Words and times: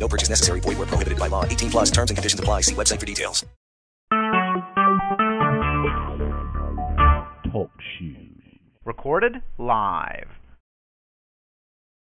No 0.00 0.08
purchase 0.08 0.30
necessary. 0.30 0.60
Void 0.60 0.78
where 0.78 0.86
prohibited 0.86 1.18
by 1.18 1.28
law. 1.28 1.44
18 1.44 1.70
plus 1.70 1.90
terms 1.90 2.10
and 2.10 2.16
conditions 2.16 2.40
apply. 2.40 2.62
See 2.62 2.74
website 2.74 2.98
for 2.98 3.06
details. 3.06 3.44
Talk 7.52 7.70
shoes. 7.98 8.40
Recorded 8.84 9.34
live. 9.58 10.28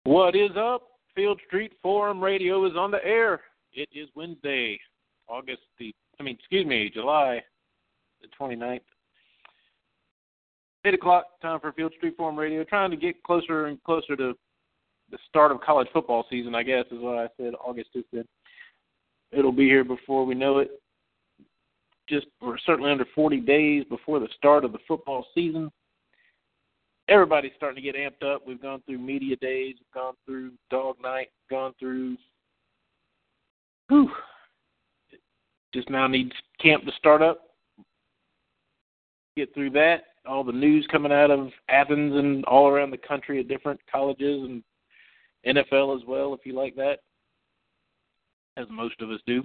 What 0.05 0.37
is 0.37 0.51
up? 0.57 0.83
Field 1.15 1.41
Street 1.47 1.73
Forum 1.83 2.23
Radio 2.23 2.67
is 2.67 2.77
on 2.77 2.91
the 2.91 3.03
air. 3.05 3.41
It 3.73 3.89
is 3.93 4.09
Wednesday, 4.15 4.79
August 5.29 5.63
the, 5.79 5.95
I 6.21 6.23
mean, 6.23 6.37
excuse 6.39 6.67
me, 6.67 6.91
July 6.93 7.43
the 8.21 8.29
29th. 8.39 8.81
8 10.85 10.95
o'clock, 10.95 11.25
time 11.41 11.59
for 11.61 11.73
Field 11.73 11.93
Street 11.97 12.15
Forum 12.17 12.39
Radio. 12.39 12.63
Trying 12.65 12.91
to 12.91 12.97
get 12.97 13.23
closer 13.23 13.67
and 13.67 13.83
closer 13.85 14.15
to 14.17 14.35
the 15.11 15.19
start 15.29 15.53
of 15.53 15.61
college 15.61 15.89
football 15.93 16.27
season, 16.29 16.55
I 16.55 16.63
guess, 16.63 16.85
is 16.91 17.01
what 17.01 17.19
I 17.19 17.29
said. 17.37 17.55
August 17.65 17.91
is 17.95 18.05
the, 18.13 18.25
it'll 19.33 19.53
be 19.53 19.67
here 19.67 19.85
before 19.85 20.25
we 20.25 20.35
know 20.35 20.59
it. 20.59 20.71
Just, 22.09 22.27
we're 22.41 22.59
certainly 22.59 22.91
under 22.91 23.07
40 23.15 23.41
days 23.41 23.85
before 23.89 24.21
the 24.21 24.29
start 24.37 24.65
of 24.65 24.73
the 24.73 24.79
football 24.87 25.27
season. 25.35 25.71
Everybody's 27.09 27.53
starting 27.57 27.83
to 27.83 27.93
get 27.93 27.97
amped 27.97 28.27
up. 28.27 28.47
We've 28.47 28.61
gone 28.61 28.83
through 28.87 28.99
media 28.99 29.37
days, 29.37 29.77
we've 29.79 29.95
gone 29.95 30.15
through 30.25 30.53
dog 30.71 30.97
night, 31.01 31.29
gone 31.51 31.73
through 31.79 32.17
whew, 33.89 34.11
just 35.73 35.91
now 35.91 36.07
needs 36.07 36.33
camp 36.61 36.85
to 36.85 36.93
start 36.93 37.23
up. 37.23 37.43
Get 39.37 39.53
through 39.55 39.71
that. 39.71 40.05
All 40.27 40.43
the 40.43 40.53
news 40.53 40.87
coming 40.91 41.13
out 41.13 41.31
of 41.31 41.51
Athens 41.69 42.15
and 42.17 42.45
all 42.47 42.69
around 42.69 42.91
the 42.91 42.99
country 42.99 43.39
at 43.39 43.49
different 43.49 43.79
colleges 43.91 44.43
and 44.43 44.63
NFL 45.47 45.97
as 45.97 46.07
well, 46.07 46.35
if 46.35 46.41
you 46.45 46.55
like 46.55 46.75
that, 46.77 46.99
as 48.57 48.67
most 48.71 49.01
of 49.01 49.11
us 49.11 49.21
do. 49.27 49.43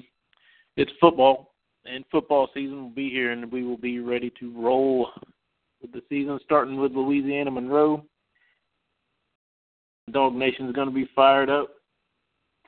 It's 0.77 0.91
football, 0.99 1.53
and 1.85 2.03
football 2.11 2.49
season 2.53 2.81
will 2.81 2.89
be 2.89 3.09
here, 3.09 3.31
and 3.31 3.51
we 3.51 3.63
will 3.63 3.77
be 3.77 3.99
ready 3.99 4.31
to 4.39 4.51
roll 4.59 5.09
with 5.81 5.91
the 5.91 6.01
season, 6.09 6.39
starting 6.43 6.77
with 6.77 6.93
Louisiana 6.93 7.51
Monroe. 7.51 8.03
Dog 10.11 10.33
Nation 10.33 10.67
is 10.67 10.73
going 10.73 10.87
to 10.87 10.93
be 10.93 11.09
fired 11.15 11.49
up, 11.49 11.69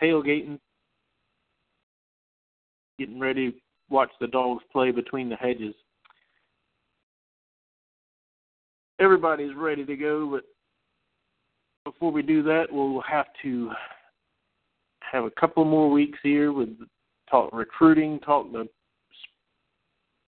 tailgating, 0.02 0.60
getting 3.00 3.20
ready 3.20 3.52
to 3.52 3.58
watch 3.90 4.12
the 4.20 4.28
dogs 4.28 4.64
play 4.72 4.92
between 4.92 5.30
the 5.30 5.36
hedges. 5.36 5.74
Everybody's 9.00 9.56
ready 9.56 9.86
to 9.86 9.96
go, 9.96 10.30
but 10.30 10.44
before 11.86 12.12
we 12.12 12.22
do 12.22 12.44
that, 12.44 12.66
we'll 12.72 13.02
have 13.02 13.28
to 13.44 13.72
have 15.00 15.26
a 15.26 15.32
couple 15.32 15.64
more 15.66 15.90
weeks 15.92 16.18
here 16.24 16.52
with 16.52 16.70
talk 17.30 17.52
recruiting, 17.54 18.20
talk 18.20 18.52
the 18.52 18.68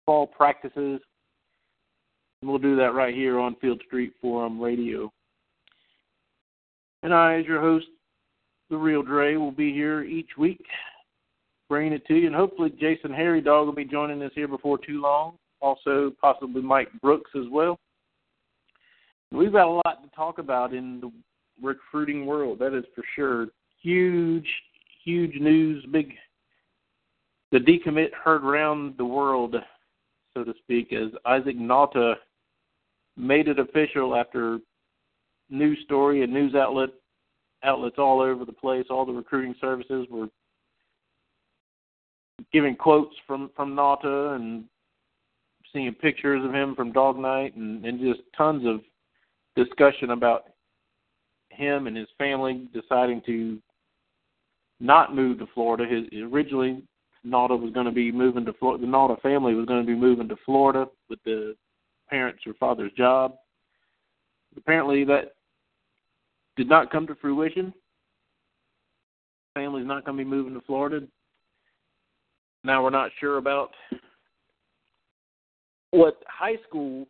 fall 0.06 0.26
practices. 0.26 1.00
And 2.42 2.50
we'll 2.50 2.58
do 2.58 2.76
that 2.76 2.94
right 2.94 3.14
here 3.14 3.38
on 3.38 3.56
Field 3.56 3.82
Street 3.86 4.12
Forum 4.20 4.60
Radio. 4.60 5.12
And 7.02 7.12
I, 7.12 7.38
as 7.38 7.46
your 7.46 7.60
host, 7.60 7.86
the 8.70 8.76
real 8.76 9.02
Dre, 9.02 9.36
will 9.36 9.50
be 9.50 9.72
here 9.72 10.02
each 10.02 10.30
week 10.38 10.64
bringing 11.68 11.92
it 11.92 12.06
to 12.06 12.14
you. 12.14 12.26
And 12.26 12.36
hopefully, 12.36 12.72
Jason 12.78 13.12
Harry 13.12 13.40
Dog 13.40 13.66
will 13.66 13.74
be 13.74 13.84
joining 13.84 14.22
us 14.22 14.32
here 14.34 14.48
before 14.48 14.78
too 14.78 15.00
long. 15.00 15.36
Also, 15.60 16.12
possibly 16.20 16.62
Mike 16.62 16.88
Brooks 17.02 17.30
as 17.36 17.44
well. 17.50 17.78
We've 19.32 19.52
got 19.52 19.68
a 19.68 19.80
lot 19.86 20.02
to 20.02 20.10
talk 20.14 20.38
about 20.38 20.74
in 20.74 21.00
the 21.00 21.12
recruiting 21.62 22.26
world. 22.26 22.58
That 22.58 22.76
is 22.76 22.84
for 22.94 23.04
sure. 23.14 23.48
Huge, 23.82 24.46
huge 25.04 25.34
news. 25.40 25.84
Big. 25.90 26.14
The 27.52 27.58
decommit 27.58 28.12
heard 28.12 28.44
around 28.44 28.94
the 28.96 29.04
world, 29.04 29.56
so 30.34 30.44
to 30.44 30.54
speak, 30.62 30.92
as 30.92 31.08
Isaac 31.26 31.56
Nauta 31.56 32.14
made 33.16 33.48
it 33.48 33.58
official 33.58 34.14
after 34.14 34.58
news 35.48 35.78
story 35.84 36.22
and 36.22 36.32
news 36.32 36.54
outlet 36.54 36.90
outlets 37.62 37.96
all 37.98 38.20
over 38.20 38.44
the 38.44 38.52
place. 38.52 38.86
All 38.88 39.04
the 39.04 39.12
recruiting 39.12 39.54
services 39.60 40.06
were 40.10 40.28
giving 42.52 42.76
quotes 42.76 43.14
from 43.26 43.50
from 43.56 43.74
Nauta 43.74 44.36
and 44.36 44.64
seeing 45.72 45.92
pictures 45.94 46.44
of 46.44 46.54
him 46.54 46.74
from 46.74 46.92
Dog 46.92 47.18
Night 47.18 47.54
and, 47.56 47.84
and 47.84 48.00
just 48.00 48.20
tons 48.36 48.64
of 48.66 48.80
discussion 49.56 50.10
about 50.10 50.44
him 51.50 51.86
and 51.86 51.96
his 51.96 52.08
family 52.18 52.68
deciding 52.72 53.22
to 53.26 53.58
not 54.80 55.14
move 55.14 55.38
to 55.38 55.46
Florida. 55.54 55.84
His 55.86 56.04
originally 56.22 56.82
Nauta 57.26 57.60
was 57.60 57.72
going 57.72 57.86
to 57.86 57.92
be 57.92 58.10
moving 58.10 58.44
to 58.46 58.52
Florida. 58.54 58.80
The 58.80 58.90
Nauta 58.90 59.20
family 59.20 59.54
was 59.54 59.66
going 59.66 59.80
to 59.80 59.86
be 59.86 59.98
moving 59.98 60.28
to 60.28 60.36
Florida 60.46 60.86
with 61.08 61.18
the 61.24 61.54
parents 62.08 62.42
or 62.46 62.54
father's 62.54 62.92
job. 62.92 63.34
Apparently, 64.56 65.04
that 65.04 65.34
did 66.56 66.68
not 66.68 66.90
come 66.90 67.06
to 67.06 67.14
fruition. 67.16 67.72
Family's 69.54 69.86
not 69.86 70.04
going 70.04 70.16
to 70.16 70.24
be 70.24 70.28
moving 70.28 70.54
to 70.54 70.60
Florida. 70.66 71.06
Now 72.64 72.82
we're 72.82 72.90
not 72.90 73.10
sure 73.18 73.38
about 73.38 73.70
what 75.90 76.22
high 76.26 76.56
school 76.68 77.06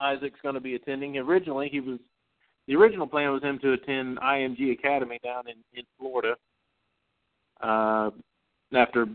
Isaac's 0.00 0.40
going 0.42 0.54
to 0.54 0.60
be 0.60 0.74
attending. 0.74 1.18
Originally, 1.18 1.68
he 1.68 1.80
was 1.80 1.98
the 2.66 2.76
original 2.76 3.06
plan 3.06 3.32
was 3.32 3.42
him 3.42 3.58
to 3.60 3.72
attend 3.72 4.18
IMG 4.18 4.72
Academy 4.72 5.18
down 5.22 5.44
in 5.48 5.56
in 5.74 5.84
Florida. 5.98 6.36
Uh, 7.60 8.10
after 8.74 9.06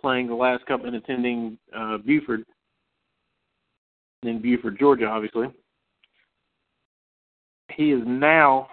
playing 0.00 0.26
the 0.26 0.34
last 0.34 0.64
couple 0.66 0.86
and 0.86 0.96
attending 0.96 1.58
uh, 1.74 1.96
Buford 1.98 2.44
in 4.22 4.40
Buford, 4.40 4.78
Georgia, 4.78 5.06
obviously. 5.06 5.48
He 7.72 7.90
is 7.90 8.02
now 8.06 8.68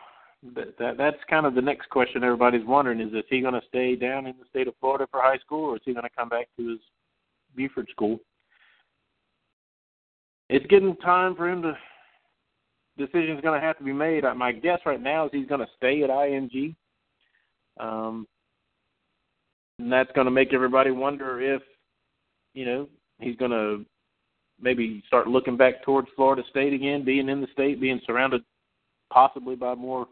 that, 0.56 0.78
that 0.78 0.98
that's 0.98 1.18
kind 1.30 1.46
of 1.46 1.56
the 1.56 1.62
next 1.62 1.90
question 1.90 2.24
everybody's 2.24 2.66
wondering 2.66 3.00
is 3.00 3.14
is 3.14 3.24
he 3.30 3.42
going 3.42 3.54
to 3.54 3.62
stay 3.68 3.96
down 3.96 4.26
in 4.26 4.36
the 4.40 4.46
state 4.50 4.68
of 4.68 4.74
Florida 4.80 5.08
for 5.12 5.22
high 5.22 5.38
school 5.38 5.70
or 5.70 5.76
is 5.76 5.82
he 5.86 5.94
going 5.94 6.04
to 6.04 6.10
come 6.18 6.30
back 6.30 6.48
to 6.58 6.70
his 6.70 6.80
Buford 7.56 7.88
school? 7.92 8.20
It's 10.50 10.66
getting 10.66 10.98
time 10.98 11.36
for 11.36 11.50
him 11.50 11.62
to 11.62 11.78
decision's 12.98 13.42
going 13.42 13.60
to 13.60 13.66
have 13.66 13.78
to 13.78 13.84
be 13.84 13.94
made. 13.94 14.24
My 14.36 14.52
guess 14.52 14.80
right 14.86 15.02
now 15.02 15.26
is 15.26 15.32
he's 15.34 15.48
going 15.48 15.62
to 15.62 15.68
stay 15.78 16.04
at 16.04 16.10
IMG. 16.10 16.76
Um, 17.80 18.28
and 19.80 19.92
that's 19.92 20.12
going 20.14 20.26
to 20.26 20.32
make 20.32 20.54
everybody 20.54 20.92
wonder 20.92 21.42
if, 21.42 21.62
you 22.54 22.66
know, 22.66 22.88
he's 23.20 23.36
going 23.38 23.52
to 23.52 23.86
maybe 24.62 25.04
start 25.08 25.28
looking 25.28 25.58
back 25.58 25.84
towards 25.84 26.08
Florida 26.16 26.44
State 26.50 26.74
again, 26.74 27.04
being 27.04 27.30
in 27.30 27.42
the 27.42 27.48
state, 27.54 27.82
being 27.82 28.02
surrounded 28.06 28.44
possibly 29.12 29.56
by 29.56 29.74
more 29.74 30.08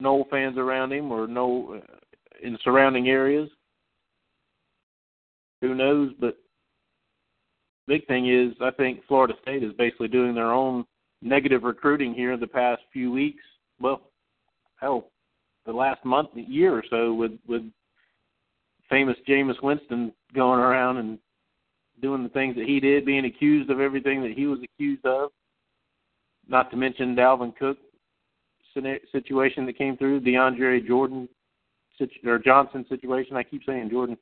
Nole 0.00 0.26
fans 0.30 0.58
around 0.58 0.92
him 0.92 1.10
or 1.10 1.26
no 1.26 1.76
uh, 1.76 1.96
in 2.42 2.58
surrounding 2.62 3.08
areas. 3.08 3.48
Who 5.60 5.74
knows? 5.74 6.12
But 6.20 6.36
big 7.86 8.06
thing 8.06 8.32
is, 8.32 8.54
I 8.60 8.70
think 8.70 9.00
Florida 9.08 9.34
State 9.42 9.64
is 9.64 9.72
basically 9.76 10.08
doing 10.08 10.34
their 10.34 10.52
own 10.52 10.84
negative 11.22 11.62
recruiting 11.62 12.14
here 12.14 12.32
in 12.32 12.40
the 12.40 12.46
past 12.46 12.82
few 12.92 13.10
weeks. 13.10 13.42
Well, 13.80 14.02
hell, 14.80 15.10
the 15.66 15.72
last 15.72 16.04
month, 16.04 16.30
year 16.34 16.74
or 16.74 16.84
so, 16.88 17.12
with 17.14 17.32
with 17.46 17.62
famous 18.88 19.16
Jameis 19.28 19.62
Winston 19.62 20.12
going 20.34 20.60
around 20.60 20.98
and 20.98 21.18
doing 22.00 22.22
the 22.22 22.28
things 22.28 22.54
that 22.56 22.66
he 22.66 22.80
did, 22.80 23.04
being 23.04 23.24
accused 23.24 23.70
of 23.70 23.80
everything 23.80 24.22
that 24.22 24.32
he 24.32 24.46
was 24.46 24.60
accused 24.62 25.04
of. 25.04 25.30
Not 26.48 26.70
to 26.70 26.76
mention 26.76 27.14
Dalvin 27.14 27.54
Cook 27.56 27.76
situation 29.12 29.66
that 29.66 29.76
came 29.76 29.96
through, 29.96 30.20
DeAndre 30.20 30.86
Jordan 30.86 31.28
or 32.24 32.38
Johnson 32.38 32.86
situation. 32.88 33.36
I 33.36 33.42
keep 33.42 33.62
saying 33.66 33.90
Jordan 33.90 34.16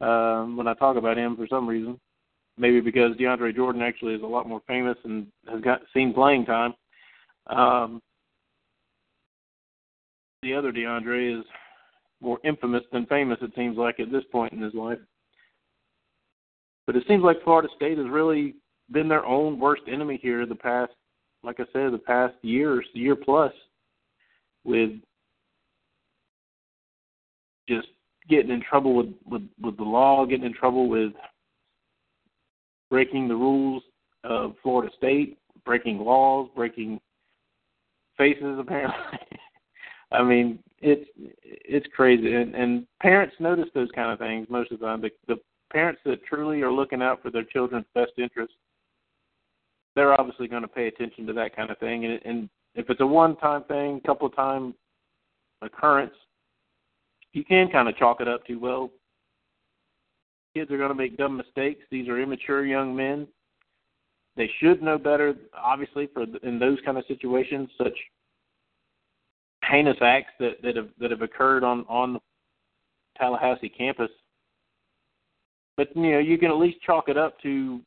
um, 0.00 0.56
when 0.56 0.66
I 0.66 0.74
talk 0.74 0.96
about 0.96 1.16
him 1.16 1.36
for 1.36 1.46
some 1.46 1.68
reason. 1.68 2.00
Maybe 2.56 2.80
because 2.80 3.16
DeAndre 3.16 3.54
Jordan 3.54 3.82
actually 3.82 4.14
is 4.14 4.22
a 4.22 4.26
lot 4.26 4.48
more 4.48 4.62
famous 4.66 4.96
and 5.04 5.26
has 5.50 5.60
got 5.60 5.80
seen 5.92 6.14
playing 6.14 6.46
time. 6.46 6.74
Um, 7.48 8.00
the 10.42 10.54
other 10.54 10.72
DeAndre 10.72 11.40
is 11.40 11.44
more 12.20 12.38
infamous 12.44 12.82
than 12.92 13.06
famous. 13.06 13.38
It 13.42 13.52
seems 13.56 13.76
like 13.76 13.98
at 13.98 14.12
this 14.12 14.24
point 14.30 14.52
in 14.52 14.60
his 14.60 14.74
life. 14.74 14.98
But 16.86 16.96
it 16.96 17.04
seems 17.08 17.24
like 17.24 17.42
Florida 17.42 17.68
State 17.76 17.98
has 17.98 18.08
really 18.08 18.54
been 18.90 19.08
their 19.08 19.24
own 19.24 19.58
worst 19.58 19.82
enemy 19.90 20.18
here 20.22 20.46
the 20.46 20.54
past, 20.54 20.92
like 21.42 21.60
I 21.60 21.64
said, 21.72 21.92
the 21.92 21.98
past 21.98 22.34
years, 22.42 22.86
year 22.92 23.16
plus, 23.16 23.52
with 24.64 24.90
just 27.68 27.88
getting 28.28 28.50
in 28.50 28.62
trouble 28.62 28.94
with 28.94 29.12
with 29.26 29.42
with 29.60 29.76
the 29.76 29.82
law, 29.82 30.24
getting 30.26 30.46
in 30.46 30.54
trouble 30.54 30.88
with 30.88 31.12
breaking 32.90 33.28
the 33.28 33.34
rules 33.34 33.82
of 34.24 34.54
Florida 34.62 34.92
State, 34.96 35.38
breaking 35.64 35.98
laws, 35.98 36.48
breaking 36.54 37.00
faces 38.16 38.56
apparently. 38.58 39.18
I 40.12 40.22
mean, 40.22 40.58
it's 40.80 41.08
it's 41.42 41.86
crazy, 41.94 42.34
and 42.34 42.54
and 42.54 42.86
parents 43.00 43.34
notice 43.40 43.68
those 43.74 43.88
kind 43.94 44.12
of 44.12 44.18
things 44.18 44.46
most 44.48 44.70
of 44.70 44.80
the 44.80 44.86
time. 44.86 45.00
The, 45.00 45.10
the 45.26 45.40
parents 45.72 46.00
that 46.04 46.24
truly 46.24 46.62
are 46.62 46.72
looking 46.72 47.02
out 47.02 47.20
for 47.20 47.30
their 47.30 47.42
children's 47.42 47.86
best 47.94 48.12
interests, 48.16 48.54
they're 49.96 50.18
obviously 50.18 50.46
going 50.46 50.62
to 50.62 50.68
pay 50.68 50.86
attention 50.86 51.26
to 51.26 51.32
that 51.32 51.56
kind 51.56 51.70
of 51.70 51.78
thing. 51.78 52.04
And, 52.04 52.20
and 52.24 52.48
if 52.74 52.88
it's 52.90 53.00
a 53.00 53.06
one-time 53.06 53.64
thing, 53.64 54.00
couple 54.06 54.28
of 54.28 54.36
time 54.36 54.74
occurrence, 55.62 56.14
you 57.32 57.44
can 57.44 57.68
kind 57.70 57.88
of 57.88 57.96
chalk 57.96 58.20
it 58.20 58.28
up 58.28 58.46
to 58.46 58.54
well, 58.54 58.90
kids 60.54 60.70
are 60.70 60.78
going 60.78 60.90
to 60.90 60.94
make 60.94 61.16
dumb 61.16 61.36
mistakes. 61.36 61.82
These 61.90 62.08
are 62.08 62.20
immature 62.20 62.64
young 62.64 62.94
men. 62.94 63.26
They 64.36 64.50
should 64.60 64.82
know 64.82 64.98
better, 64.98 65.34
obviously, 65.56 66.08
for 66.12 66.24
in 66.42 66.58
those 66.58 66.78
kind 66.84 66.98
of 66.98 67.04
situations, 67.06 67.68
such 67.78 67.96
heinous 69.64 69.96
acts 70.00 70.32
that 70.40 70.62
that 70.62 70.76
have 70.76 70.88
that 71.00 71.10
have 71.10 71.22
occurred 71.22 71.64
on 71.64 71.84
on 71.88 72.14
the 72.14 72.20
Tallahassee 73.18 73.68
campus. 73.68 74.10
But 75.76 75.94
you 75.96 76.12
know, 76.12 76.18
you 76.18 76.38
can 76.38 76.50
at 76.50 76.56
least 76.56 76.82
chalk 76.82 77.08
it 77.08 77.16
up 77.16 77.40
to 77.42 77.80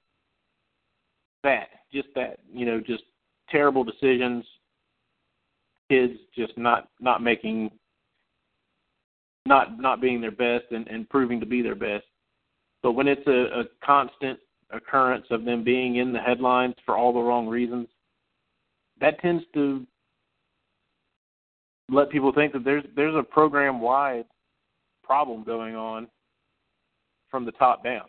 that, 1.44 1.70
just 1.94 2.08
that, 2.16 2.40
you 2.52 2.66
know, 2.66 2.80
just 2.80 3.04
terrible 3.50 3.84
decisions, 3.84 4.46
kids 5.90 6.14
just 6.36 6.58
not 6.58 6.90
not 7.00 7.22
making 7.22 7.72
not 9.46 9.80
not 9.80 10.02
being 10.02 10.22
their 10.22 10.32
best 10.32 10.66
and, 10.72 10.88
and 10.88 11.10
proving 11.10 11.40
to 11.40 11.46
be 11.46 11.62
their 11.62 11.76
best. 11.76 12.06
But 12.84 12.94
when 12.94 13.08
it's 13.08 13.26
a, 13.28 13.62
a 13.62 13.64
constant 13.84 14.40
occurrence 14.72 15.26
of 15.32 15.46
them 15.46 15.64
being 15.64 15.98
in 15.98 16.14
the 16.14 16.20
headlines 16.20 16.76
for 16.86 16.98
all 16.98 17.14
the 17.14 17.20
wrong 17.20 17.48
reasons, 17.48 17.88
that 19.00 19.20
tends 19.22 19.44
to 19.54 19.86
let 21.90 22.10
people 22.10 22.34
think 22.34 22.54
that 22.54 22.64
there's 22.64 22.84
there's 22.96 23.16
a 23.16 23.24
program 23.24 23.80
wide 23.80 24.26
problem 25.04 25.44
going 25.44 25.76
on 25.76 26.08
from 27.32 27.46
the 27.46 27.52
top 27.54 27.84
down. 27.84 28.06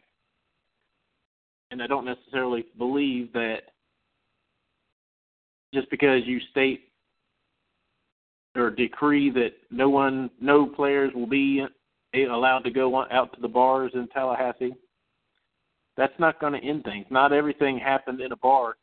And 1.71 1.83
I 1.83 1.87
don't 1.87 2.05
necessarily 2.05 2.67
believe 2.77 3.33
that 3.35 3.59
just 5.75 5.91
because 5.91 6.23
you 6.25 6.41
state 6.51 6.89
or 8.57 8.71
decree 8.71 9.31
that 9.31 9.51
no 9.71 9.89
one, 9.89 10.31
no 10.41 10.67
players 10.67 11.13
will 11.15 11.27
be 11.27 11.65
allowed 12.15 12.61
to 12.61 12.71
go 12.71 13.05
out 13.11 13.33
to 13.35 13.41
the 13.41 13.49
bars 13.49 13.93
in 13.95 14.09
Tallahassee, 14.09 14.75
that's 15.97 16.19
not 16.19 16.41
going 16.41 16.53
to 16.53 16.67
end 16.67 16.85
things. 16.85 17.07
Not 17.11 17.33
everything 17.33 17.79
happened 17.79 18.21
in 18.21 18.33
a 18.33 18.37
bar 18.37 18.77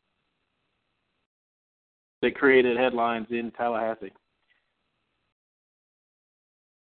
that 2.22 2.34
created 2.34 2.76
headlines 2.76 3.26
in 3.30 3.50
Tallahassee. 3.52 4.12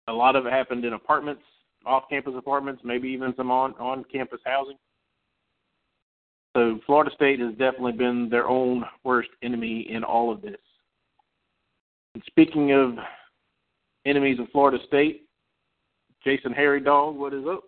A 0.09 0.13
lot 0.13 0.37
of 0.37 0.47
it 0.47 0.53
happened 0.53 0.85
in 0.85 0.93
apartments, 0.93 1.43
off-campus 1.85 2.35
apartments, 2.37 2.83
maybe 2.85 3.09
even 3.09 3.35
some 3.37 3.51
on 3.51 3.75
on-campus 3.79 4.41
housing. 4.45 4.77
So 6.57 6.81
Florida 6.87 7.11
State 7.15 7.41
has 7.41 7.53
definitely 7.53 7.93
been 7.93 8.29
their 8.31 8.49
own 8.49 8.85
worst 9.05 9.31
enemy 9.43 9.87
in 9.91 10.05
all 10.05 10.33
of 10.33 10.43
this. 10.43 10.57
And 12.15 12.23
speaking 12.27 12.73
of 12.73 12.95
enemies 14.07 14.39
of 14.41 14.49
Florida 14.53 14.79
State, 14.87 15.26
Jason 16.25 16.53
Harry 16.53 16.81
Dog, 16.81 17.17
what 17.17 17.33
is 17.35 17.45
up? 17.49 17.65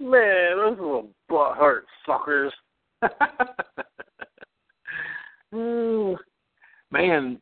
Man, 0.00 0.56
those 0.56 0.78
little 0.78 1.10
butthurt 1.30 1.82
suckers. 2.06 2.52
Ooh, 5.54 6.16
man, 6.90 7.40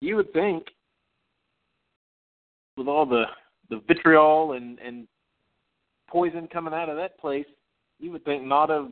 you 0.00 0.16
would 0.16 0.32
think 0.32 0.64
with 2.76 2.88
all 2.88 3.06
the 3.06 3.24
the 3.70 3.80
vitriol 3.86 4.52
and 4.52 4.78
and 4.78 5.06
poison 6.08 6.48
coming 6.48 6.74
out 6.74 6.88
of 6.88 6.96
that 6.96 7.18
place, 7.18 7.46
you 8.00 8.10
would 8.10 8.24
think 8.24 8.44
not 8.44 8.70
have 8.70 8.90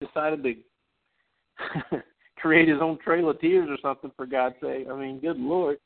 decided 0.00 0.42
to 0.42 0.54
create 2.38 2.68
his 2.68 2.80
own 2.80 2.98
trail 2.98 3.30
of 3.30 3.40
tears 3.40 3.68
or 3.70 3.78
something 3.80 4.10
for 4.16 4.26
God's 4.26 4.56
sake. 4.60 4.86
I 4.90 4.96
mean, 4.96 5.20
good 5.20 5.38
lord, 5.38 5.78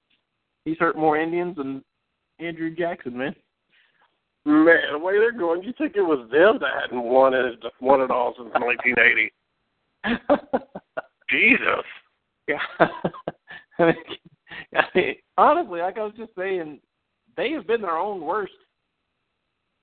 he's 0.69 0.79
hurt 0.79 0.97
more 0.97 1.19
Indians 1.19 1.57
than 1.57 1.83
Andrew 2.39 2.75
Jackson, 2.75 3.17
man. 3.17 3.35
Man, 4.45 4.93
the 4.93 4.99
way 4.99 5.19
they're 5.19 5.33
going, 5.33 5.63
you 5.63 5.73
think 5.77 5.97
it 5.97 6.03
was 6.03 6.29
them 6.31 6.59
that 6.61 6.83
hadn't 6.83 7.03
won 7.03 7.35
it 7.35 7.57
won 7.81 8.01
it 8.01 8.11
all 8.11 8.35
since 8.37 8.51
1980? 8.55 9.33
Jesus. 11.31 11.85
Yeah. 12.47 12.59
I 13.79 13.85
mean, 13.85 13.95
I 14.75 14.83
mean, 14.95 15.15
honestly, 15.37 15.81
like 15.81 15.99
I 15.99 16.05
was 16.05 16.15
just 16.17 16.33
saying, 16.37 16.81
they 17.37 17.51
have 17.53 17.67
been 17.67 17.83
their 17.83 17.99
own 17.99 18.23
worst 18.23 18.53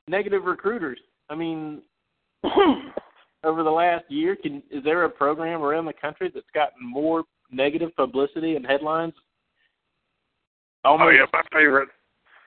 negative 0.07 0.45
recruiters. 0.45 0.99
I 1.29 1.35
mean, 1.35 1.81
over 3.43 3.63
the 3.63 3.69
last 3.69 4.05
year, 4.09 4.35
can 4.35 4.63
is 4.71 4.83
there 4.83 5.03
a 5.03 5.09
program 5.09 5.61
around 5.61 5.85
the 5.85 5.93
country 5.93 6.31
that's 6.33 6.45
gotten 6.53 6.85
more 6.85 7.23
negative 7.51 7.95
publicity 7.95 8.55
and 8.55 8.65
headlines? 8.65 9.13
Almost, 10.85 11.07
oh 11.07 11.09
yeah, 11.09 11.25
my 11.33 11.41
favorite. 11.51 11.89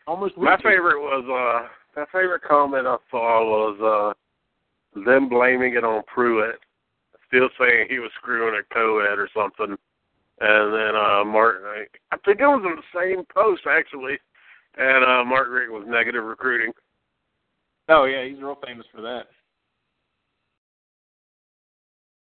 Almost. 0.07 0.37
My 0.39 0.57
favorite 0.59 1.01
was 1.01 1.25
uh 1.27 1.69
my 2.01 2.07
favorite 2.13 2.43
comment 2.43 2.87
I 2.87 2.97
saw 3.11 3.45
was 3.45 4.15
uh 4.95 5.01
them 5.05 5.29
blaming 5.29 5.75
it 5.75 5.85
on 5.85 6.03
Pruitt, 6.13 6.61
still 7.27 7.49
saying 7.59 7.89
he 7.91 7.99
was 7.99 8.11
screwing 8.17 8.55
a 8.55 8.75
co-ed 8.75 9.19
or 9.19 9.29
something. 9.35 9.77
And 10.41 10.73
then 10.73 10.95
uh 10.95 11.25
Martin, 11.25 11.67
I, 11.67 11.85
I 12.13 12.17
think 12.25 12.39
it 12.39 12.47
was 12.47 12.63
in 12.65 12.77
the 12.77 12.99
same 12.99 13.25
post 13.35 13.63
actually, 13.69 14.19
and 14.77 15.05
uh 15.05 15.25
Richt 15.35 15.73
was 15.73 15.85
negative 15.89 16.23
recruiting. 16.23 16.73
Oh 17.89 18.05
yeah, 18.05 18.25
he's 18.25 18.41
real 18.41 18.59
famous 18.65 18.87
for 18.95 19.03
that. 19.03 19.25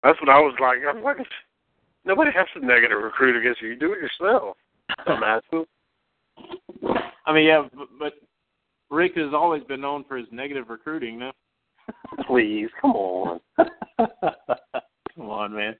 That's 0.03 0.21
what 0.21 0.29
I 0.29 0.39
was 0.39 0.55
like. 0.61 0.79
I'm 0.87 1.03
like, 1.03 1.17
nobody 2.05 2.33
has 2.37 2.47
to 2.55 2.67
negative 2.67 2.99
recruit 3.03 3.41
against 3.41 3.63
you. 3.63 3.69
You 3.69 3.79
do 3.79 3.93
it 3.93 4.01
yourself. 4.01 4.57
Dumbass. 5.07 5.41
I 7.27 7.33
mean, 7.33 7.47
yeah, 7.47 7.69
but, 7.75 7.89
but 7.99 8.13
Richt 8.91 9.17
has 9.17 9.33
always 9.35 9.63
been 9.65 9.81
known 9.81 10.05
for 10.05 10.17
his 10.17 10.27
negative 10.31 10.69
recruiting. 10.69 11.19
No? 11.19 11.33
Please, 12.27 12.69
come 12.81 12.93
on. 12.93 13.41
come 13.59 15.31
on, 15.31 15.55
man. 15.55 15.77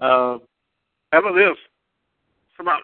Uh, 0.00 0.38
How 1.12 1.20
about 1.20 1.34
this? 1.34 1.56
It's 2.50 2.60
about 2.60 2.82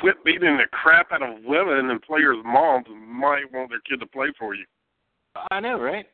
quit 0.00 0.24
beating 0.24 0.56
the 0.56 0.64
crap 0.72 1.12
out 1.12 1.22
of 1.22 1.44
women 1.44 1.90
and 1.90 2.02
players' 2.02 2.38
moms 2.44 2.86
might 2.88 3.52
want 3.52 3.70
their 3.70 3.80
kid 3.88 4.00
to 4.00 4.06
play 4.06 4.28
for 4.38 4.54
you. 4.54 4.64
I 5.50 5.60
know, 5.60 5.80
right? 5.80 6.06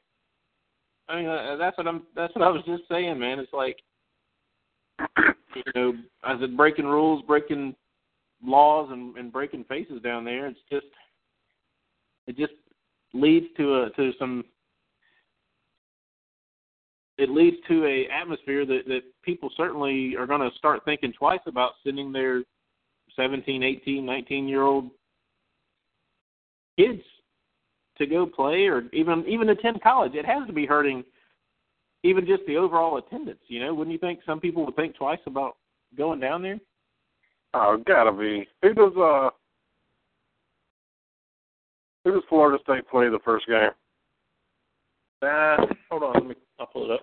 I 1.08 1.16
mean, 1.16 1.26
uh, 1.26 1.56
that's 1.56 1.76
what 1.76 1.88
I'm. 1.88 2.02
That's 2.14 2.34
what 2.34 2.44
I 2.44 2.50
was 2.50 2.62
just 2.66 2.84
saying, 2.88 3.18
man. 3.18 3.38
It's 3.40 3.52
like, 3.52 3.78
you 5.56 5.62
know, 5.74 5.94
I 6.22 6.38
said 6.38 6.56
breaking 6.56 6.86
rules, 6.86 7.22
breaking 7.26 7.74
laws, 8.44 8.88
and, 8.90 9.16
and 9.16 9.32
breaking 9.32 9.64
faces 9.64 10.02
down 10.02 10.24
there. 10.24 10.46
It's 10.46 10.60
just, 10.70 10.86
it 12.26 12.36
just 12.36 12.52
leads 13.12 13.46
to 13.56 13.82
a 13.82 13.90
to 13.90 14.12
some. 14.18 14.44
It 17.18 17.28
leads 17.28 17.56
to 17.68 17.84
a 17.84 18.08
atmosphere 18.10 18.64
that 18.66 18.82
that 18.86 19.02
people 19.22 19.50
certainly 19.56 20.16
are 20.16 20.26
going 20.26 20.40
to 20.40 20.56
start 20.56 20.84
thinking 20.84 21.12
twice 21.12 21.40
about 21.46 21.72
sending 21.84 22.12
their 22.12 22.42
17, 23.16 23.62
18, 23.62 24.06
19 24.06 24.48
year 24.48 24.62
old 24.62 24.90
kids 26.78 27.02
to 27.98 28.06
go 28.06 28.26
play 28.26 28.66
or 28.66 28.84
even 28.92 29.24
even 29.28 29.50
attend 29.50 29.82
college. 29.82 30.14
It 30.14 30.24
has 30.24 30.46
to 30.46 30.52
be 30.52 30.66
hurting 30.66 31.04
even 32.02 32.26
just 32.26 32.42
the 32.46 32.56
overall 32.56 32.96
attendance, 32.96 33.40
you 33.48 33.60
know. 33.60 33.74
Wouldn't 33.74 33.92
you 33.92 33.98
think 33.98 34.20
some 34.24 34.40
people 34.40 34.64
would 34.64 34.76
think 34.76 34.96
twice 34.96 35.18
about 35.26 35.56
going 35.96 36.20
down 36.20 36.42
there? 36.42 36.58
Oh, 37.54 37.82
gotta 37.86 38.12
be. 38.12 38.46
Who 38.62 38.74
does 38.74 38.92
uh 38.96 39.30
who 42.04 42.12
does 42.12 42.22
Florida 42.28 42.58
State 42.62 42.88
play 42.88 43.08
the 43.08 43.18
first 43.24 43.46
game? 43.46 43.70
Uh 45.22 45.56
hold 45.90 46.02
on, 46.02 46.14
let 46.14 46.26
me 46.26 46.34
I'll 46.58 46.66
pull 46.66 46.84
it 46.84 46.92
up. 46.92 47.00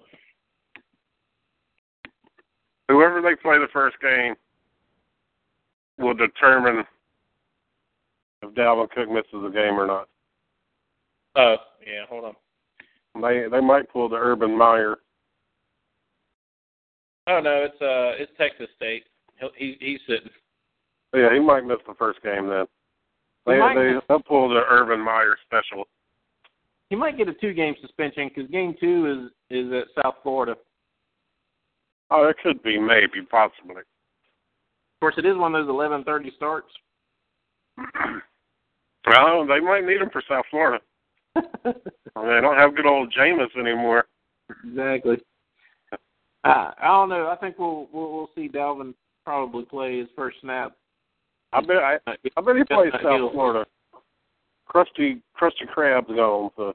Whoever 2.89 3.21
they 3.21 3.35
play 3.35 3.57
the 3.57 3.67
first 3.73 3.97
game 4.01 4.35
will 5.97 6.13
determine 6.13 6.85
if 8.41 8.53
Dalvin 8.53 8.89
Cook 8.91 9.09
misses 9.09 9.43
the 9.43 9.49
game 9.49 9.77
or 9.79 9.87
not. 9.87 10.07
Uh, 11.35 11.57
yeah, 11.85 12.05
hold 12.09 12.25
on. 12.25 13.21
They 13.21 13.47
they 13.49 13.61
might 13.61 13.91
pull 13.91 14.09
the 14.09 14.15
Urban 14.15 14.57
Meyer. 14.57 14.97
Oh 17.27 17.39
no, 17.41 17.65
it's 17.65 17.81
uh 17.81 18.21
it's 18.21 18.31
Texas 18.37 18.69
State. 18.75 19.03
He 19.55 19.77
he's 19.79 19.99
sitting. 20.07 20.31
Yeah, 21.13 21.33
he 21.33 21.39
might 21.39 21.65
miss 21.65 21.77
the 21.87 21.93
first 21.95 22.21
game 22.21 22.47
then. 22.47 22.65
He 23.45 23.53
They 23.53 23.59
might 23.59 23.75
they 23.75 23.93
they'll 24.07 24.21
pull 24.21 24.49
the 24.49 24.63
Urban 24.69 24.99
Meyer 24.99 25.37
special. 25.45 25.87
He 26.89 26.95
might 26.95 27.17
get 27.17 27.27
a 27.27 27.33
two-game 27.33 27.75
suspension 27.81 28.29
because 28.33 28.49
game 28.49 28.75
two 28.79 29.31
is 29.49 29.65
is 29.65 29.71
at 29.73 30.03
South 30.03 30.15
Florida. 30.23 30.55
Oh, 32.09 32.27
it 32.27 32.37
could 32.41 32.61
be 32.63 32.79
maybe 32.79 33.21
possibly. 33.29 33.81
Of 33.81 34.99
course, 35.01 35.15
it 35.17 35.25
is 35.25 35.37
one 35.37 35.53
of 35.55 35.67
those 35.67 35.73
11:30 35.73 36.35
starts. 36.35 36.69
well, 39.05 39.45
they 39.45 39.59
might 39.59 39.85
need 39.85 40.01
him 40.01 40.09
for 40.11 40.23
South 40.27 40.45
Florida. 40.49 40.83
They 42.25 42.41
don't 42.41 42.57
have 42.57 42.75
good 42.75 42.87
old 42.87 43.13
Jameis 43.13 43.55
anymore. 43.59 44.05
exactly. 44.65 45.17
I 46.43 46.73
I 46.81 46.87
don't 46.87 47.09
know. 47.09 47.27
I 47.27 47.35
think 47.35 47.59
we'll 47.59 47.87
we'll, 47.91 48.11
we'll 48.11 48.29
see 48.33 48.49
Dalvin 48.49 48.95
probably 49.27 49.65
play 49.65 49.99
his 49.99 50.07
first 50.15 50.37
snap. 50.39 50.71
I 51.51 51.59
bet 51.59 51.77
I, 51.77 51.97
I 52.07 52.41
bet 52.41 52.55
he 52.55 52.63
plays 52.63 52.91
South 52.93 53.01
Hill. 53.01 53.29
Florida. 53.33 53.65
Krusty 54.73 55.21
Krusty 55.39 55.67
Krab's 55.75 56.07
gone, 56.07 56.49
so 56.55 56.73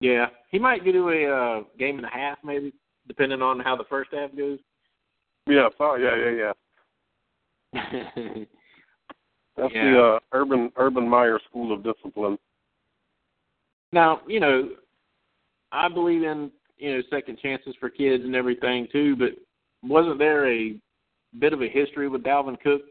Yeah, 0.00 0.26
he 0.50 0.58
might 0.58 0.84
do 0.84 1.08
a 1.10 1.24
uh, 1.26 1.62
game 1.78 1.98
and 1.98 2.04
a 2.06 2.10
half, 2.10 2.38
maybe, 2.42 2.72
depending 3.06 3.42
on 3.42 3.60
how 3.60 3.76
the 3.76 3.84
first 3.84 4.10
half 4.12 4.36
goes. 4.36 4.58
yeah, 5.46 5.68
so, 5.78 5.94
yeah, 5.94 6.16
yeah, 6.16 6.52
yeah. 7.72 7.84
That's 9.56 9.72
Yeah. 9.72 9.84
the 9.92 10.02
uh, 10.02 10.18
Urban 10.32 10.72
Urban 10.76 11.08
Meyer 11.08 11.38
School 11.48 11.72
of 11.72 11.84
Discipline. 11.84 12.36
now, 13.92 14.20
you 14.26 14.40
know, 14.40 14.70
I 15.70 15.88
believe 15.88 16.24
in 16.24 16.50
you 16.78 16.92
know 16.96 17.02
second 17.08 17.38
chances 17.38 17.76
for 17.78 17.88
kids 17.88 18.24
and 18.24 18.34
everything 18.34 18.88
too, 18.90 19.14
but 19.14 19.30
wasn't 19.88 20.18
there 20.18 20.50
a 20.52 20.80
bit 21.38 21.52
of 21.52 21.62
a 21.62 21.68
history 21.68 22.08
with 22.08 22.22
Dalvin 22.22 22.60
Cook 22.60 22.82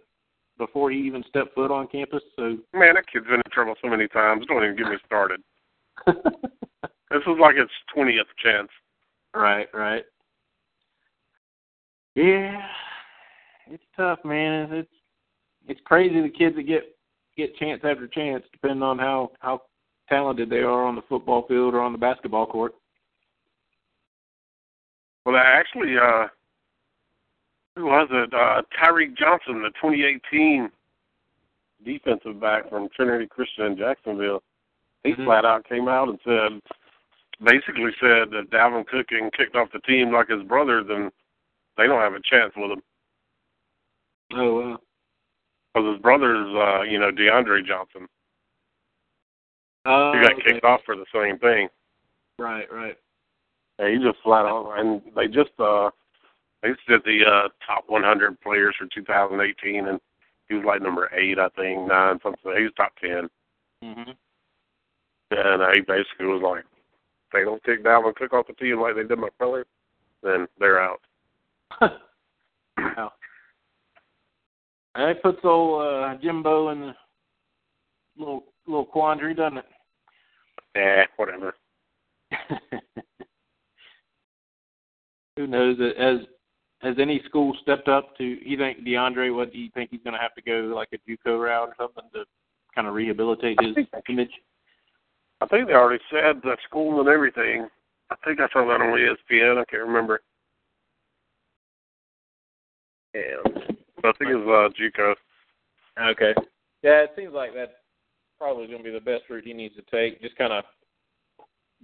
before 0.57 0.91
he 0.91 0.99
even 0.99 1.23
stepped 1.29 1.55
foot 1.55 1.71
on 1.71 1.87
campus? 1.87 2.23
So 2.35 2.57
Man, 2.73 2.95
that 2.95 3.05
kid's 3.11 3.25
been 3.25 3.35
in 3.35 3.51
trouble 3.51 3.75
so 3.81 3.89
many 3.89 4.07
times. 4.07 4.45
Don't 4.47 4.63
even 4.63 4.77
get 4.77 4.87
me 4.87 4.97
started. 5.05 5.41
This 7.13 7.21
is 7.27 7.39
like 7.39 7.55
its 7.55 7.71
twentieth 7.93 8.25
chance. 8.43 8.69
right, 9.35 9.67
right. 9.71 10.03
Yeah, 12.15 12.59
it's 13.67 13.83
tough, 13.95 14.17
man. 14.25 14.73
It's 14.73 14.89
it's 15.67 15.81
crazy 15.85 16.19
the 16.21 16.29
kids 16.29 16.55
that 16.55 16.63
get 16.63 16.95
get 17.37 17.55
chance 17.57 17.81
after 17.83 18.07
chance, 18.07 18.43
depending 18.51 18.81
on 18.81 18.97
how 18.97 19.31
how 19.41 19.61
talented 20.09 20.49
they 20.49 20.61
are 20.61 20.85
on 20.85 20.95
the 20.95 21.03
football 21.07 21.45
field 21.47 21.75
or 21.75 21.81
on 21.81 21.91
the 21.91 21.99
basketball 21.99 22.47
court. 22.47 22.73
Well, 25.23 25.35
actually, 25.37 25.95
uh, 25.95 26.27
who 27.75 27.85
was 27.85 28.07
it? 28.11 28.33
Uh, 28.33 28.61
Tyreek 28.79 29.17
Johnson, 29.17 29.61
the 29.61 29.69
2018 29.81 30.69
defensive 31.83 32.39
back 32.39 32.69
from 32.69 32.87
Trinity 32.95 33.27
Christian 33.27 33.65
in 33.65 33.77
Jacksonville. 33.77 34.41
He 35.03 35.13
Mhm. 35.13 35.25
flat 35.25 35.43
out 35.45 35.65
came 35.65 35.87
out 35.87 36.07
and 36.07 36.19
said, 36.21 36.61
basically 37.41 37.91
said 37.99 38.29
that 38.31 38.49
Dalvin 38.49 38.87
Cook 38.87 39.07
getting 39.07 39.31
kicked 39.31 39.55
off 39.55 39.71
the 39.71 39.79
team 39.79 40.11
like 40.11 40.29
his 40.29 40.43
brother, 40.43 40.79
and 40.79 41.11
they 41.75 41.87
don't 41.87 41.99
have 42.01 42.13
a 42.13 42.21
chance 42.21 42.55
with 42.55 42.71
him 42.71 42.83
Oh 44.31 44.61
wow. 44.61 44.79
because 45.73 45.93
his 45.93 46.01
brother's, 46.01 46.55
uh, 46.55 46.81
you 46.83 46.99
know, 46.99 47.11
DeAndre 47.11 47.65
Johnson. 47.65 48.07
Uh, 49.85 50.13
He 50.13 50.21
got 50.21 50.33
okay. 50.33 50.41
kicked 50.43 50.63
off 50.63 50.83
for 50.85 50.95
the 50.95 51.05
same 51.13 51.37
thing. 51.39 51.69
Right, 52.39 52.71
right. 52.71 52.97
Yeah, 53.79 53.89
he 53.89 53.97
just 53.97 54.19
flat 54.21 54.45
out, 54.45 54.79
and 54.79 55.01
they 55.15 55.27
just 55.27 55.51
uh, 55.59 55.89
they 56.63 56.69
just 56.69 56.87
did 56.87 57.01
the 57.03 57.19
uh, 57.25 57.49
top 57.67 57.83
100 57.87 58.39
players 58.41 58.73
for 58.79 58.87
2018, 58.93 59.87
and 59.87 59.99
he 60.47 60.55
was 60.55 60.63
like 60.65 60.81
number 60.81 61.11
eight, 61.13 61.37
I 61.37 61.49
think, 61.49 61.87
nine, 61.87 62.19
something. 62.23 62.53
He 62.57 62.63
was 62.63 62.71
top 62.75 62.93
10, 63.01 63.29
hmm 63.83 64.11
and 65.35 65.63
he 65.73 65.81
basically 65.81 66.27
was 66.27 66.43
like, 66.43 66.63
if 66.63 67.33
they 67.33 67.43
don't 67.43 67.63
kick 67.63 67.83
Dalvin 67.83 68.15
Cook 68.15 68.33
off 68.33 68.45
the 68.47 68.53
team 68.53 68.79
like 68.79 68.95
they 68.95 69.03
did 69.03 69.17
my 69.17 69.29
brother, 69.39 69.65
then 70.21 70.47
they're 70.59 70.79
out. 70.79 71.01
wow. 72.77 73.11
That 74.95 75.23
puts 75.23 75.39
old 75.43 75.81
uh, 75.81 76.15
Jimbo 76.21 76.69
in 76.69 76.83
a 76.83 76.95
little 78.15 78.43
little 78.67 78.85
quandary, 78.85 79.33
doesn't 79.33 79.57
it? 79.57 79.65
Eh, 80.75 81.05
whatever. 81.17 81.55
Who 85.35 85.47
knows? 85.47 85.79
Has 85.97 86.19
has 86.83 86.95
any 86.99 87.21
school 87.25 87.55
stepped 87.61 87.87
up 87.87 88.15
to? 88.17 88.23
You 88.23 88.57
think 88.57 88.79
DeAndre? 88.79 89.35
What 89.35 89.51
do 89.51 89.57
you 89.57 89.69
think 89.73 89.89
he's 89.91 90.01
going 90.03 90.13
to 90.13 90.19
have 90.19 90.35
to 90.35 90.41
go 90.41 90.73
like 90.75 90.89
a 90.93 91.09
JUCO 91.09 91.41
route 91.41 91.69
or 91.69 91.75
something 91.79 92.03
to 92.13 92.25
kind 92.75 92.87
of 92.87 92.93
rehabilitate 92.93 93.57
his 93.61 93.85
image? 94.09 94.31
I 95.41 95.47
think 95.47 95.67
they 95.67 95.73
already 95.73 96.03
said 96.11 96.41
the 96.43 96.57
school 96.67 96.99
and 96.99 97.09
everything. 97.09 97.67
I 98.09 98.15
think 98.25 98.39
I 98.39 98.47
saw 98.51 98.67
that 98.67 98.81
on 98.81 98.97
ESPN. 98.97 99.59
I 99.59 99.65
can't 99.65 99.83
remember. 99.83 100.21
Yeah. 103.13 103.41
But 104.01 104.09
I 104.09 104.11
think 104.17 104.31
it 104.31 104.35
was 104.35 104.71
uh, 104.71 105.01
JUCO. 105.01 105.15
Okay. 106.11 106.33
Yeah, 106.81 107.03
it 107.03 107.11
seems 107.15 107.33
like 107.33 107.51
that's 107.55 107.71
probably 108.37 108.67
going 108.67 108.79
to 108.79 108.83
be 108.83 108.91
the 108.91 108.99
best 108.99 109.23
route 109.29 109.45
he 109.45 109.53
needs 109.53 109.75
to 109.75 109.83
take. 109.83 110.21
Just 110.21 110.35
kind 110.35 110.51
of 110.51 110.65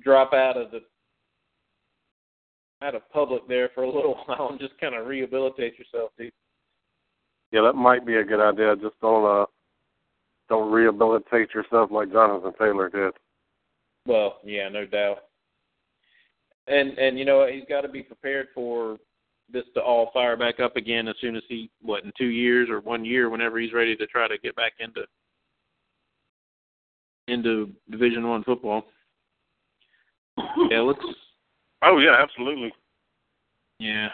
drop 0.04 0.34
out 0.34 0.58
of 0.58 0.72
the 0.72 0.82
out 2.82 2.96
of 2.96 3.10
public 3.12 3.48
there 3.48 3.70
for 3.74 3.84
a 3.84 3.92
little 3.92 4.16
while 4.26 4.50
and 4.50 4.60
just 4.60 4.80
kind 4.80 4.96
of 4.96 5.08
rehabilitate 5.08 5.78
yourself, 5.78 6.12
dude. 6.18 6.32
Yeah, 7.52 7.62
that 7.62 7.74
might 7.74 8.06
be 8.06 8.16
a 8.16 8.24
good 8.24 8.42
idea. 8.42 8.76
Just 8.76 9.00
don't 9.02 9.26
uh, 9.26 9.46
don't 10.50 10.72
rehabilitate 10.72 11.54
yourself 11.54 11.90
like 11.92 12.12
Jonathan 12.12 12.54
Taylor 12.60 12.90
did. 12.90 13.14
Well, 14.06 14.38
yeah, 14.44 14.70
no 14.70 14.86
doubt. 14.86 15.20
And 16.68 16.98
and 17.00 17.18
you 17.18 17.26
know 17.26 17.48
he's 17.52 17.66
got 17.68 17.82
to 17.82 17.90
be 17.90 18.04
prepared 18.04 18.50
for 18.54 18.98
this 19.52 19.64
to 19.74 19.82
all 19.82 20.12
fire 20.14 20.38
back 20.38 20.60
up 20.60 20.76
again 20.76 21.08
as 21.08 21.16
soon 21.20 21.36
as 21.36 21.42
he 21.50 21.72
what 21.82 22.04
in 22.04 22.12
two 22.18 22.28
years 22.28 22.70
or 22.70 22.82
one 22.82 23.04
year, 23.04 23.30
whenever 23.30 23.60
he's 23.60 23.74
ready 23.74 23.96
to 23.96 24.06
try 24.06 24.28
to 24.28 24.38
get 24.38 24.56
back 24.56 24.74
into 24.80 25.02
into 27.28 27.72
Division 27.90 28.28
One 28.28 28.44
football. 28.44 28.84
Yeah, 30.72 30.80
let's. 30.80 31.00
Oh 31.82 32.00
yeah, 32.00 32.22
absolutely. 32.22 32.74
Yeah, 33.80 34.10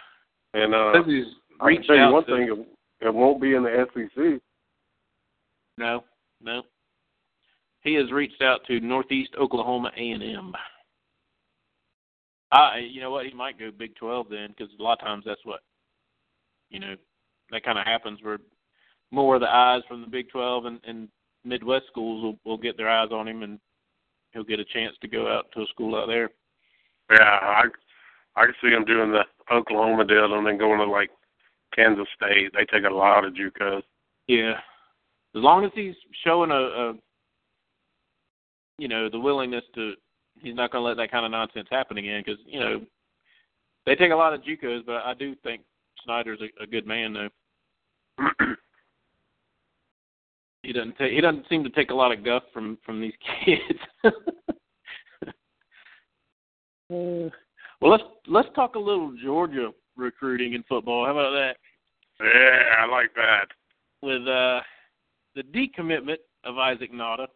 And 0.54 0.76
uh, 0.76 0.94
says 0.94 1.06
he's 1.08 1.26
I 1.60 1.74
can 1.74 1.84
tell 1.84 1.96
you 1.96 2.12
one 2.12 2.26
thing: 2.26 2.66
it, 3.02 3.08
it 3.08 3.14
won't 3.14 3.42
be 3.42 3.56
in 3.56 3.64
the 3.64 3.86
SEC. 3.94 4.42
No, 5.78 6.04
no. 6.42 6.62
He 7.82 7.94
has 7.96 8.12
reached 8.12 8.42
out 8.42 8.62
to 8.68 8.80
Northeast 8.80 9.32
Oklahoma 9.40 9.92
A 9.98 10.12
and 10.12 10.24
M. 10.24 10.54
I, 12.52 12.80
you 12.80 13.02
know 13.02 13.12
what? 13.12 13.26
He 13.26 13.34
might 13.34 13.60
go 13.60 13.70
Big 13.72 13.96
Twelve 13.96 14.28
then, 14.30 14.50
because 14.50 14.74
a 14.80 14.84
lot 14.84 15.00
of 15.00 15.06
times 15.06 15.24
that's 15.26 15.44
what, 15.44 15.62
you 16.70 16.80
know, 16.80 16.96
that 17.52 17.64
kind 17.64 17.78
of 17.78 17.86
happens 17.86 18.20
where 18.22 18.38
more 19.12 19.36
of 19.36 19.42
the 19.42 19.54
eyes 19.54 19.82
from 19.88 20.02
the 20.02 20.08
Big 20.08 20.30
Twelve 20.30 20.66
and, 20.66 20.80
and 20.88 21.10
Midwest 21.44 21.86
schools 21.88 22.24
will, 22.24 22.40
will 22.50 22.58
get 22.58 22.78
their 22.78 22.90
eyes 22.90 23.10
on 23.12 23.28
him, 23.28 23.44
and 23.44 23.60
he'll 24.32 24.44
get 24.44 24.60
a 24.60 24.66
chance 24.66 24.96
to 25.02 25.08
go 25.08 25.28
out 25.28 25.48
to 25.54 25.62
a 25.62 25.68
school 25.68 25.96
out 25.96 26.08
there. 26.08 26.30
Yeah, 27.12 27.18
I 27.20 27.64
I 28.36 28.46
can 28.46 28.56
see 28.62 28.70
him 28.70 28.86
doing 28.86 29.12
the 29.12 29.24
Oklahoma 29.54 30.06
deal 30.06 30.34
and 30.34 30.46
then 30.46 30.58
going 30.58 30.80
to 30.80 30.86
like 30.86 31.10
Kansas 31.76 32.08
State. 32.16 32.52
They 32.54 32.66
take 32.66 32.90
a 32.90 32.94
lot 32.94 33.26
of 33.26 33.34
JUCOs. 33.34 33.84
Yeah, 34.28 34.54
as 35.36 35.42
long 35.42 35.66
as 35.66 35.72
he's 35.76 35.96
showing 36.24 36.52
a, 36.52 36.56
a 36.56 36.94
you 38.78 38.88
know, 38.88 39.10
the 39.10 39.20
willingness 39.20 39.64
to, 39.76 39.94
he's 40.42 40.56
not 40.56 40.72
going 40.72 40.82
to 40.82 40.88
let 40.88 40.98
that 40.98 41.12
kind 41.12 41.26
of 41.26 41.32
nonsense 41.32 41.68
happen 41.70 41.98
again. 41.98 42.24
Because 42.26 42.40
you 42.46 42.60
know, 42.60 42.82
they 43.86 43.96
take 43.96 44.12
a 44.12 44.16
lot 44.16 44.34
of 44.34 44.42
JUCOs, 44.42 44.86
but 44.86 45.04
I 45.06 45.14
do 45.14 45.36
think 45.44 45.62
Snyder's 46.04 46.40
a, 46.42 46.64
a 46.64 46.68
good 46.68 46.88
man 46.88 47.14
though. 47.14 48.26
He 50.66 50.74
doesn't 50.74 50.98
take, 50.98 51.14
he 51.14 51.22
doesn't 51.22 51.46
seem 51.48 51.64
to 51.64 51.70
take 51.70 51.92
a 51.92 51.94
lot 51.94 52.12
of 52.12 52.26
guff 52.26 52.42
from 52.52 52.80
from 52.84 53.00
these 53.00 53.14
kids. 53.46 53.80
Uh, 56.96 57.30
well, 57.82 57.92
let's 57.92 58.04
let's 58.28 58.50
talk 58.56 58.76
a 58.76 58.80
little 58.80 59.14
Georgia 59.24 59.72
recruiting 59.98 60.54
in 60.54 60.64
football. 60.70 61.06
How 61.06 61.12
about 61.12 61.32
that? 61.32 61.58
yeah, 62.22 62.84
I 62.84 62.86
like 62.90 63.14
that. 63.16 63.48
with 64.02 64.22
uh, 64.28 64.62
the 65.36 65.44
decommitment 65.54 66.18
of 66.44 66.58
Isaac 66.58 66.94
Nauta, 66.94 67.28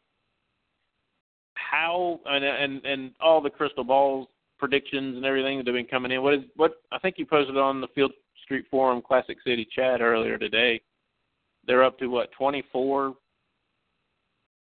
how 1.56 2.20
and 2.26 2.44
and 2.46 2.86
and 2.86 3.12
all 3.20 3.42
the 3.42 3.50
crystal 3.50 3.84
balls 3.84 4.28
predictions 4.58 5.16
and 5.16 5.26
everything 5.26 5.58
that 5.58 5.68
have 5.68 5.76
been 5.76 5.86
coming 5.86 6.12
in. 6.12 6.22
What 6.22 6.34
is 6.34 6.42
what 6.56 6.82
I 6.92 7.00
think 7.00 7.16
you 7.18 7.26
posted 7.26 7.58
on 7.58 7.82
the 7.82 7.88
Field 7.96 8.12
Street 8.44 8.66
Forum 8.72 9.02
Classic 9.06 9.38
City 9.46 9.68
chat 9.76 10.02
earlier 10.02 10.38
today. 10.38 10.82
They're 11.68 11.84
up 11.84 12.00
to 12.00 12.08
what 12.08 12.32
twenty 12.32 12.64
four 12.72 13.16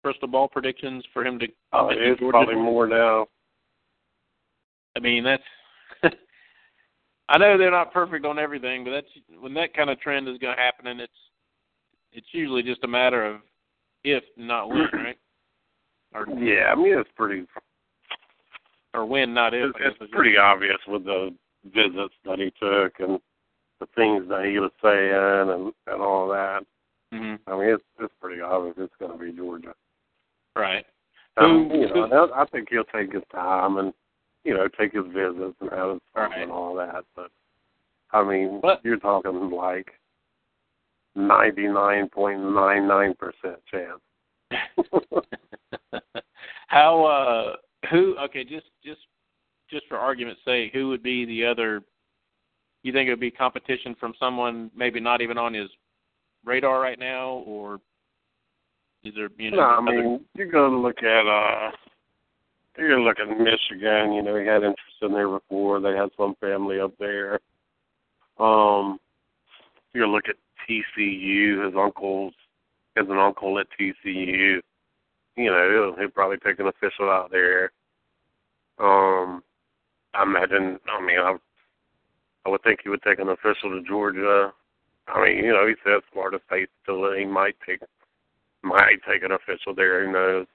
crystal 0.03 0.29
ball 0.29 0.49
predictions 0.49 1.05
for 1.12 1.25
him 1.25 1.38
to. 1.38 1.47
Oh, 1.73 1.88
it's 1.91 2.21
Georgia? 2.21 2.31
probably 2.31 2.57
more 2.57 2.87
now. 2.87 3.26
I 4.97 5.01
mean, 5.01 5.25
that's. 5.25 5.43
I 7.29 7.39
know 7.39 7.57
they're 7.57 7.71
not 7.71 7.93
perfect 7.93 8.27
on 8.27 8.39
everything, 8.39 8.85
but 8.85 8.91
that's 8.91 9.07
when 9.41 9.55
that 9.55 9.75
kind 9.75 9.89
of 9.91 9.99
trend 10.01 10.29
is 10.29 10.39
going 10.39 10.55
to 10.55 10.63
happen, 10.63 10.87
and 10.89 11.01
it's 11.01 11.13
it's 12.13 12.27
usually 12.33 12.63
just 12.63 12.85
a 12.85 12.89
matter 12.89 13.25
of 13.27 13.41
if, 14.05 14.23
not 14.37 14.69
when, 14.69 14.87
right? 14.93 15.19
Or 16.15 16.27
Yeah, 16.39 16.67
I 16.71 16.75
mean 16.77 16.99
it's 16.99 17.11
pretty 17.17 17.45
or 18.93 19.05
when, 19.07 19.35
not 19.35 19.55
if. 19.55 19.71
it's, 19.71 19.77
I 19.81 19.83
guess 19.89 19.97
I 20.01 20.05
it's 20.05 20.13
pretty 20.13 20.37
obvious 20.37 20.79
with 20.87 21.05
the 21.05 21.35
visits 21.65 22.15
that 22.25 22.39
he 22.39 22.53
took 22.61 22.93
and 23.01 23.19
the 23.81 23.87
things 23.97 24.29
that 24.29 24.45
he 24.45 24.59
was 24.59 24.71
saying 24.83 25.51
and 25.51 25.73
and 25.93 26.03
all 26.03 26.29
that. 26.29 26.63
Mhm. 27.13 27.39
I 27.47 27.59
mean, 27.59 27.69
it's 27.71 27.83
it's 28.01 28.15
pretty 28.21 28.41
obvious 28.43 28.75
it's 28.79 28.95
going 29.01 29.13
to 29.13 29.25
be 29.25 29.33
Georgia. 29.33 29.75
Right. 30.55 30.85
Um, 31.39 31.69
Who- 31.71 31.79
you 31.81 31.89
know, 31.89 32.07
who- 32.29 32.33
I 32.35 32.45
think 32.47 32.69
he'll 32.71 32.85
take 32.85 33.13
his 33.13 33.23
time 33.33 33.79
and 33.79 33.93
you 34.45 34.55
know 34.55 34.69
take 34.79 34.93
his 34.93 35.05
visits 35.07 35.57
and 35.61 35.71
have 35.73 35.91
his 35.93 36.01
fun 36.15 36.31
Right. 36.31 36.43
and 36.43 36.53
all 36.53 36.75
that. 36.77 37.05
But 37.17 37.31
I 38.13 38.23
mean, 38.23 38.61
But- 38.61 38.85
you're 38.85 38.99
talking 38.99 39.51
like 39.51 39.91
ninety 41.15 41.67
nine 41.69 42.09
point 42.09 42.41
nine 42.41 42.87
nine 42.87 43.15
percent 43.15 43.59
chance. 43.71 44.01
How 46.69 47.05
uh 47.05 47.57
who 47.91 48.17
okay, 48.19 48.45
just 48.45 48.67
just 48.85 49.01
just 49.71 49.87
for 49.89 49.97
argument's 49.97 50.41
sake, 50.45 50.73
who 50.73 50.89
would 50.89 51.03
be 51.03 51.25
the 51.25 51.45
other 51.45 51.83
you 52.83 52.93
think 52.93 53.07
it 53.09 53.11
would 53.13 53.21
be 53.21 53.31
competition 53.31 53.95
from 53.99 54.15
someone 54.19 54.71
maybe 54.77 55.01
not 55.01 55.21
even 55.23 55.39
on 55.39 55.55
his 55.55 55.69
radar 56.45 56.81
right 56.81 56.99
now 56.99 57.43
or 57.47 57.81
is 59.05 59.15
there 59.15 59.29
you 59.39 59.51
know 59.51 59.57
no, 59.57 59.63
I 59.63 59.77
other- 59.79 59.83
mean 60.03 60.25
you're 60.35 60.51
going 60.51 60.71
to 60.73 60.79
look 60.79 61.03
at 61.03 61.27
uh 61.27 61.71
going 62.76 63.04
look 63.04 63.19
at 63.19 63.28
Michigan. 63.28 64.12
You 64.12 64.23
know, 64.23 64.37
he 64.37 64.47
had 64.47 64.62
interest 64.62 65.02
in 65.02 65.12
there 65.12 65.28
before. 65.28 65.81
They 65.81 65.97
had 65.97 66.11
some 66.16 66.35
family 66.40 66.81
up 66.81 66.93
there. 66.99 67.40
Um, 68.38 68.99
to 69.95 70.07
look 70.07 70.25
at 70.28 70.37
TCU. 70.69 71.64
His 71.64 71.75
uncle's 71.76 72.35
has 72.97 73.07
an 73.09 73.19
uncle 73.19 73.59
at 73.59 73.66
TCU. 73.78 74.61
You 75.37 75.50
know, 75.50 75.93
he'll, 75.97 76.00
he'll 76.00 76.11
probably 76.11 76.38
take 76.38 76.59
an 76.59 76.69
official 76.69 77.11
out 77.11 77.31
there. 77.31 77.73
Um, 78.78 79.43
I 80.14 80.23
imagine. 80.23 80.78
I 80.88 81.04
mean, 81.04 81.19
I, 81.19 81.37
I 82.47 82.49
would 82.49 82.62
think 82.62 82.81
he 82.83 82.88
would 82.88 83.02
take 83.02 83.19
an 83.19 83.28
official 83.28 83.71
to 83.71 83.83
Georgia. 83.87 84.52
I 85.09 85.25
mean, 85.25 85.45
you 85.45 85.52
know, 85.52 85.66
he 85.66 85.75
says 85.85 86.02
Florida 86.12 86.40
State 86.47 86.69
still 86.83 87.12
he 87.12 87.25
might 87.25 87.57
take 87.66 87.81
might 88.62 89.00
take 89.09 89.23
an 89.23 89.33
official 89.33 89.75
there. 89.75 90.07
Who 90.07 90.12
knows? 90.12 90.47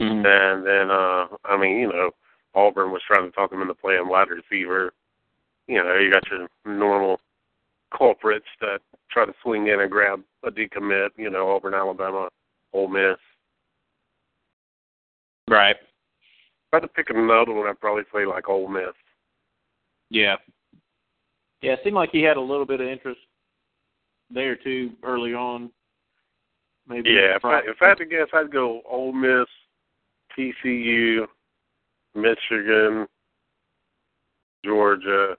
Mhm. 0.00 0.24
And 0.24 0.66
then, 0.66 0.90
uh, 0.90 1.28
I 1.44 1.56
mean, 1.58 1.78
you 1.78 1.88
know, 1.88 2.10
Auburn 2.54 2.90
was 2.90 3.02
trying 3.06 3.26
to 3.26 3.32
talk 3.32 3.52
him 3.52 3.60
into 3.60 3.74
playing 3.74 4.08
wide 4.08 4.28
receiver. 4.30 4.92
You 5.68 5.84
know, 5.84 5.96
you 5.96 6.10
got 6.10 6.28
your 6.30 6.48
normal 6.64 7.20
culprits 7.96 8.46
that 8.60 8.80
try 9.10 9.26
to 9.26 9.34
swing 9.42 9.66
in 9.68 9.80
and 9.80 9.90
grab 9.90 10.22
a 10.42 10.50
decommit. 10.50 11.10
You 11.16 11.30
know, 11.30 11.50
Auburn, 11.50 11.74
Alabama, 11.74 12.28
Ole 12.72 12.88
Miss. 12.88 13.18
Right. 15.48 15.76
If 15.76 16.74
I 16.74 16.76
had 16.76 16.82
to 16.82 16.88
pick 16.88 17.10
another 17.10 17.52
one, 17.52 17.68
I'd 17.68 17.80
probably 17.80 18.04
say 18.12 18.24
like 18.24 18.48
Ole 18.48 18.68
Miss. 18.68 18.94
Yeah. 20.08 20.36
Yeah, 21.60 21.72
it 21.72 21.80
seemed 21.84 21.96
like 21.96 22.10
he 22.10 22.22
had 22.22 22.38
a 22.38 22.40
little 22.40 22.64
bit 22.64 22.80
of 22.80 22.88
interest 22.88 23.20
there 24.30 24.56
too 24.56 24.92
early 25.02 25.34
on. 25.34 25.70
Maybe 26.88 27.10
Yeah, 27.10 27.36
if 27.36 27.44
I, 27.44 27.58
if 27.60 27.76
I 27.82 27.88
had 27.88 27.98
to 27.98 28.06
guess, 28.06 28.28
I'd 28.32 28.50
go 28.50 28.80
Ole 28.88 29.12
Miss, 29.12 29.46
TCU, 30.38 31.26
Michigan, 32.14 33.06
Georgia, 34.64 35.36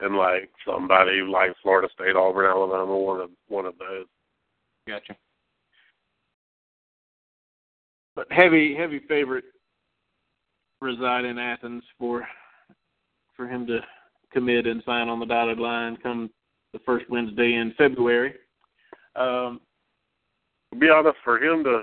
and 0.00 0.16
like 0.16 0.50
somebody 0.66 1.22
like 1.22 1.54
Florida 1.62 1.88
State, 1.94 2.16
Auburn, 2.16 2.46
Alabama, 2.46 2.96
one 2.96 3.20
of 3.20 3.30
one 3.48 3.66
of 3.66 3.74
those. 3.78 4.06
Gotcha. 4.86 5.16
But 8.14 8.26
heavy, 8.30 8.74
heavy 8.74 9.00
favorite 9.08 9.44
reside 10.80 11.24
in 11.24 11.38
Athens 11.38 11.82
for 11.98 12.26
for 13.36 13.48
him 13.48 13.66
to 13.66 13.80
commit 14.32 14.66
and 14.66 14.82
sign 14.84 15.08
on 15.08 15.20
the 15.20 15.26
dotted 15.26 15.58
line 15.58 15.96
come 16.02 16.30
the 16.72 16.78
first 16.80 17.08
Wednesday 17.08 17.54
in 17.54 17.72
February. 17.78 18.34
Um, 19.16 19.60
To 20.72 20.78
be 20.78 20.90
honest, 20.90 21.16
for 21.24 21.42
him 21.42 21.64
to 21.64 21.82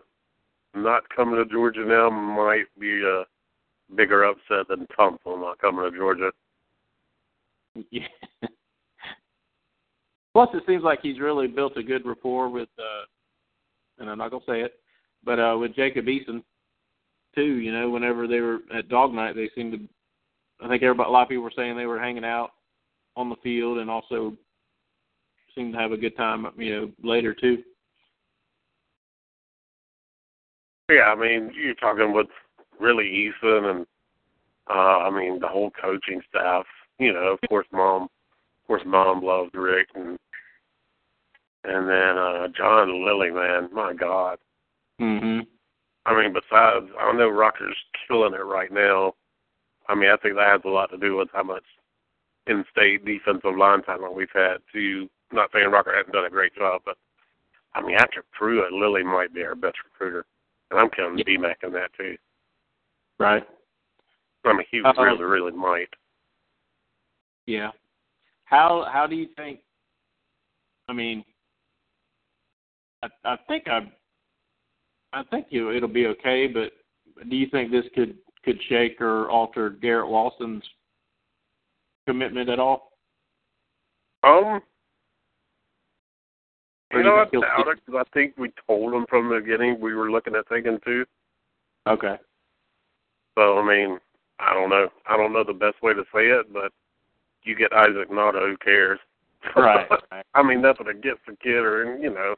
not 0.76 1.04
come 1.16 1.36
to 1.36 1.46
Georgia 1.46 1.86
now 1.86 2.10
might 2.10 2.66
be 2.80 3.02
a 3.04 3.24
bigger 3.96 4.24
upset 4.24 4.68
than 4.70 4.88
Tunsil 4.98 5.40
not 5.40 5.60
coming 5.60 5.90
to 5.90 5.98
Georgia. 5.98 6.32
yeah. 7.92 8.08
Plus, 10.34 10.50
it 10.54 10.64
seems 10.68 10.84
like 10.84 11.00
he's 11.02 11.20
really 11.20 11.48
built 11.48 11.78
a 11.78 11.84
good 11.84 12.06
rapport 12.06 12.50
with, 12.50 12.68
uh, 12.78 13.06
and 14.00 14.10
I'm 14.10 14.18
not 14.18 14.32
gonna 14.32 14.44
say 14.46 14.62
it, 14.62 14.74
but 15.24 15.40
uh, 15.40 15.58
with 15.58 15.74
Jacob 15.76 16.06
Eason 16.08 16.44
too. 17.34 17.60
You 17.60 17.72
know, 17.72 17.90
whenever 17.90 18.28
they 18.28 18.42
were 18.42 18.60
at 18.76 18.90
dog 18.90 19.14
night, 19.14 19.36
they 19.36 19.50
seemed 19.56 19.72
to. 19.74 19.80
I 20.66 20.68
think 20.68 20.84
everybody, 20.84 21.10
a 21.10 21.12
lot 21.12 21.24
of 21.24 21.30
people 21.30 21.44
were 21.44 21.54
saying 21.56 21.78
they 21.78 21.86
were 21.86 22.00
hanging 22.00 22.26
out 22.26 22.52
on 23.16 23.30
the 23.30 23.36
field 23.44 23.78
and 23.78 23.90
also 23.90 24.36
seemed 25.54 25.74
to 25.74 25.80
have 25.80 25.94
a 25.94 25.98
good 25.98 26.18
time. 26.18 26.48
You 26.58 26.76
know, 26.76 26.92
later 27.02 27.34
too. 27.34 27.64
Yeah, 30.90 31.12
I 31.12 31.16
mean, 31.16 31.52
you're 31.56 31.74
talking 31.76 32.14
with 32.14 32.28
really 32.80 33.06
Eason 33.44 33.72
and 33.72 33.86
uh 34.70 35.00
I 35.00 35.10
mean 35.10 35.40
the 35.40 35.48
whole 35.48 35.72
coaching 35.72 36.22
staff. 36.30 36.66
You 37.00 37.14
know, 37.14 37.34
of 37.34 37.40
course 37.50 37.68
mom 37.72 38.04
of 38.04 38.68
course 38.68 38.84
mom 38.86 39.24
loved 39.24 39.56
Richt 39.56 39.92
and 39.96 40.18
and 41.64 41.90
then 41.90 42.18
uh 42.18 42.48
John 42.56 43.06
Lilly, 43.06 43.32
man, 43.32 43.70
my 43.74 43.94
God. 43.94 44.38
Mhm. 45.02 45.48
I 46.06 46.22
mean, 46.22 46.34
besides 46.34 46.86
I 47.00 47.12
know 47.14 47.30
Rocker's 47.30 47.78
killing 48.08 48.34
it 48.34 48.46
right 48.46 48.72
now. 48.72 49.14
I 49.88 49.96
mean, 49.96 50.10
I 50.10 50.18
think 50.18 50.36
that 50.36 50.48
has 50.48 50.62
a 50.66 50.70
lot 50.70 50.90
to 50.92 50.98
do 50.98 51.16
with 51.16 51.30
how 51.34 51.44
much 51.44 51.64
in 52.48 52.64
state 52.72 53.06
defensive 53.06 53.56
line 53.58 53.84
talent 53.84 54.16
we've 54.16 54.28
had 54.34 54.58
to 54.74 55.10
not 55.32 55.50
saying 55.52 55.70
Rocker 55.72 55.96
hasn't 55.96 56.14
done 56.14 56.26
a 56.26 56.30
great 56.30 56.56
job, 56.56 56.82
but 56.86 56.98
I 57.74 57.82
mean 57.82 57.96
after 57.96 58.24
Pruitt, 58.32 58.72
Lilly 58.72 59.04
might 59.04 59.34
be 59.34 59.44
our 59.44 59.56
best 59.56 59.78
recruiter. 59.84 60.26
And 60.72 60.80
I'm 60.80 60.90
counting 60.90 61.20
Yeah. 61.20 61.26
BMAC 61.38 61.64
in 61.64 61.72
that 61.74 61.94
too. 61.94 62.18
Right. 63.20 63.48
I 64.44 64.54
mean, 64.54 64.66
he 64.70 64.82
Uh-oh. 64.84 65.04
really, 65.04 65.24
really 65.24 65.52
might. 65.52 65.90
Yeah. 67.46 67.72
How 68.46 68.84
how 68.92 69.08
do 69.08 69.16
you 69.16 69.28
think? 69.36 69.62
I 70.88 70.94
mean, 70.94 71.24
I 73.02 73.10
I 73.24 73.38
think 73.48 73.68
I 73.68 73.92
I 75.14 75.24
think 75.24 75.48
you 75.50 75.72
it'll 75.72 75.90
be 75.90 76.08
okay, 76.08 76.48
but 76.48 76.74
do 77.30 77.36
you 77.36 77.48
think 77.48 77.72
this 77.72 77.86
could 77.96 78.18
could 78.44 78.62
shake 78.64 79.02
or 79.02 79.30
alter 79.30 79.70
Garrett 79.72 80.08
Walston's 80.08 80.64
commitment 82.06 82.50
at 82.50 82.60
all? 82.60 82.92
Um, 84.24 84.62
you 86.96 87.04
know, 87.04 87.16
I 87.18 87.26
doubt 87.26 87.68
it 87.68 87.86
'cause 87.86 87.96
I 87.96 88.04
think 88.14 88.34
we 88.38 88.52
told 88.68 88.94
them 88.94 89.06
from 89.08 89.30
the 89.30 89.40
beginning 89.40 89.80
we 89.80 89.94
were 89.94 90.12
looking 90.12 90.36
at 90.36 90.48
taking 90.48 90.80
two. 90.80 91.06
Okay. 91.88 92.18
So 93.38 93.60
I 93.60 93.64
mean, 93.64 94.00
I 94.40 94.54
don't 94.54 94.70
know. 94.70 94.92
I 95.06 95.18
don't 95.18 95.34
know 95.34 95.44
the 95.44 95.54
best 95.54 95.82
way 95.82 95.94
to 95.94 96.04
say 96.14 96.28
it, 96.28 96.52
but 96.52 96.72
you 97.44 97.56
get 97.56 97.74
Isaac 97.74 98.10
Nauta, 98.10 98.40
who 98.48 98.58
cares? 98.58 99.00
Right. 99.56 99.88
right. 100.12 100.26
I 100.34 100.42
mean, 100.42 100.62
nothing 100.62 100.88
against 100.88 101.26
the 101.28 101.36
kid 101.36 101.58
or 101.64 101.98
you 101.98 102.10
know 102.10 102.36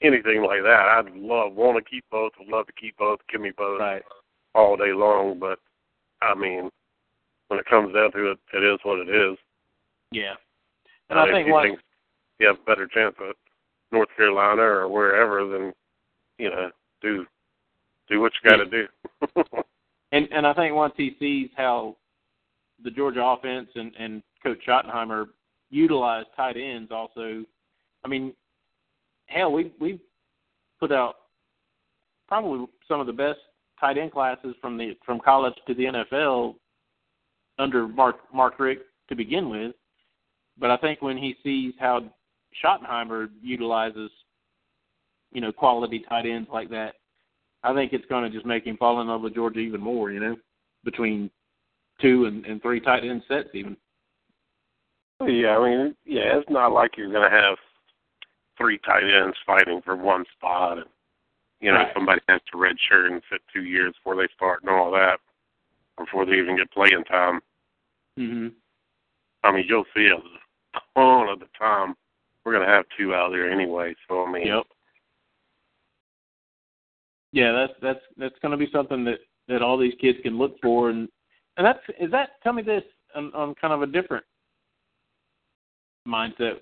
anything 0.00 0.42
like 0.42 0.62
that. 0.62 0.88
I'd 0.88 1.14
love, 1.14 1.54
want 1.54 1.76
to 1.76 1.88
keep 1.90 2.04
both. 2.10 2.32
Would 2.38 2.48
love 2.48 2.66
to 2.68 2.72
keep 2.72 2.96
both. 2.96 3.20
Give 3.28 3.40
me 3.40 3.50
both 3.50 3.80
Right. 3.80 4.02
all 4.54 4.76
day 4.76 4.92
long. 4.92 5.38
But 5.38 5.58
I 6.22 6.34
mean, 6.34 6.70
when 7.48 7.60
it 7.60 7.66
comes 7.66 7.92
down 7.94 8.12
to 8.12 8.30
it, 8.30 8.38
it 8.54 8.62
is 8.64 8.78
what 8.82 9.00
it 9.00 9.10
is. 9.10 9.36
Yeah. 10.10 10.36
And 11.10 11.18
I 11.18 11.30
think 11.30 11.48
one 11.48 11.64
think 11.64 11.80
you 12.40 12.48
have 12.48 12.56
a 12.56 12.64
better 12.64 12.86
chance 12.86 13.14
at 13.20 13.36
North 13.92 14.08
Carolina 14.16 14.62
or 14.62 14.88
wherever, 14.88 15.46
then 15.46 15.72
you 16.38 16.50
know 16.50 16.70
do 17.00 17.26
do 18.08 18.20
what 18.20 18.32
you 18.42 18.50
got 18.50 18.56
to 18.56 18.66
do. 18.66 19.44
And 20.12 20.28
and 20.32 20.46
I 20.46 20.52
think 20.54 20.74
once 20.74 20.94
he 20.96 21.16
sees 21.18 21.50
how 21.56 21.96
the 22.82 22.90
Georgia 22.90 23.22
offense 23.22 23.68
and 23.74 23.92
and 23.98 24.22
Coach 24.42 24.58
Schottenheimer 24.66 25.26
utilize 25.70 26.24
tight 26.36 26.56
ends, 26.56 26.90
also, 26.90 27.44
I 28.04 28.08
mean, 28.08 28.32
hell, 29.26 29.52
we 29.52 29.72
we 29.80 30.00
put 30.80 30.92
out 30.92 31.14
probably 32.26 32.66
some 32.88 33.00
of 33.00 33.06
the 33.06 33.12
best 33.12 33.38
tight 33.78 33.98
end 33.98 34.12
classes 34.12 34.54
from 34.60 34.76
the 34.76 34.96
from 35.06 35.20
college 35.20 35.54
to 35.66 35.74
the 35.74 35.84
NFL 35.84 36.56
under 37.58 37.86
Mark 37.86 38.16
Mark 38.34 38.58
Richt 38.58 38.82
to 39.08 39.14
begin 39.14 39.48
with. 39.48 39.74
But 40.58 40.70
I 40.70 40.76
think 40.76 41.00
when 41.02 41.16
he 41.16 41.36
sees 41.42 41.74
how 41.78 42.02
Schottenheimer 42.64 43.28
utilizes, 43.42 44.10
you 45.32 45.40
know, 45.40 45.52
quality 45.52 46.04
tight 46.08 46.26
ends 46.26 46.48
like 46.52 46.70
that, 46.70 46.94
I 47.62 47.74
think 47.74 47.92
it's 47.92 48.06
going 48.06 48.24
to 48.24 48.30
just 48.30 48.46
make 48.46 48.64
him 48.64 48.76
fall 48.76 49.00
in 49.00 49.08
love 49.08 49.22
with 49.22 49.34
Georgia 49.34 49.60
even 49.60 49.80
more. 49.80 50.10
You 50.10 50.20
know, 50.20 50.36
between 50.84 51.30
two 52.00 52.24
and, 52.24 52.44
and 52.46 52.60
three 52.62 52.80
tight 52.80 53.04
end 53.04 53.22
sets 53.28 53.48
even. 53.54 53.76
Yeah, 55.20 55.58
I 55.58 55.68
mean, 55.68 55.96
yeah, 56.06 56.38
it's 56.38 56.48
not 56.48 56.72
like 56.72 56.96
you're 56.96 57.12
going 57.12 57.30
to 57.30 57.36
have 57.36 57.58
three 58.56 58.78
tight 58.78 59.04
ends 59.04 59.36
fighting 59.46 59.82
for 59.84 59.94
one 59.94 60.24
spot, 60.36 60.78
and 60.78 60.86
you 61.60 61.70
know 61.70 61.78
Right. 61.78 61.92
somebody 61.94 62.20
has 62.28 62.40
to 62.50 62.56
redshirt 62.56 63.12
and 63.12 63.22
sit 63.30 63.42
two 63.52 63.64
years 63.64 63.94
before 63.96 64.16
they 64.16 64.28
start 64.34 64.62
and 64.62 64.70
all 64.70 64.90
that, 64.92 65.20
before 65.98 66.24
they 66.24 66.38
even 66.38 66.56
get 66.56 66.72
playing 66.72 67.04
time. 67.04 67.40
Mm-hmm. 68.18 68.48
I 69.44 69.52
mean, 69.52 69.64
you'll 69.68 69.84
see 69.94 70.06
a 70.06 70.80
ton 70.98 71.28
of 71.28 71.40
the 71.40 71.48
time 71.58 71.94
we're 72.44 72.52
to 72.66 72.72
have 72.72 72.84
two 72.98 73.14
out 73.14 73.30
there 73.30 73.50
anyway. 73.50 73.94
So 74.08 74.24
I 74.24 74.32
mean, 74.32 74.46
Yep. 74.46 74.64
Yeah, 77.32 77.52
that's 77.52 77.72
that's 77.80 78.04
that's 78.16 78.38
to 78.52 78.56
be 78.56 78.70
something 78.72 79.04
that 79.04 79.18
that 79.48 79.62
all 79.62 79.78
these 79.78 79.94
kids 80.00 80.18
can 80.22 80.38
look 80.38 80.56
for, 80.60 80.90
and 80.90 81.08
and 81.56 81.66
that's 81.66 81.78
is 82.00 82.10
that 82.10 82.30
tell 82.42 82.52
me 82.52 82.62
this 82.62 82.82
on, 83.14 83.32
on 83.34 83.54
kind 83.54 83.72
of 83.72 83.82
a 83.82 83.86
different 83.86 84.24
mindset. 86.06 86.56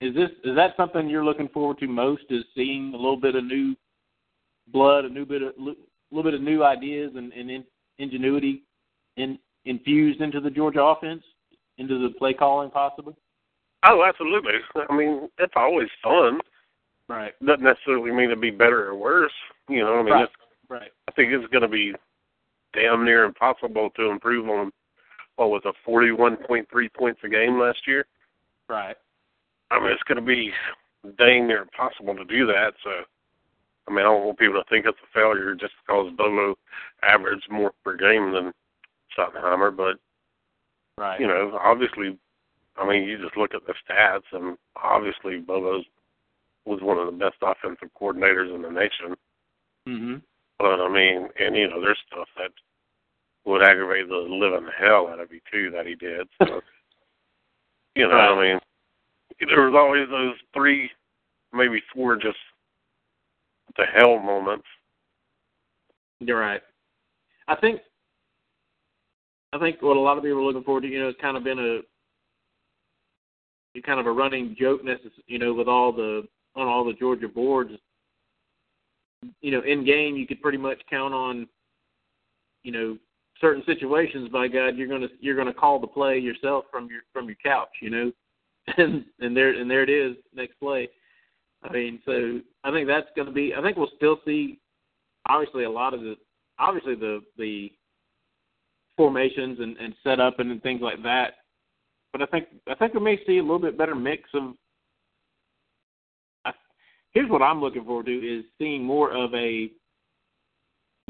Is 0.00 0.14
this 0.14 0.30
is 0.44 0.56
that 0.56 0.74
something 0.76 1.08
you're 1.08 1.24
looking 1.24 1.48
forward 1.48 1.78
to 1.78 1.86
most? 1.86 2.24
Is 2.30 2.44
seeing 2.54 2.92
a 2.94 2.96
little 2.96 3.20
bit 3.20 3.36
of 3.36 3.44
new 3.44 3.76
blood, 4.72 5.04
a 5.04 5.08
new 5.08 5.24
bit 5.24 5.42
of 5.42 5.54
a 5.58 5.74
little 6.10 6.30
bit 6.30 6.34
of 6.34 6.42
new 6.42 6.64
ideas 6.64 7.12
and, 7.14 7.32
and 7.32 7.50
in, 7.50 7.64
ingenuity 7.98 8.62
in, 9.16 9.38
infused 9.64 10.20
into 10.20 10.40
the 10.40 10.50
Georgia 10.50 10.82
offense, 10.82 11.22
into 11.78 11.98
the 11.98 12.14
play 12.14 12.32
calling 12.32 12.70
possibly. 12.70 13.14
Oh, 13.88 14.04
absolutely. 14.06 14.54
I 14.88 14.94
mean, 14.94 15.28
it's 15.38 15.54
always 15.56 15.88
fun. 16.02 16.40
Right. 17.08 17.32
Doesn't 17.44 17.64
necessarily 17.64 18.10
mean 18.10 18.26
it'd 18.26 18.40
be 18.40 18.50
better 18.50 18.88
or 18.88 18.94
worse. 18.94 19.32
You 19.68 19.80
know, 19.80 19.98
I 19.98 20.02
mean, 20.02 20.12
Right. 20.12 20.24
it's, 20.24 20.32
Right. 20.68 20.92
I 21.08 21.12
think 21.12 21.32
it's 21.32 21.50
going 21.50 21.62
to 21.62 21.68
be 21.68 21.94
damn 22.74 23.02
near 23.02 23.24
impossible 23.24 23.88
to 23.96 24.10
improve 24.10 24.50
on 24.50 24.70
what 25.36 25.48
was 25.48 25.62
a 25.64 25.72
41.3 25.88 26.88
points 26.92 27.20
a 27.24 27.28
game 27.28 27.58
last 27.58 27.86
year. 27.86 28.04
Right. 28.68 28.96
I 29.70 29.78
mean, 29.80 29.90
it's 29.90 30.02
going 30.02 30.16
to 30.16 30.22
be 30.22 30.52
dang 31.16 31.46
near 31.46 31.62
impossible 31.62 32.14
to 32.16 32.24
do 32.24 32.46
that. 32.46 32.74
So, 32.84 32.90
I 33.86 33.90
mean, 33.90 34.00
I 34.00 34.02
don't 34.02 34.26
want 34.26 34.38
people 34.38 34.62
to 34.62 34.68
think 34.68 34.84
it's 34.84 34.98
a 35.02 35.06
failure 35.14 35.54
just 35.54 35.72
because 35.86 36.12
Bobo 36.14 36.58
averaged 37.02 37.50
more 37.50 37.72
per 37.84 37.96
game 37.96 38.32
than 38.32 38.52
Schottenheimer. 39.16 39.74
But 39.74 39.96
Right. 40.98 41.20
you 41.20 41.26
know, 41.26 41.58
obviously, 41.62 42.18
I 42.78 42.88
mean, 42.88 43.04
you 43.04 43.18
just 43.18 43.36
look 43.36 43.54
at 43.54 43.66
the 43.66 43.74
stats, 43.74 44.22
and 44.32 44.56
obviously, 44.82 45.40
Bobo's 45.40 45.84
was 46.64 46.80
one 46.82 46.98
of 46.98 47.06
the 47.06 47.12
best 47.12 47.36
offensive 47.42 47.88
coordinators 48.00 48.54
in 48.54 48.62
the 48.62 48.70
nation. 48.70 49.16
Mhm. 49.86 50.22
But 50.58 50.80
I 50.80 50.88
mean, 50.88 51.28
and 51.38 51.56
you 51.56 51.68
know, 51.68 51.80
there's 51.80 51.98
stuff 52.06 52.28
that 52.36 52.52
would 53.44 53.62
aggravate 53.62 54.08
the 54.08 54.16
living 54.16 54.68
hell 54.76 55.08
out 55.08 55.20
of 55.20 55.32
you 55.32 55.40
too 55.50 55.70
that 55.70 55.86
he 55.86 55.94
did. 55.94 56.28
So, 56.38 56.60
you 57.94 58.06
know, 58.06 58.16
I 58.16 58.40
mean, 58.40 58.60
there 59.40 59.70
was 59.70 59.74
always 59.74 60.08
those 60.08 60.36
three, 60.52 60.90
maybe 61.52 61.82
four, 61.92 62.16
just 62.16 62.38
the 63.76 63.84
hell 63.86 64.18
moments. 64.18 64.66
You're 66.20 66.38
right. 66.40 66.62
I 67.46 67.56
think 67.56 67.80
I 69.52 69.58
think 69.58 69.80
what 69.80 69.96
a 69.96 70.00
lot 70.00 70.18
of 70.18 70.24
people 70.24 70.40
are 70.40 70.42
looking 70.42 70.64
forward 70.64 70.82
to, 70.82 70.88
you 70.88 71.00
know, 71.00 71.08
it's 71.08 71.20
kind 71.20 71.36
of 71.36 71.44
been 71.44 71.58
a 71.58 71.80
kind 73.82 74.00
of 74.00 74.06
a 74.06 74.12
running 74.12 74.56
joke, 74.58 74.80
you 75.26 75.38
know, 75.38 75.54
with 75.54 75.68
all 75.68 75.92
the 75.92 76.26
on 76.54 76.66
all 76.66 76.84
the 76.84 76.92
Georgia 76.94 77.28
boards. 77.28 77.70
You 79.40 79.50
know, 79.50 79.62
in 79.62 79.84
game, 79.84 80.16
you 80.16 80.26
could 80.26 80.40
pretty 80.40 80.58
much 80.58 80.80
count 80.88 81.12
on, 81.12 81.48
you 82.62 82.70
know, 82.70 82.98
certain 83.40 83.62
situations. 83.66 84.28
By 84.28 84.48
God, 84.48 84.76
you're 84.76 84.88
gonna 84.88 85.08
you're 85.20 85.36
gonna 85.36 85.54
call 85.54 85.80
the 85.80 85.86
play 85.86 86.18
yourself 86.18 86.66
from 86.70 86.88
your 86.88 87.00
from 87.12 87.26
your 87.26 87.36
couch, 87.42 87.70
you 87.80 87.90
know, 87.90 88.12
and 88.76 89.04
and 89.20 89.36
there 89.36 89.50
and 89.50 89.70
there 89.70 89.82
it 89.82 89.90
is, 89.90 90.16
next 90.34 90.58
play. 90.60 90.88
I 91.62 91.72
mean, 91.72 92.00
so 92.04 92.40
I 92.64 92.70
think 92.70 92.86
that's 92.86 93.08
going 93.16 93.26
to 93.26 93.32
be. 93.32 93.52
I 93.56 93.62
think 93.62 93.76
we'll 93.76 93.90
still 93.96 94.20
see 94.24 94.60
obviously 95.28 95.64
a 95.64 95.70
lot 95.70 95.94
of 95.94 96.00
the 96.00 96.14
obviously 96.58 96.94
the 96.94 97.20
the 97.36 97.72
formations 98.96 99.58
and, 99.60 99.76
and 99.78 99.94
setup 100.02 100.38
and 100.38 100.62
things 100.62 100.80
like 100.82 101.02
that. 101.02 101.34
But 102.12 102.22
I 102.22 102.26
think 102.26 102.48
I 102.66 102.74
think 102.74 102.94
we 102.94 103.00
may 103.00 103.18
see 103.26 103.38
a 103.38 103.42
little 103.42 103.58
bit 103.58 103.78
better 103.78 103.94
mix 103.94 104.28
of. 104.34 104.54
I, 106.44 106.52
here's 107.12 107.30
what 107.30 107.42
I'm 107.42 107.60
looking 107.60 107.84
forward 107.84 108.06
to 108.06 108.12
is 108.12 108.44
seeing 108.58 108.82
more 108.82 109.12
of 109.12 109.34
a 109.34 109.70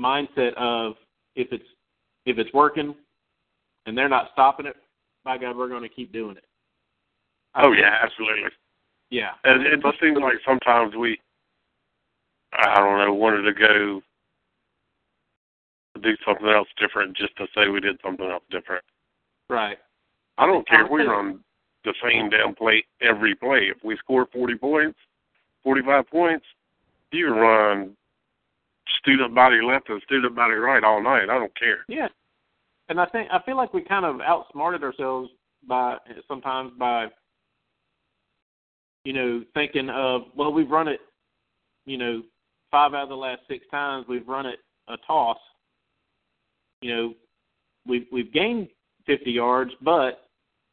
mindset 0.01 0.55
of 0.57 0.95
if 1.37 1.49
it's 1.53 1.65
if 2.27 2.39
it's 2.39 2.53
working 2.53 2.95
and 3.87 3.97
they're 3.97 4.09
not 4.09 4.31
stopping 4.33 4.67
it, 4.67 4.77
by 5.25 5.39
God, 5.39 5.57
we're 5.57 5.69
going 5.69 5.83
to 5.83 5.89
keep 5.89 6.13
doing 6.13 6.37
it. 6.37 6.45
Oh 7.55 7.73
yeah, 7.73 7.99
absolutely. 8.03 8.51
yeah. 9.11 9.31
And 9.45 9.67
it 9.67 9.83
just 9.83 10.01
seems 10.01 10.19
like 10.21 10.35
sometimes 10.47 10.95
we, 10.95 11.19
I 12.53 12.77
don't 12.77 12.99
know, 12.99 13.15
wanted 13.15 13.43
to 13.43 13.53
go 13.53 14.01
do 16.03 16.17
something 16.25 16.49
else 16.49 16.69
different 16.79 17.17
just 17.17 17.37
to 17.37 17.47
say 17.55 17.69
we 17.69 17.81
did 17.81 17.99
something 18.05 18.29
else 18.29 18.45
different. 18.51 18.85
I 20.39 20.47
don't 20.47 20.67
care 20.69 20.85
if 20.85 20.91
we 20.91 21.03
run 21.03 21.41
the 21.85 21.95
same 22.03 22.31
damn 22.31 22.55
play 22.55 22.85
every 23.03 23.35
play. 23.35 23.71
If 23.75 23.79
we 23.85 23.97
score 23.99 24.27
40 24.33 24.55
points, 24.57 24.99
45 25.65 26.09
points, 26.09 26.47
you 27.11 27.27
can 27.27 27.37
run 27.37 27.97
student 29.01 29.35
body 29.35 29.61
left 29.63 29.89
and 29.89 30.01
student 30.03 30.35
body 30.35 30.55
right 30.55 30.85
all 30.85 31.03
night. 31.03 31.25
I 31.25 31.39
don't 31.39 31.57
care. 31.59 31.79
Yeah, 31.89 32.09
and 32.89 33.01
I 33.01 33.07
think 33.07 33.29
I 33.33 33.41
feel 33.43 33.57
like 33.57 33.75
we 33.75 33.83
kind 33.83 34.05
of 34.05 34.21
outsmarted 34.21 34.83
ourselves 34.83 35.31
by 35.67 35.97
sometimes 36.27 36.73
by 36.79 37.07
you 39.05 39.13
know 39.13 39.43
thinking 39.55 39.91
of 39.91 40.23
well 40.37 40.53
we've 40.53 40.71
run 40.71 40.89
it 40.89 41.01
you 41.85 41.99
know 41.99 42.23
five 42.71 42.95
out 42.95 43.05
of 43.05 43.09
the 43.09 43.17
last 43.17 43.41
six 43.49 43.65
times 43.71 44.07
we've 44.09 44.29
run 44.29 44.47
it 44.47 44.61
a 44.89 44.97
toss 45.07 45.39
you 46.81 46.95
know 46.95 47.15
we've 47.87 48.07
we've 48.13 48.33
gained 48.33 48.69
50 49.07 49.31
yards 49.31 49.73
but 49.83 50.28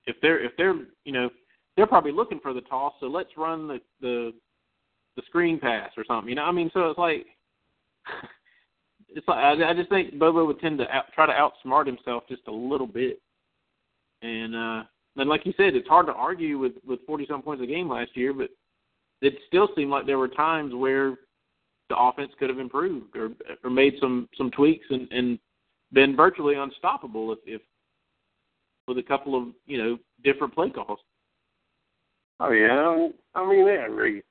if 0.07 0.15
they're 0.21 0.43
if 0.43 0.51
they're 0.57 0.75
you 1.03 1.11
know 1.11 1.29
they're 1.75 1.87
probably 1.87 2.11
looking 2.11 2.39
for 2.39 2.53
the 2.53 2.61
toss 2.61 2.93
so 2.99 3.07
let's 3.07 3.29
run 3.37 3.67
the 3.67 3.79
the 4.01 4.33
the 5.15 5.21
screen 5.27 5.59
pass 5.59 5.91
or 5.97 6.03
something 6.07 6.29
you 6.29 6.35
know 6.35 6.43
I 6.43 6.51
mean 6.51 6.69
so 6.73 6.89
it's 6.89 6.99
like 6.99 7.25
it's 9.15 9.27
like 9.27 9.37
I, 9.37 9.71
I 9.71 9.73
just 9.73 9.89
think 9.89 10.17
Bobo 10.19 10.45
would 10.45 10.59
tend 10.59 10.77
to 10.79 10.89
out, 10.89 11.05
try 11.13 11.25
to 11.25 11.33
outsmart 11.33 11.87
himself 11.87 12.23
just 12.27 12.47
a 12.47 12.51
little 12.51 12.87
bit, 12.87 13.21
and 14.21 14.55
uh, 14.55 14.83
and 15.15 15.29
like 15.29 15.45
you 15.45 15.53
said, 15.57 15.75
it's 15.75 15.87
hard 15.87 16.07
to 16.07 16.13
argue 16.13 16.59
with 16.59 16.73
with 16.85 16.99
forty 17.07 17.25
some 17.27 17.41
points 17.41 17.63
a 17.63 17.67
game 17.67 17.89
last 17.89 18.15
year, 18.15 18.33
but 18.33 18.49
it 19.21 19.33
still 19.47 19.69
seemed 19.75 19.89
like 19.89 20.05
there 20.05 20.19
were 20.19 20.27
times 20.27 20.73
where 20.75 21.15
the 21.89 21.97
offense 21.97 22.31
could 22.37 22.49
have 22.49 22.59
improved 22.59 23.15
or 23.15 23.29
or 23.63 23.69
made 23.69 23.93
some 23.99 24.27
some 24.37 24.51
tweaks 24.51 24.85
and 24.89 25.07
and 25.11 25.39
been 25.93 26.15
virtually 26.15 26.55
unstoppable 26.55 27.31
if, 27.31 27.39
if 27.45 27.61
with 28.87 28.97
a 28.97 29.03
couple 29.03 29.35
of 29.35 29.49
you 29.65 29.77
know 29.77 29.97
different 30.23 30.53
play 30.53 30.69
calls. 30.69 30.99
Oh 32.39 32.51
yeah, 32.51 33.07
I 33.33 33.49
mean 33.49 33.67
every 33.67 34.23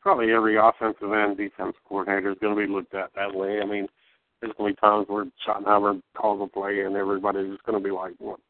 probably 0.00 0.32
every 0.32 0.56
offensive 0.56 1.12
and 1.12 1.36
defense 1.36 1.74
coordinator 1.88 2.32
is 2.32 2.38
going 2.40 2.54
to 2.54 2.66
be 2.66 2.72
looked 2.72 2.94
at 2.94 3.10
that 3.16 3.34
way. 3.34 3.60
I 3.60 3.66
mean, 3.66 3.86
there's 4.40 4.52
going 4.58 4.72
to 4.72 4.76
be 4.76 4.80
times 4.80 5.06
where 5.08 5.24
Schottenheimer 5.46 6.00
calls 6.16 6.42
a 6.42 6.46
play 6.46 6.80
and 6.80 6.94
everybody's 6.94 7.50
just 7.50 7.64
going 7.64 7.82
to 7.82 7.84
be 7.84 7.92
like, 7.92 8.12
"What 8.18 8.40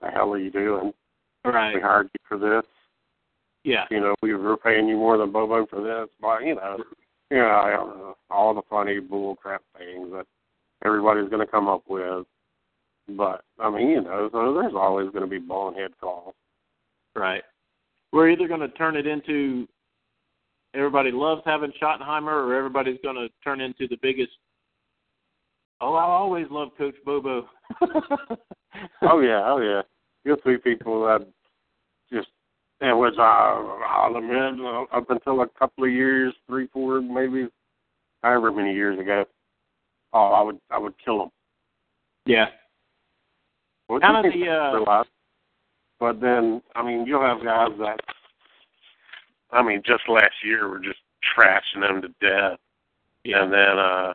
the 0.00 0.08
hell 0.08 0.32
are 0.32 0.38
you 0.38 0.50
doing? 0.50 0.92
Right. 1.44 1.74
We 1.74 1.80
hired 1.80 2.10
you 2.12 2.20
for 2.28 2.38
this. 2.38 2.68
Yeah. 3.64 3.84
You 3.90 4.00
know, 4.00 4.14
we 4.22 4.34
were 4.34 4.56
paying 4.56 4.88
you 4.88 4.96
more 4.96 5.16
than 5.16 5.32
Bobo 5.32 5.66
for 5.66 5.80
this." 5.82 6.10
But 6.20 6.44
you 6.44 6.56
know, 6.56 6.78
you 7.30 7.38
know, 7.38 7.62
I 7.64 7.70
don't 7.70 7.96
know 7.96 8.16
all 8.30 8.54
the 8.54 8.62
funny 8.68 8.98
bull 8.98 9.36
crap 9.36 9.62
things 9.78 10.10
that 10.12 10.26
everybody's 10.84 11.30
going 11.30 11.44
to 11.44 11.50
come 11.50 11.68
up 11.68 11.82
with. 11.88 12.26
But 13.16 13.42
I 13.58 13.70
mean, 13.70 13.88
you 13.88 14.00
know, 14.02 14.28
so 14.32 14.54
there's 14.54 14.74
always 14.74 15.10
going 15.10 15.24
to 15.24 15.30
be 15.30 15.38
bonehead 15.38 15.92
calls. 16.00 16.34
Right. 17.14 17.42
We're 18.12 18.30
either 18.30 18.48
going 18.48 18.60
to 18.60 18.68
turn 18.68 18.96
it 18.96 19.06
into 19.06 19.66
everybody 20.74 21.10
loves 21.10 21.42
having 21.44 21.72
Schottenheimer, 21.80 22.32
or 22.32 22.54
everybody's 22.54 22.98
going 23.02 23.16
to 23.16 23.28
turn 23.42 23.60
into 23.60 23.88
the 23.88 23.98
biggest. 24.02 24.32
Oh, 25.80 25.94
I 25.94 26.04
always 26.04 26.46
loved 26.50 26.76
Coach 26.76 26.94
Bobo. 27.04 27.48
oh 29.02 29.20
yeah, 29.20 29.42
oh 29.46 29.60
yeah. 29.60 29.82
You'll 30.24 30.36
see 30.44 30.56
people 30.62 31.04
that 31.06 31.26
just 32.12 32.28
and 32.80 32.98
which 32.98 33.14
I 33.18 33.78
I'll 33.88 34.16
admit 34.16 34.66
up 34.92 35.10
until 35.10 35.40
a 35.42 35.48
couple 35.58 35.84
of 35.84 35.90
years, 35.90 36.34
three, 36.46 36.68
four, 36.72 37.00
maybe 37.00 37.48
however 38.22 38.52
many 38.52 38.74
years 38.74 38.98
ago. 38.98 39.24
Oh, 40.12 40.32
I 40.32 40.42
would 40.42 40.58
I 40.70 40.78
would 40.78 40.94
kill 41.02 41.18
them. 41.18 41.30
yeah. 42.26 42.46
Kind 43.98 44.26
of 44.26 44.32
the, 44.32 44.48
uh, 44.48 44.72
real 44.74 44.84
life. 44.86 45.06
But 45.98 46.20
then 46.20 46.62
I 46.74 46.82
mean 46.84 47.06
you'll 47.06 47.22
have 47.22 47.42
guys 47.42 47.76
that 47.78 48.00
I 49.50 49.62
mean, 49.62 49.82
just 49.84 50.08
last 50.08 50.34
year 50.44 50.68
we're 50.68 50.78
just 50.78 51.00
trashing 51.36 51.80
them 51.80 52.02
to 52.02 52.08
death. 52.20 52.58
Yeah. 53.24 53.42
And 53.42 53.52
then 53.52 53.78
uh 53.78 54.12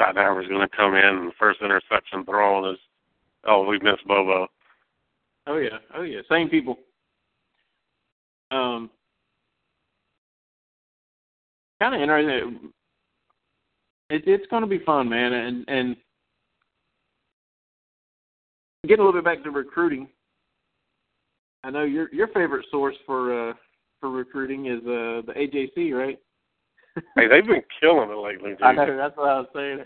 Schottenheimer's 0.00 0.48
gonna 0.48 0.68
come 0.74 0.94
in 0.94 1.04
and 1.04 1.28
the 1.28 1.34
first 1.38 1.60
interception 1.60 2.24
thrown 2.24 2.72
is 2.72 2.78
Oh, 3.44 3.64
we 3.64 3.78
missed 3.80 4.06
Bobo. 4.06 4.46
Oh 5.46 5.56
yeah, 5.56 5.78
oh 5.96 6.02
yeah, 6.02 6.20
same 6.30 6.48
people. 6.48 6.78
Um, 8.52 8.90
kind 11.80 11.94
of 11.94 12.00
interesting. 12.00 12.72
It, 14.10 14.22
it's 14.26 14.46
going 14.48 14.62
to 14.62 14.68
be 14.68 14.84
fun, 14.84 15.08
man, 15.08 15.32
and 15.32 15.64
and 15.68 15.96
getting 18.88 19.02
a 19.02 19.06
little 19.06 19.20
bit 19.20 19.24
back 19.24 19.44
to 19.44 19.50
recruiting. 19.50 20.08
I 21.64 21.70
know 21.70 21.84
your 21.84 22.12
your 22.12 22.28
favorite 22.28 22.66
source 22.70 22.96
for 23.06 23.50
uh 23.50 23.54
for 24.00 24.10
recruiting 24.10 24.66
is 24.66 24.80
uh 24.80 25.22
the 25.26 25.32
AJC, 25.36 25.92
right? 25.96 26.18
hey, 27.16 27.28
they've 27.28 27.46
been 27.46 27.62
killing 27.80 28.10
it 28.10 28.18
lately. 28.18 28.50
Dude. 28.50 28.62
I 28.62 28.72
know 28.72 28.96
that's 28.96 29.16
what 29.16 29.28
I 29.28 29.38
was 29.38 29.48
saying. 29.54 29.84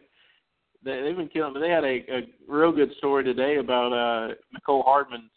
They, 0.84 1.02
they've 1.02 1.16
been 1.16 1.28
killing. 1.28 1.52
But 1.52 1.60
they 1.60 1.70
had 1.70 1.84
a, 1.84 2.04
a 2.10 2.28
real 2.48 2.72
good 2.72 2.92
story 2.98 3.24
today 3.24 3.56
about 3.56 3.92
uh 3.92 4.34
Mecole 4.54 4.84
Hardman's. 4.84 5.30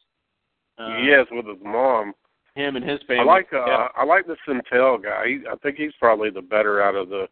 Uh, 0.78 0.98
yes, 1.00 1.26
with 1.30 1.46
his 1.46 1.58
mom. 1.62 2.14
Him 2.56 2.78
and 2.78 2.90
his 2.90 3.00
family. 3.06 3.22
I 3.22 3.26
like 3.26 3.50
uh, 3.52 3.66
yeah. 3.66 3.88
I 3.96 4.06
like 4.06 4.26
the 4.26 4.38
Sentell 4.48 5.04
guy. 5.04 5.28
He, 5.28 5.40
I 5.52 5.56
think 5.58 5.76
he's 5.76 5.92
probably 6.00 6.30
the 6.30 6.42
better 6.42 6.82
out 6.82 6.96
of 6.96 7.10
the 7.10 7.28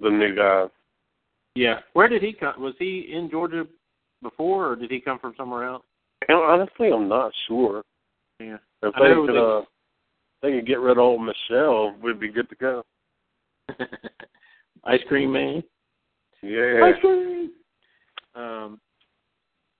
the 0.00 0.10
new 0.10 0.34
guys. 0.34 0.68
Yeah. 1.54 1.78
Where 1.92 2.08
did 2.08 2.22
he 2.22 2.32
come? 2.32 2.60
Was 2.60 2.74
he 2.78 3.08
in 3.12 3.30
Georgia 3.30 3.64
before, 4.22 4.70
or 4.72 4.76
did 4.76 4.90
he 4.90 5.00
come 5.00 5.18
from 5.18 5.34
somewhere 5.36 5.64
else? 5.64 5.84
And 6.28 6.38
honestly, 6.38 6.90
I'm 6.92 7.08
not 7.08 7.32
sure. 7.46 7.82
Yeah. 8.40 8.56
If 8.82 8.94
they 8.94 9.14
could, 9.14 9.34
they- 9.34 9.38
uh, 9.38 9.62
they 10.42 10.52
could 10.52 10.66
get 10.66 10.80
rid 10.80 10.92
of 10.92 10.98
old 10.98 11.22
Michelle, 11.22 11.94
we'd 12.02 12.20
be 12.20 12.28
good 12.28 12.48
to 12.50 12.56
go. 12.56 12.84
Ice 14.84 15.00
cream 15.08 15.32
man. 15.32 15.62
Yeah. 16.42 16.80
Ice 16.84 17.00
cream. 17.00 17.50
Um, 18.34 18.80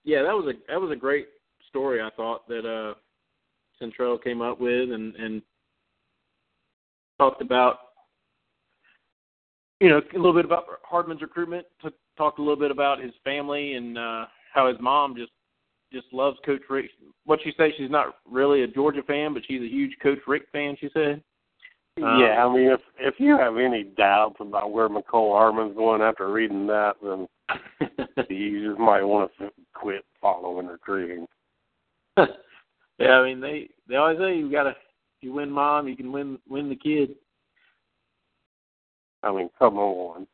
yeah, 0.04 0.22
that 0.22 0.32
was 0.32 0.46
a 0.54 0.72
that 0.72 0.80
was 0.80 0.90
a 0.90 0.96
great 0.96 1.28
story. 1.68 2.00
I 2.00 2.10
thought 2.16 2.48
that 2.48 2.64
uh, 2.66 2.94
Sentell 3.80 4.22
came 4.22 4.40
up 4.40 4.58
with 4.60 4.90
and 4.90 5.14
and 5.16 5.42
talked 7.18 7.42
about 7.42 7.78
you 9.80 9.88
know 9.88 9.98
a 9.98 10.16
little 10.16 10.32
bit 10.32 10.44
about 10.44 10.64
Hardman's 10.82 11.22
recruitment. 11.22 11.66
T- 11.82 11.88
talked 12.16 12.38
a 12.38 12.42
little 12.42 12.56
bit 12.56 12.70
about 12.70 13.00
his 13.00 13.12
family 13.24 13.74
and 13.74 13.98
uh, 13.98 14.26
how 14.52 14.68
his 14.68 14.76
mom 14.80 15.14
just 15.16 15.32
just 15.92 16.06
loves 16.12 16.36
Coach 16.44 16.62
Richt. 16.68 16.92
What 17.24 17.40
she 17.42 17.52
say? 17.56 17.72
She's 17.76 17.90
not 17.90 18.16
really 18.28 18.62
a 18.62 18.66
Georgia 18.66 19.02
fan, 19.02 19.34
but 19.34 19.42
she's 19.46 19.62
a 19.62 19.68
huge 19.68 19.96
Coach 20.02 20.18
Richt 20.26 20.46
fan. 20.52 20.76
She 20.80 20.88
said. 20.92 21.22
Um, 21.98 22.20
yeah, 22.20 22.44
I 22.44 22.52
mean, 22.52 22.70
if 22.70 22.80
if 22.98 23.14
you 23.18 23.38
have 23.38 23.56
any 23.56 23.84
doubts 23.84 24.36
about 24.40 24.72
where 24.72 24.88
Mecole 24.88 25.32
Hardman's 25.32 25.76
going 25.76 26.02
after 26.02 26.30
reading 26.30 26.66
that, 26.66 26.94
then 27.02 27.26
you 28.28 28.68
just 28.68 28.78
might 28.78 29.02
want 29.02 29.30
to 29.38 29.50
quit 29.72 30.04
following 30.20 30.66
recruiting. 30.66 31.26
yeah, 32.98 33.12
I 33.12 33.24
mean 33.24 33.40
they 33.40 33.70
they 33.88 33.96
always 33.96 34.18
say 34.18 34.36
you 34.36 34.50
gotta 34.50 34.74
you 35.22 35.32
win 35.32 35.50
mom, 35.50 35.88
you 35.88 35.96
can 35.96 36.12
win 36.12 36.38
win 36.48 36.68
the 36.68 36.76
kid. 36.76 37.14
I 39.22 39.32
mean, 39.32 39.48
come 39.58 39.78
on. 39.78 40.26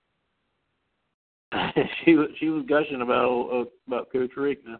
she 2.04 2.14
was 2.14 2.28
she 2.38 2.48
was 2.48 2.64
gushing 2.68 3.02
about 3.02 3.48
uh, 3.52 3.64
about 3.86 4.12
Coach 4.12 4.30
Richt. 4.36 4.66
Now, 4.66 4.78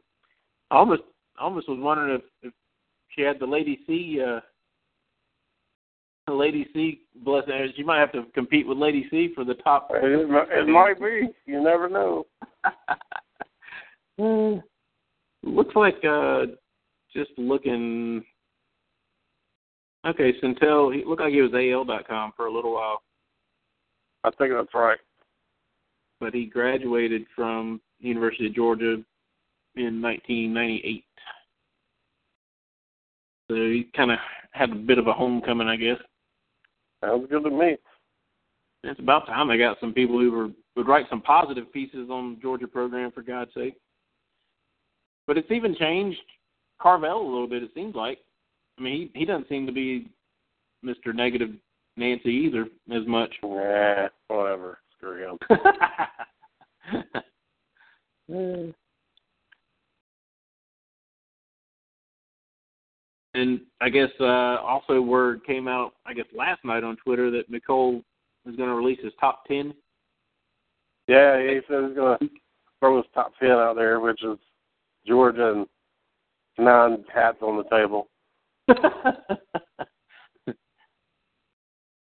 I 0.70 0.76
almost 0.76 1.02
almost 1.40 1.68
was 1.68 1.78
wondering 1.80 2.16
if 2.16 2.22
if 2.42 2.52
she 3.11 3.22
had 3.22 3.38
the 3.38 3.46
Lady 3.46 3.80
C. 3.87 4.20
uh 4.20 4.40
Lady 6.30 6.66
C. 6.72 7.02
Bless 7.24 7.46
her, 7.46 7.66
she 7.76 7.82
might 7.82 7.98
have 7.98 8.12
to 8.12 8.24
compete 8.35 8.66
with 8.66 8.78
Lady 8.78 9.06
C. 9.11 9.32
for 9.35 9.44
the 9.44 9.54
top. 9.54 9.88
It, 9.90 10.30
it 10.30 10.68
might 10.68 10.98
be. 10.98 11.28
You 11.46 11.62
never 11.62 11.88
know. 11.88 12.26
Looks 15.42 15.74
like 15.74 16.02
uh 16.08 16.46
just 17.14 17.30
looking. 17.37 18.24
Okay, 20.06 20.32
Sentell. 20.42 20.94
He 20.94 21.04
looked 21.04 21.20
like 21.20 21.32
he 21.32 21.42
was 21.42 21.52
AL.com 21.54 22.32
for 22.37 22.46
a 22.46 22.52
little 22.52 22.74
while. 22.74 23.02
I 24.24 24.30
think 24.30 24.52
that's 24.52 24.74
right. 24.74 24.98
But 26.22 26.35
he 26.35 26.46
graduated 26.46 27.26
from 27.35 27.80
University 27.98 28.46
of 28.46 28.54
Georgia 28.54 29.02
in 29.74 30.00
1998. 30.00 31.04
So 33.50 33.56
he 33.56 33.88
kind 33.96 34.12
of 34.12 34.18
had 34.52 34.70
a 34.70 34.76
bit 34.76 34.98
of 34.98 35.08
a 35.08 35.12
homecoming, 35.12 35.66
I 35.66 35.74
guess. 35.74 35.96
Sounds 37.04 37.26
good 37.28 37.42
to 37.42 37.50
me. 37.50 37.76
It's 38.85 39.00
about 39.00 39.26
time 39.26 39.48
they 39.48 39.58
got 39.58 39.80
some 39.80 39.92
people 39.92 40.16
who 40.16 40.30
were 40.30 40.50
would 40.76 40.87
write 40.87 41.06
some 41.11 41.22
positive 41.22 41.72
pieces 41.72 42.08
on 42.08 42.37
the 42.37 42.40
Georgia 42.40 42.68
program 42.68 43.11
for 43.11 43.22
God's 43.22 43.52
sake. 43.52 43.74
But 45.26 45.37
it's 45.37 45.50
even 45.50 45.74
changed 45.74 46.20
Carvell 46.80 47.20
a 47.20 47.28
little 47.28 47.48
bit. 47.48 47.64
It 47.64 47.72
seems 47.74 47.96
like. 47.96 48.18
I 48.78 48.82
mean, 48.82 49.11
he 49.12 49.18
he 49.18 49.24
doesn't 49.24 49.48
seem 49.48 49.66
to 49.66 49.72
be 49.72 50.08
Mr. 50.85 51.12
Negative 51.12 51.50
Nancy 51.96 52.30
either 52.30 52.66
as 52.92 53.08
much. 53.08 53.35
Nah, 53.42 54.06
whatever. 54.28 54.78
Screw 55.02 55.36
him. 58.28 58.74
And 63.34 63.60
I 63.80 63.88
guess 63.88 64.10
uh, 64.20 64.58
also 64.60 65.00
word 65.00 65.44
came 65.46 65.66
out, 65.66 65.94
I 66.04 66.12
guess 66.12 66.26
last 66.36 66.64
night 66.64 66.84
on 66.84 66.96
Twitter 66.96 67.30
that 67.30 67.50
Mecole 67.50 68.02
is 68.46 68.56
going 68.56 68.68
to 68.68 68.74
release 68.74 68.98
his 69.02 69.14
top 69.18 69.46
ten. 69.46 69.72
Yeah, 71.08 71.40
he 71.40 71.60
said 71.66 71.84
he's 71.88 71.96
gonna 71.96 72.18
throw 72.78 72.98
his 72.98 73.06
top 73.14 73.32
ten 73.40 73.52
out 73.52 73.76
there, 73.76 74.00
which 74.00 74.22
is 74.22 74.38
Georgia 75.06 75.52
and 75.52 75.66
nine 76.58 77.04
hats 77.12 77.38
on 77.40 77.56
the 77.56 77.64
table. 77.64 78.08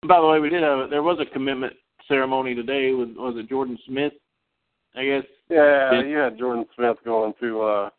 By 0.08 0.20
the 0.20 0.26
way, 0.26 0.40
we 0.40 0.48
did 0.48 0.62
have 0.62 0.88
there 0.90 1.02
was 1.02 1.18
a 1.20 1.26
commitment 1.32 1.74
ceremony 2.10 2.54
today 2.54 2.92
with 2.92 3.16
was 3.16 3.36
it 3.38 3.48
Jordan 3.48 3.78
Smith? 3.86 4.12
I 4.94 5.04
guess. 5.04 5.24
Yeah, 5.48 5.92
Yeah. 5.92 6.02
you 6.02 6.16
had 6.18 6.36
Jordan 6.36 6.66
Smith 6.76 6.98
going 7.04 7.32
to 7.40 7.62
uh 7.62 7.90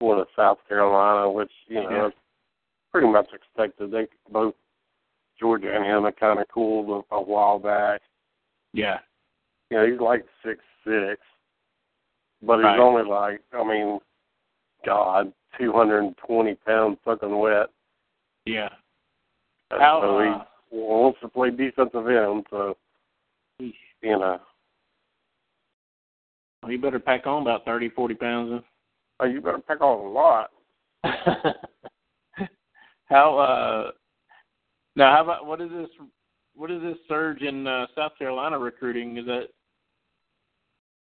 going 0.00 0.24
to 0.24 0.30
South 0.34 0.58
Carolina, 0.68 1.30
which, 1.30 1.52
you 1.66 1.82
know, 1.82 2.06
Yeah. 2.06 2.10
pretty 2.92 3.08
much 3.08 3.32
expected. 3.32 3.90
They 3.90 4.08
both 4.30 4.54
Georgia 5.38 5.74
and 5.74 5.84
him 5.84 6.06
are 6.06 6.12
kinda 6.12 6.44
cool 6.52 7.04
a, 7.10 7.14
a 7.16 7.20
while 7.20 7.58
back. 7.58 8.00
Yeah. 8.72 9.00
You 9.70 9.76
know, 9.76 9.86
he's 9.86 10.00
like 10.00 10.26
six 10.42 10.64
six. 10.84 11.20
But 12.40 12.58
he's 12.58 12.64
Right. 12.64 12.78
only 12.78 13.02
like 13.02 13.42
I 13.52 13.62
mean, 13.62 14.00
God, 14.86 15.32
two 15.58 15.72
hundred 15.72 16.04
and 16.04 16.16
twenty 16.16 16.54
pounds 16.54 16.98
soaking 17.04 17.38
wet. 17.38 17.68
Yeah. 18.46 18.70
How, 19.70 20.00
so 20.00 20.18
uh, 20.18 20.22
he 20.22 20.44
wants 20.70 21.20
to 21.20 21.28
play 21.28 21.50
defensive 21.50 22.06
end, 22.06 22.46
so 22.50 22.76
Eesh. 23.60 23.72
you 24.02 24.18
know. 24.18 24.40
Well, 26.62 26.72
you 26.72 26.80
better 26.80 26.98
pack 26.98 27.26
on 27.26 27.42
about 27.42 27.64
thirty, 27.64 27.88
forty 27.88 28.14
pounds. 28.14 28.62
Oh, 29.20 29.26
you 29.26 29.40
better 29.40 29.58
pick 29.58 29.80
on 29.80 30.06
a 30.06 30.08
lot. 30.08 30.50
How 33.06 33.38
uh 33.38 33.90
now? 34.96 35.14
How 35.14 35.22
about 35.24 35.46
what 35.46 35.60
is 35.60 35.70
this? 35.70 35.88
What 36.54 36.70
is 36.70 36.82
this 36.82 36.96
surge 37.08 37.42
in 37.42 37.66
uh, 37.66 37.86
South 37.96 38.12
Carolina 38.18 38.58
recruiting? 38.58 39.16
Is 39.16 39.26
that 39.26 39.48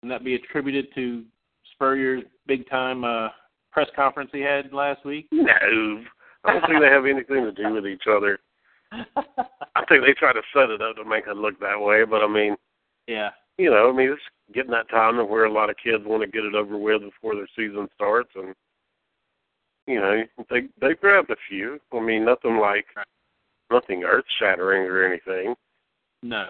can 0.01 0.09
that 0.11 0.25
be 0.25 0.35
attributed 0.35 0.87
to 0.95 1.25
Spurrier's 1.73 2.25
big 2.47 2.69
time 2.69 3.05
uh, 3.05 3.29
press 3.73 3.89
conference 3.97 4.31
he 4.33 4.41
had 4.41 4.73
last 4.73 5.05
week? 5.05 5.29
No. 5.33 6.05
I 6.45 6.53
don't 6.53 6.67
think 6.67 6.81
they 6.83 6.89
have 6.89 7.07
anything 7.07 7.45
to 7.45 7.53
do 7.53 7.73
with 7.73 7.87
each 7.87 8.03
other. 8.07 8.39
I 9.77 9.85
think 9.89 10.05
they 10.05 10.13
try 10.13 10.33
to 10.33 10.43
set 10.53 10.71
it 10.71 10.81
up 10.83 10.97
to 10.97 11.05
make 11.05 11.27
it 11.27 11.37
look 11.37 11.59
that 11.61 11.81
way, 11.81 12.05
but 12.05 12.23
I 12.23 12.29
mean, 12.29 12.57
yeah. 13.07 13.31
you 13.59 13.71
know, 13.71 13.91
I 13.91 13.93
mean, 13.93 14.11
it's 14.11 14.23
getting 14.55 14.71
that 14.71 14.89
time 14.89 15.19
of 15.19 15.29
where 15.29 15.45
a 15.45 15.53
lot 15.53 15.71
of 15.71 15.77
kids 15.83 16.05
want 16.07 16.23
to 16.23 16.29
get 16.29 16.45
it 16.45 16.55
over 16.55 16.77
with 16.77 17.03
before 17.03 17.35
their 17.35 17.49
season 17.57 17.89
starts, 17.95 18.31
and 18.35 18.55
you 19.87 20.01
know, 20.01 20.23
they 20.51 20.63
they 20.81 20.95
grabbed 20.95 21.31
a 21.31 21.37
few. 21.49 21.79
I 21.93 22.01
mean, 22.01 22.25
nothing 22.25 22.59
like 22.59 22.87
nothing 23.71 24.05
earth 24.05 24.25
shattering 24.39 24.83
or 24.83 25.05
anything, 25.05 25.55
No. 26.23 26.47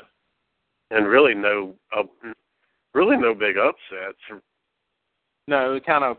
and 0.90 1.06
really 1.06 1.34
no, 1.34 1.74
uh, 1.96 2.02
really 2.94 3.16
no 3.16 3.34
big 3.34 3.56
upsets. 3.56 4.18
No, 5.48 5.74
it 5.74 5.84
kind 5.84 6.04
of 6.04 6.16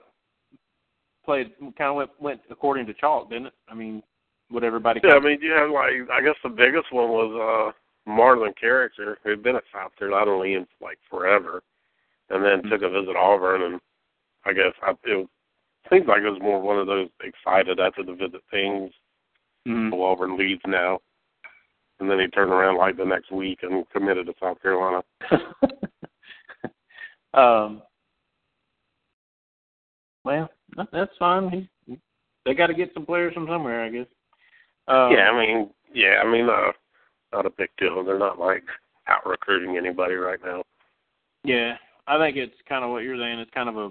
played, 1.26 1.52
kind 1.78 1.90
of 1.90 1.96
went 1.96 2.10
went 2.20 2.42
according 2.50 2.86
to 2.88 2.94
chalk, 2.94 3.30
didn't 3.30 3.48
it? 3.48 3.54
I 3.70 3.74
mean, 3.74 4.04
what 4.50 4.64
everybody. 4.64 5.02
Yeah, 5.04 5.16
I 5.16 5.20
mean, 5.20 5.40
you 5.42 5.52
have 5.52 5.70
like 5.70 5.94
I 6.12 6.22
guess 6.22 6.36
the 6.44 6.50
biggest 6.50 6.92
one 6.92 7.10
was 7.10 7.74
uh 7.76 8.10
Marlon 8.10 8.58
Character, 8.60 9.18
who'd 9.24 9.44
been 9.44 9.56
at 9.56 9.64
South 9.74 9.92
Carolina 9.98 10.38
Lean 10.38 10.68
like 10.82 11.00
forever, 11.10 11.64
and 12.30 12.44
then 12.44 12.70
took 12.70 12.82
a 12.82 12.90
visit 12.90 13.14
to 13.14 13.18
Auburn, 13.18 13.62
and 13.64 13.82
I 14.46 14.54
guess 14.54 14.74
I, 14.84 14.92
it 15.06 15.28
seems 15.92 16.08
like 16.08 16.22
it 16.22 16.30
was 16.30 16.42
more 16.42 16.62
one 16.62 16.80
of 16.80 16.88
those 16.88 17.10
excited 17.24 17.80
after 17.80 18.04
the 18.04 18.14
visit 18.14 18.42
things. 18.52 18.92
Mhm. 19.68 19.90
Who 19.90 20.04
Auburn 20.04 20.38
leads 20.38 20.62
now, 20.68 21.00
and 22.00 22.10
then 22.10 22.20
he 22.20 22.28
turned 22.28 22.52
around 22.52 22.78
like 22.78 22.98
the 22.98 23.06
next 23.06 23.32
week 23.32 23.60
and 23.64 23.90
committed 23.90 24.28
to 24.28 24.34
South 24.40 24.62
Carolina. 24.62 25.04
um, 27.34 27.82
Well, 30.24 30.50
that's 30.92 31.12
fine. 31.18 31.68
He, 31.88 31.98
they 32.46 32.54
got 32.54 32.68
to 32.68 32.74
get 32.74 32.94
some 32.94 33.06
players 33.06 33.34
from 33.34 33.48
somewhere, 33.48 33.84
I 33.84 33.90
guess. 33.90 34.08
Um, 34.88 35.12
yeah, 35.12 35.30
I 35.32 35.40
mean, 35.40 35.70
yeah, 35.94 36.22
I 36.24 36.32
mean, 36.32 36.48
uh, 36.50 36.72
not 37.34 37.46
a 37.46 37.50
big 37.50 37.70
deal. 37.78 38.04
They're 38.04 38.20
not 38.20 38.40
like 38.40 38.64
out 39.08 39.26
recruiting 39.26 39.78
anybody 39.78 40.16
right 40.16 40.40
now. 40.44 40.64
Yeah, 41.44 41.76
I 42.08 42.18
think 42.18 42.38
it's 42.38 42.56
kind 42.68 42.84
of 42.84 42.92
what 42.92 43.04
you're 43.04 43.18
saying. 43.18 43.40
It's 43.40 43.52
kind 43.54 43.70
of 43.70 43.78
a 43.78 43.90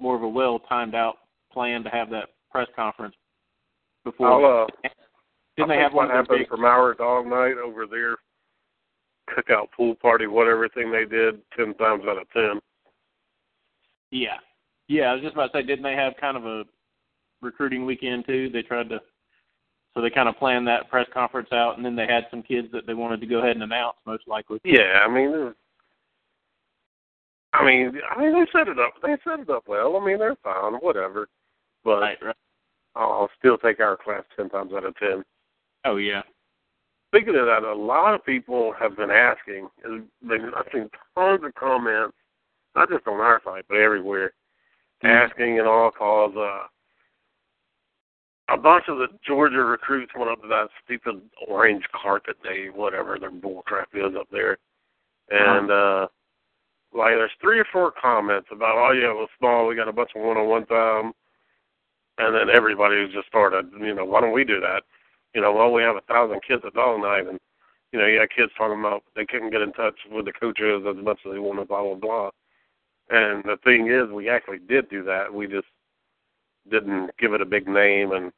more 0.00 0.16
of 0.16 0.22
a 0.22 0.28
well 0.28 0.58
timed 0.60 0.94
out 0.94 1.18
plan 1.52 1.82
to 1.84 1.90
have 1.90 2.10
that 2.10 2.30
press 2.50 2.68
conference 2.74 3.14
before. 4.04 4.28
I'll, 4.46 4.64
uh, 4.64 4.88
Didn't 5.56 5.70
I 5.70 5.76
they 5.76 5.82
have 5.82 5.92
what 5.92 6.08
one 6.08 6.16
happened 6.16 6.38
big? 6.40 6.48
from 6.48 6.64
our 6.64 6.94
dog 6.94 7.26
night 7.26 7.56
over 7.62 7.86
there? 7.86 8.16
Cookout 9.30 9.68
pool 9.76 9.94
party, 9.94 10.26
whatever 10.26 10.68
thing 10.68 10.90
they 10.90 11.04
did, 11.04 11.40
ten 11.56 11.74
times 11.74 12.02
out 12.08 12.20
of 12.20 12.30
ten. 12.32 12.60
Yeah, 14.10 14.38
yeah. 14.88 15.04
I 15.04 15.14
was 15.14 15.22
just 15.22 15.34
about 15.34 15.52
to 15.52 15.58
say, 15.58 15.62
didn't 15.62 15.84
they 15.84 15.94
have 15.94 16.14
kind 16.20 16.36
of 16.36 16.44
a 16.44 16.64
recruiting 17.40 17.86
weekend 17.86 18.26
too? 18.26 18.50
They 18.52 18.62
tried 18.62 18.88
to, 18.90 19.00
so 19.94 20.00
they 20.00 20.10
kind 20.10 20.28
of 20.28 20.36
planned 20.36 20.66
that 20.68 20.88
press 20.88 21.06
conference 21.12 21.48
out, 21.52 21.76
and 21.76 21.84
then 21.84 21.96
they 21.96 22.06
had 22.06 22.24
some 22.30 22.42
kids 22.42 22.68
that 22.72 22.86
they 22.86 22.94
wanted 22.94 23.20
to 23.20 23.26
go 23.26 23.38
ahead 23.38 23.56
and 23.56 23.62
announce, 23.62 23.96
most 24.06 24.26
likely. 24.26 24.58
Yeah, 24.64 25.00
I 25.04 25.08
mean, 25.08 25.52
I 27.52 27.64
mean, 27.64 28.00
I 28.10 28.18
mean, 28.18 28.32
they 28.32 28.46
set 28.50 28.68
it 28.68 28.78
up. 28.78 28.94
They 29.02 29.16
set 29.24 29.40
it 29.40 29.50
up 29.50 29.64
well. 29.66 29.96
I 29.96 30.04
mean, 30.04 30.18
they're 30.18 30.36
fine, 30.42 30.74
whatever. 30.74 31.28
But 31.84 32.00
Right, 32.00 32.18
right. 32.22 32.36
I'll 32.94 33.12
I'll 33.12 33.30
still 33.38 33.58
take 33.58 33.80
our 33.80 33.96
class 33.96 34.22
ten 34.36 34.48
times 34.48 34.72
out 34.74 34.84
of 34.84 34.96
ten. 34.96 35.24
Oh 35.84 35.96
yeah. 35.96 36.22
Speaking 37.08 37.36
of 37.36 37.46
that, 37.46 37.62
a 37.62 37.74
lot 37.74 38.14
of 38.14 38.24
people 38.24 38.72
have 38.78 38.96
been 38.96 39.10
asking. 39.10 39.68
I've 39.84 40.66
seen 40.72 40.88
tons 41.14 41.44
of 41.44 41.54
comments, 41.54 42.16
not 42.74 42.88
just 42.88 43.06
on 43.06 43.20
our 43.20 43.40
site, 43.44 43.64
but 43.68 43.76
everywhere, 43.76 44.32
asking 45.02 45.58
and 45.58 45.68
all 45.68 45.90
cause. 45.90 46.34
Uh, 46.34 46.68
a 48.48 48.56
bunch 48.56 48.84
of 48.88 48.98
the 48.98 49.08
Georgia 49.26 49.62
recruits 49.62 50.12
went 50.16 50.30
up 50.30 50.42
to 50.42 50.48
that 50.48 50.68
stupid 50.84 51.20
orange 51.48 51.84
carpet 51.92 52.36
day, 52.42 52.66
whatever 52.74 53.18
their 53.18 53.30
bull 53.30 53.62
crap 53.66 53.88
is 53.94 54.14
up 54.18 54.28
there, 54.30 54.58
and 55.30 55.70
uh, 55.70 56.06
like 56.92 57.12
there's 57.14 57.30
three 57.40 57.58
or 57.58 57.66
four 57.72 57.92
comments 58.00 58.48
about, 58.50 58.76
oh 58.76 58.92
yeah, 58.92 59.10
it 59.10 59.14
was 59.14 59.28
small. 59.38 59.66
We 59.66 59.76
got 59.76 59.88
a 59.88 59.92
bunch 59.92 60.10
of 60.14 60.22
one-on-one 60.22 60.66
time, 60.66 61.12
and 62.18 62.34
then 62.34 62.54
everybody 62.54 63.06
just 63.12 63.28
started, 63.28 63.70
you 63.80 63.94
know, 63.94 64.04
why 64.04 64.20
don't 64.20 64.32
we 64.32 64.44
do 64.44 64.60
that? 64.60 64.82
you 65.34 65.40
know, 65.40 65.52
well, 65.52 65.72
we 65.72 65.82
have 65.82 65.96
a 65.96 66.00
thousand 66.02 66.40
kids 66.46 66.62
at 66.66 66.74
dog 66.74 67.00
night, 67.00 67.26
and 67.26 67.38
you 67.92 67.98
know, 67.98 68.06
you 68.06 68.18
got 68.18 68.34
kids 68.34 68.52
talking 68.56 68.80
about 68.80 69.02
they 69.16 69.26
couldn't 69.26 69.50
get 69.50 69.60
in 69.60 69.72
touch 69.72 69.94
with 70.10 70.24
the 70.24 70.32
coaches 70.32 70.84
as 70.88 71.02
much 71.02 71.18
as 71.26 71.32
they 71.32 71.38
wanted, 71.38 71.68
blah 71.68 71.82
blah 71.82 71.94
blah. 71.94 72.30
And 73.10 73.42
the 73.44 73.56
thing 73.64 73.88
is, 73.88 74.12
we 74.12 74.28
actually 74.28 74.58
did 74.58 74.88
do 74.88 75.02
that. 75.04 75.32
We 75.32 75.46
just 75.46 75.66
didn't 76.70 77.10
give 77.18 77.32
it 77.34 77.40
a 77.40 77.46
big 77.46 77.66
name 77.68 78.12
and 78.12 78.32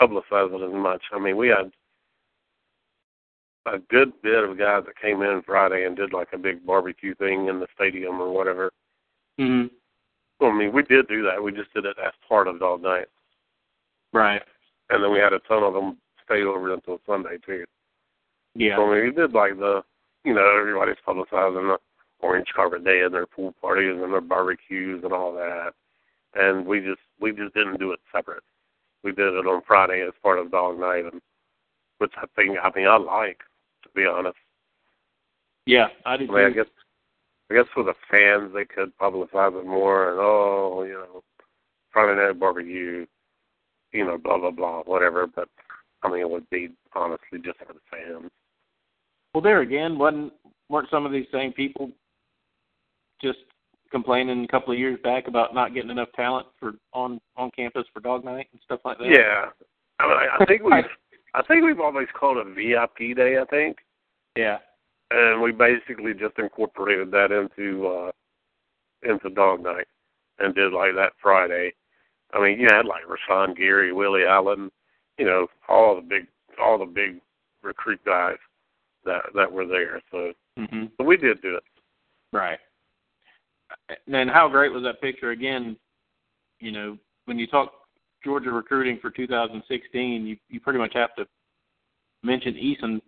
publicize 0.00 0.52
it 0.52 0.66
as 0.66 0.72
much. 0.74 1.02
I 1.12 1.18
mean, 1.18 1.36
we 1.36 1.48
had 1.48 1.70
a 3.66 3.78
good 3.78 4.12
bit 4.22 4.44
of 4.44 4.58
guys 4.58 4.82
that 4.86 5.00
came 5.00 5.22
in 5.22 5.42
Friday 5.46 5.84
and 5.84 5.96
did 5.96 6.12
like 6.12 6.28
a 6.32 6.38
big 6.38 6.66
barbecue 6.66 7.14
thing 7.14 7.48
in 7.48 7.60
the 7.60 7.66
stadium 7.74 8.20
or 8.20 8.30
whatever. 8.32 8.72
Mhm. 9.38 9.70
Well, 10.40 10.50
I 10.50 10.54
mean, 10.54 10.72
we 10.72 10.82
did 10.82 11.08
do 11.08 11.22
that. 11.22 11.42
We 11.42 11.52
just 11.52 11.72
did 11.72 11.86
it 11.86 11.98
as 11.98 12.12
part 12.28 12.48
of 12.48 12.58
dog 12.58 12.82
night, 12.82 13.08
Right. 14.12 14.42
and 14.90 15.02
then 15.02 15.12
we 15.12 15.18
had 15.18 15.32
a 15.32 15.38
ton 15.40 15.62
of 15.62 15.74
them 15.74 15.98
stay 16.24 16.42
over 16.42 16.72
until 16.72 17.00
Sunday 17.06 17.38
too. 17.38 17.64
Yeah. 18.54 18.76
So 18.76 18.90
I 18.90 18.94
mean, 18.94 19.04
we 19.06 19.10
did 19.12 19.32
like 19.32 19.58
the, 19.58 19.84
you 20.24 20.34
know, 20.34 20.46
everybody's 20.58 21.00
publicizing 21.06 21.68
the 21.68 21.80
orange 22.20 22.52
carpet 22.52 22.84
day 22.84 23.02
and 23.02 23.14
their 23.14 23.26
pool 23.26 23.52
parties 23.60 24.00
and 24.00 24.12
their 24.12 24.20
barbecues 24.20 25.04
and 25.04 25.12
all 25.12 25.32
that, 25.34 25.74
and 26.34 26.66
we 26.66 26.80
just 26.80 27.00
we 27.20 27.32
just 27.32 27.54
didn't 27.54 27.78
do 27.78 27.92
it 27.92 28.00
separate. 28.14 28.42
We 29.02 29.12
did 29.12 29.34
it 29.34 29.46
on 29.46 29.62
Friday 29.66 30.02
as 30.06 30.14
part 30.22 30.38
of 30.38 30.50
dog 30.50 30.78
night, 30.78 31.04
and 31.04 31.20
which 31.98 32.12
I 32.16 32.26
think 32.36 32.58
I 32.62 32.70
mean 32.74 32.86
I 32.86 32.96
like 32.96 33.40
to 33.82 33.88
be 33.94 34.06
honest. 34.06 34.36
Yeah, 35.66 35.86
I 36.04 36.16
do 36.16 36.24
I 36.30 36.34
mean, 36.34 36.46
I 36.46 36.50
guess 36.50 36.66
I 37.50 37.54
guess 37.54 37.66
for 37.74 37.84
the 37.84 37.94
fans 38.10 38.52
they 38.54 38.64
could 38.64 38.96
publicize 38.98 39.58
it 39.58 39.66
more 39.66 40.10
and 40.10 40.18
oh 40.20 40.84
you 40.86 40.94
know 40.94 41.22
Friday 41.92 42.20
night 42.20 42.38
barbecue, 42.38 43.06
you 43.92 44.04
know 44.04 44.18
blah 44.18 44.38
blah 44.38 44.50
blah 44.50 44.82
whatever. 44.82 45.26
But 45.26 45.48
I 46.02 46.10
mean 46.10 46.20
it 46.20 46.30
would 46.30 46.48
be 46.50 46.70
honestly 46.94 47.38
just 47.44 47.58
for 47.58 47.72
the 47.72 47.80
fans. 47.90 48.30
Well, 49.34 49.42
there 49.42 49.62
again, 49.62 49.98
wasn't 49.98 50.32
weren't 50.68 50.88
some 50.90 51.04
of 51.04 51.12
these 51.12 51.26
same 51.32 51.52
people 51.52 51.90
just 53.22 53.38
complaining 53.94 54.42
a 54.42 54.48
couple 54.48 54.72
of 54.72 54.78
years 54.78 54.98
back 55.04 55.28
about 55.28 55.54
not 55.54 55.72
getting 55.72 55.90
enough 55.90 56.08
talent 56.16 56.48
for 56.58 56.72
on 56.92 57.20
on 57.36 57.48
campus 57.52 57.84
for 57.94 58.00
dog 58.00 58.24
night 58.24 58.48
and 58.52 58.60
stuff 58.64 58.80
like 58.84 58.98
that? 58.98 59.06
Yeah, 59.08 59.50
I, 60.00 60.08
mean, 60.08 60.16
I 60.40 60.44
think 60.46 60.62
we've 60.64 60.84
I 61.34 61.42
think 61.42 61.64
we've 61.64 61.78
always 61.86 62.08
called 62.18 62.38
it 62.38 62.46
VIP 62.56 63.16
day. 63.16 63.38
I 63.40 63.44
think, 63.44 63.78
Yeah. 64.36 64.58
and 65.12 65.40
we 65.40 65.52
basically 65.52 66.12
just 66.12 66.36
incorporated 66.38 67.12
that 67.12 67.30
into 67.30 67.86
uh 67.86 68.10
into 69.08 69.30
Dog 69.30 69.62
Night 69.62 69.86
and 70.40 70.54
did 70.56 70.72
like 70.72 70.94
that 70.96 71.12
Friday. 71.22 71.72
I 72.32 72.40
mean, 72.42 72.58
you 72.58 72.66
had 72.68 72.84
like 72.86 73.04
Rashan 73.06 73.56
Gary, 73.56 73.92
Willie 73.92 74.24
Allen, 74.26 74.72
you 75.18 75.24
know, 75.26 75.46
all 75.68 75.94
the 75.94 76.02
big 76.02 76.26
all 76.60 76.78
the 76.78 76.84
big 76.84 77.20
recruit 77.62 78.00
guys 78.04 78.38
that 79.04 79.22
that 79.36 79.52
were 79.52 79.66
there. 79.66 80.02
So, 80.10 80.32
Mhm. 80.58 80.90
so 80.96 81.04
we 81.04 81.16
did 81.16 81.40
do 81.42 81.54
it. 81.56 81.62
Right. 82.32 82.58
And 84.06 84.30
how 84.30 84.48
great 84.48 84.72
was 84.72 84.82
that 84.84 85.00
picture 85.00 85.30
again? 85.30 85.76
You 86.60 86.72
know, 86.72 86.98
when 87.26 87.38
you 87.38 87.46
talk 87.46 87.72
Georgia 88.24 88.50
recruiting 88.50 88.98
for 89.00 89.10
2016, 89.10 90.26
you 90.26 90.36
you 90.48 90.60
pretty 90.60 90.78
much 90.78 90.94
have 90.94 91.14
to 91.16 91.26
mention 92.22 92.54
Eason 92.54 93.00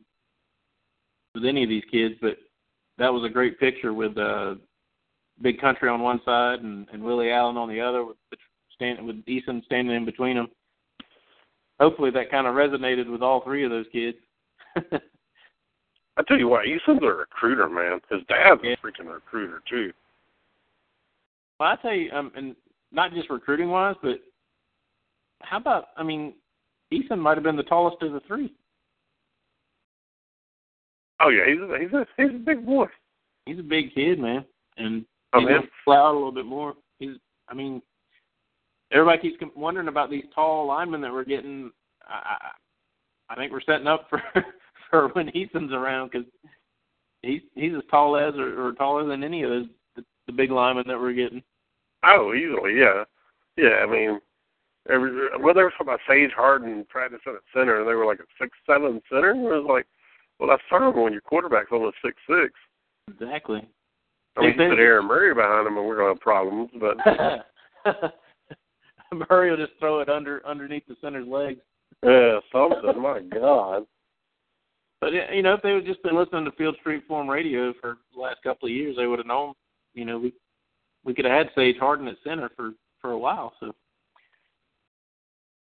with 1.34 1.44
any 1.44 1.62
of 1.62 1.68
these 1.68 1.84
kids, 1.90 2.14
but 2.20 2.36
that 2.98 3.12
was 3.12 3.24
a 3.24 3.32
great 3.32 3.58
picture 3.58 3.92
with 3.92 4.16
uh, 4.18 4.54
Big 5.42 5.60
Country 5.60 5.88
on 5.88 6.00
one 6.00 6.20
side 6.24 6.60
and, 6.60 6.86
and 6.92 7.02
Willie 7.02 7.30
Allen 7.30 7.56
on 7.56 7.68
the 7.68 7.80
other, 7.80 8.04
with 8.04 8.16
stand, 8.74 9.06
with 9.06 9.24
Eason 9.26 9.64
standing 9.64 9.94
in 9.96 10.04
between 10.04 10.36
them. 10.36 10.48
Hopefully, 11.80 12.10
that 12.10 12.30
kind 12.30 12.46
of 12.46 12.54
resonated 12.54 13.10
with 13.10 13.22
all 13.22 13.42
three 13.42 13.64
of 13.64 13.70
those 13.70 13.86
kids. 13.92 14.16
I 16.18 16.22
tell 16.26 16.38
you 16.38 16.48
what, 16.48 16.64
Eason's 16.66 17.02
a 17.02 17.06
recruiter, 17.06 17.68
man. 17.68 18.00
His 18.10 18.20
dad's 18.28 18.60
Yeah. 18.64 18.72
a 18.72 18.76
freaking 18.78 19.12
recruiter 19.12 19.62
too. 19.68 19.92
Well, 21.58 21.70
I 21.70 21.76
tell 21.76 21.94
you, 21.94 22.10
um, 22.12 22.32
and 22.36 22.54
not 22.92 23.12
just 23.12 23.30
recruiting 23.30 23.70
wise, 23.70 23.96
but 24.02 24.20
how 25.42 25.58
about? 25.58 25.86
I 25.96 26.02
mean, 26.02 26.34
Eason 26.92 27.18
might 27.18 27.36
have 27.36 27.44
been 27.44 27.56
the 27.56 27.62
tallest 27.62 28.02
of 28.02 28.12
the 28.12 28.20
three. 28.20 28.52
Oh 31.20 31.30
yeah, 31.30 31.44
he's 31.48 31.60
a, 31.60 31.78
he's 31.78 31.92
a 31.92 32.06
he's 32.16 32.34
a 32.40 32.44
big 32.44 32.66
boy. 32.66 32.86
He's 33.46 33.58
a 33.58 33.62
big 33.62 33.94
kid, 33.94 34.18
man, 34.18 34.44
and 34.76 35.04
Oh, 35.32 35.40
he 35.40 35.46
man. 35.46 35.60
does 35.60 35.70
fly 35.84 35.96
out 35.96 36.12
a 36.12 36.14
little 36.14 36.32
bit 36.32 36.46
more. 36.46 36.74
He's, 36.98 37.16
I 37.48 37.54
mean, 37.54 37.82
everybody 38.90 39.18
keeps 39.18 39.42
wondering 39.54 39.88
about 39.88 40.10
these 40.10 40.24
tall 40.34 40.66
linemen 40.66 41.00
that 41.02 41.12
we're 41.12 41.24
getting. 41.24 41.70
I, 42.08 42.36
I, 43.30 43.32
I 43.32 43.36
think 43.36 43.52
we're 43.52 43.60
setting 43.62 43.86
up 43.86 44.06
for 44.08 44.22
for 44.90 45.08
when 45.08 45.28
Eason's 45.30 45.72
around 45.72 46.10
because 46.10 46.26
he's 47.22 47.42
he's 47.54 47.72
as 47.76 47.82
tall 47.90 48.16
as 48.16 48.34
or, 48.36 48.68
or 48.68 48.72
taller 48.72 49.06
than 49.06 49.24
any 49.24 49.42
of 49.42 49.50
those 49.50 49.66
the, 50.26 50.32
big 50.32 50.50
linemen 50.50 50.84
that 50.88 50.98
we're 50.98 51.12
getting. 51.12 51.42
Oh, 52.04 52.34
easily, 52.34 52.78
yeah, 52.78 53.04
yeah. 53.56 53.82
I 53.82 53.86
mean, 53.86 54.20
every 54.90 55.28
well, 55.40 55.54
they 55.54 55.62
were 55.62 55.70
talking 55.70 55.88
about 55.88 56.00
Sage 56.08 56.30
Harden 56.36 56.86
practicing 56.88 57.34
at 57.34 57.42
center, 57.54 57.80
and 57.80 57.88
they 57.88 57.94
were 57.94 58.06
like 58.06 58.20
a 58.20 58.24
six 58.40 58.56
seven 58.66 59.00
center. 59.10 59.30
And 59.30 59.40
it 59.40 59.48
was 59.48 59.66
like, 59.68 59.86
well, 60.38 60.48
that's 60.48 60.62
terrible 60.68 61.04
when 61.04 61.12
your 61.12 61.22
quarterback's 61.22 61.70
only 61.72 61.90
six 62.04 62.16
six. 62.28 62.52
Exactly. 63.08 63.66
I 64.36 64.40
mean, 64.40 64.50
you 64.50 64.68
put 64.68 64.78
Aaron 64.78 65.06
Murray 65.06 65.34
behind 65.34 65.66
him, 65.66 65.78
and 65.78 65.86
we're 65.86 65.96
gonna 65.96 66.08
have 66.08 66.20
problems. 66.20 66.70
But 66.78 66.96
Murray 69.30 69.50
will 69.50 69.56
just 69.56 69.78
throw 69.78 70.00
it 70.00 70.08
under 70.08 70.46
underneath 70.46 70.86
the 70.86 70.96
center's 71.00 71.26
legs. 71.26 71.60
yeah, 72.04 72.38
something. 72.52 73.00
my 73.00 73.20
God. 73.20 73.86
But 75.00 75.12
you 75.12 75.42
know, 75.42 75.54
if 75.54 75.62
they 75.62 75.72
would 75.72 75.86
just 75.86 76.02
been 76.02 76.16
listening 76.16 76.44
to 76.46 76.52
Field 76.52 76.76
Street 76.80 77.04
Forum 77.06 77.28
Radio 77.28 77.72
for 77.80 77.98
the 78.14 78.20
last 78.20 78.42
couple 78.42 78.68
of 78.68 78.74
years, 78.74 78.96
they 78.96 79.06
would 79.06 79.18
have 79.18 79.26
known. 79.26 79.54
You 79.96 80.04
know, 80.04 80.18
we 80.18 80.32
we 81.04 81.14
could 81.14 81.24
have 81.24 81.46
had 81.46 81.50
Sage 81.56 81.78
Harden 81.78 82.06
at 82.06 82.16
center 82.22 82.50
for 82.54 82.72
for 83.00 83.10
a 83.10 83.18
while. 83.18 83.54
So 83.58 83.74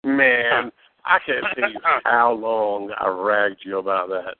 Man, 0.05 0.71
I 1.03 1.17
can't 1.25 1.43
tell 1.57 1.71
you 1.71 1.79
how 2.03 2.33
long 2.33 2.91
I 2.99 3.07
ragged 3.07 3.61
you 3.65 3.79
about 3.79 4.09
that. 4.09 4.35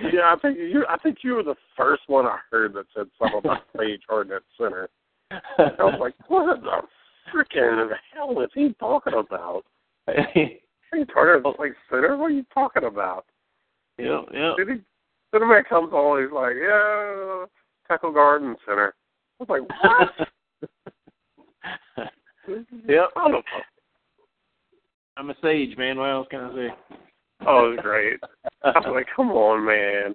Yeah, 0.00 0.34
I 0.34 0.36
think 0.40 0.58
you. 0.58 0.84
I 0.88 0.96
think 0.98 1.18
you 1.22 1.34
were 1.34 1.42
the 1.42 1.56
first 1.76 2.02
one 2.06 2.26
I 2.26 2.38
heard 2.50 2.72
that 2.74 2.86
said 2.94 3.06
something 3.18 3.38
about 3.38 3.62
Sage 3.78 4.02
Harden 4.08 4.32
at 4.32 4.42
center. 4.56 4.88
I 5.30 5.72
was 5.78 5.98
like, 6.00 6.14
what 6.28 6.60
the 6.62 6.82
freaking 7.32 7.90
hell 8.14 8.40
is 8.40 8.50
he 8.54 8.74
talking 8.80 9.14
about? 9.14 9.64
Sage 10.08 11.08
Harden 11.12 11.44
at 11.46 11.58
like 11.58 11.74
center? 11.90 12.16
What 12.16 12.26
are 12.26 12.30
you 12.30 12.44
talking 12.54 12.84
about? 12.84 13.26
yeah, 13.98 14.22
yeah. 14.32 14.54
Then 14.56 14.82
he, 15.32 15.38
man 15.38 15.64
comes 15.68 15.92
on, 15.92 16.22
he's 16.22 16.32
like, 16.32 16.54
yeah, 16.60 17.44
tackle 17.88 18.12
guard 18.12 18.42
and 18.42 18.56
center. 18.66 18.94
I 19.40 19.44
was 19.44 19.48
like, 19.48 19.82
what? 19.82 20.28
Yep. 22.88 23.08
Don't 23.14 23.44
I'm 25.18 25.30
a 25.30 25.34
sage, 25.42 25.76
man. 25.76 25.98
What 25.98 26.08
else 26.08 26.28
can 26.30 26.40
I 26.40 26.54
say? 26.54 26.68
Oh, 27.46 27.72
it's 27.72 27.82
great. 27.82 28.18
I 28.64 28.70
was 28.70 28.92
like, 28.94 29.06
come 29.14 29.30
on, 29.32 29.66
man. 29.66 30.14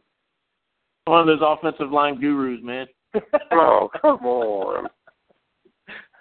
One 1.05 1.19
of 1.19 1.27
those 1.27 1.45
offensive 1.45 1.91
line 1.91 2.19
gurus, 2.19 2.59
man. 2.63 2.87
Oh, 3.51 3.89
come 4.01 4.25
on. 4.25 4.87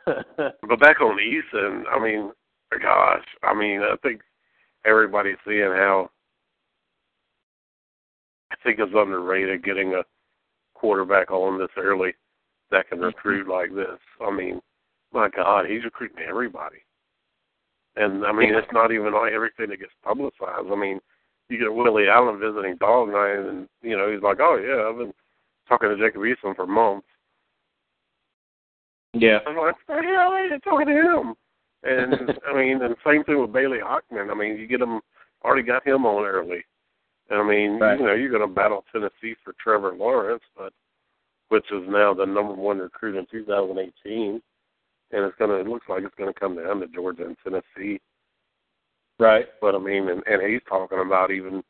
But 0.05 0.81
back 0.81 1.01
on 1.01 1.17
Eason, 1.17 1.85
I 1.91 1.99
mean, 1.99 2.33
gosh, 2.83 3.25
I 3.43 3.55
mean, 3.55 3.81
I 3.81 3.95
think 4.03 4.21
everybody's 4.85 5.37
seeing 5.47 5.61
how 5.63 6.11
I 8.51 8.57
think 8.63 8.79
it's 8.79 8.93
underrated 8.95 9.65
getting 9.65 9.95
a 9.95 10.03
quarterback 10.83 11.31
on 11.31 11.61
this 11.61 11.71
early 11.77 12.13
that 12.73 12.89
can 12.89 12.99
mm-hmm. 12.99 13.07
recruit 13.07 13.47
like 13.47 13.73
this. 13.73 14.01
I 14.21 14.35
mean, 14.35 14.61
my 15.13 15.29
God, 15.29 15.67
he's 15.67 15.85
recruiting 15.85 16.25
everybody. 16.29 16.79
And 17.95 18.27
I 18.27 18.33
mean, 18.33 18.53
it's 18.53 18.73
not 18.73 18.91
even 18.91 19.15
like 19.15 19.33
everything 19.33 19.69
that 19.69 19.79
gets 19.79 19.93
publicized. 20.03 20.73
I 20.73 20.75
mean, 20.75 20.99
you 21.49 21.59
get 21.59 21.73
Willie 21.73 22.09
Allen 22.09 22.41
visiting 22.41 22.77
Dog 22.77 23.11
Night, 23.11 23.39
and 23.39 23.69
you 23.83 23.97
know 23.97 24.11
he's 24.11 24.23
like, 24.23 24.39
"Oh 24.41 24.57
yeah, 24.57 24.89
I've 24.89 24.99
been 24.99 25.13
talking 25.69 25.91
to 25.91 25.97
Jacob 25.97 26.23
Eason 26.23 26.57
for 26.57 26.67
months." 26.67 27.07
Yeah. 29.13 29.39
I'm 29.47 29.57
like, 29.57 29.77
"What 29.87 30.01
the 30.01 30.03
hell 30.03 30.43
you 30.43 30.59
talking 30.65 30.87
to 30.87 30.93
him?" 30.93 31.35
And 31.85 32.39
I 32.49 32.57
mean, 32.57 32.83
and 32.83 32.97
same 33.07 33.23
thing 33.25 33.41
with 33.41 33.53
Bailey 33.53 33.79
Hockman. 33.85 34.31
I 34.31 34.35
mean, 34.35 34.57
you 34.57 34.67
get 34.67 34.81
him 34.81 35.01
already 35.45 35.63
got 35.63 35.87
him 35.87 36.07
on 36.07 36.25
early. 36.25 36.65
I 37.33 37.43
mean, 37.43 37.79
Right. 37.79 37.99
you 37.99 38.07
know, 38.07 38.15
you're 38.15 38.31
going 38.31 38.47
to 38.47 38.55
battle 38.55 38.85
Tennessee 38.93 39.35
for 39.43 39.55
Trevor 39.63 39.95
Lawrence, 39.95 40.43
but 40.57 40.73
which 41.49 41.71
is 41.71 41.83
now 41.89 42.15
the 42.15 42.25
number 42.25 42.55
one 42.55 42.79
recruit 42.79 43.17
in 43.17 43.27
2018, 43.31 44.43
and 45.13 45.25
it's 45.25 45.37
going 45.37 45.51
to. 45.51 45.57
It 45.57 45.67
looks 45.67 45.89
like 45.89 46.03
it's 46.03 46.15
going 46.15 46.33
to 46.33 46.39
come 46.41 46.57
down 46.57 46.81
to 46.81 46.87
Georgia 46.89 47.25
and 47.27 47.37
Tennessee. 47.45 48.01
Right. 49.19 49.47
But 49.61 49.75
I 49.75 49.79
mean, 49.79 50.09
and, 50.09 50.23
and 50.27 50.51
he's 50.51 50.63
talking 50.69 50.99
about 51.01 51.31
even 51.31 51.63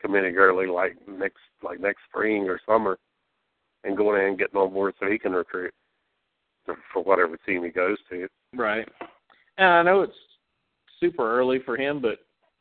committing 0.00 0.36
early, 0.36 0.66
like 0.66 0.96
next, 1.06 1.40
like 1.62 1.80
next 1.80 2.00
spring 2.08 2.48
or 2.48 2.60
summer, 2.66 2.98
and 3.84 3.96
going 3.96 4.20
in 4.20 4.28
and 4.28 4.38
getting 4.38 4.56
on 4.56 4.72
board 4.72 4.94
so 4.98 5.06
he 5.06 5.18
can 5.18 5.32
recruit 5.32 5.72
for 6.92 7.02
whatever 7.02 7.36
team 7.46 7.62
he 7.62 7.70
goes 7.70 7.98
to. 8.10 8.26
Right. 8.54 8.88
And 9.58 9.68
I 9.68 9.82
know 9.82 10.02
it's 10.02 10.12
super 11.00 11.38
early 11.38 11.60
for 11.64 11.76
him, 11.76 12.00
but 12.00 12.18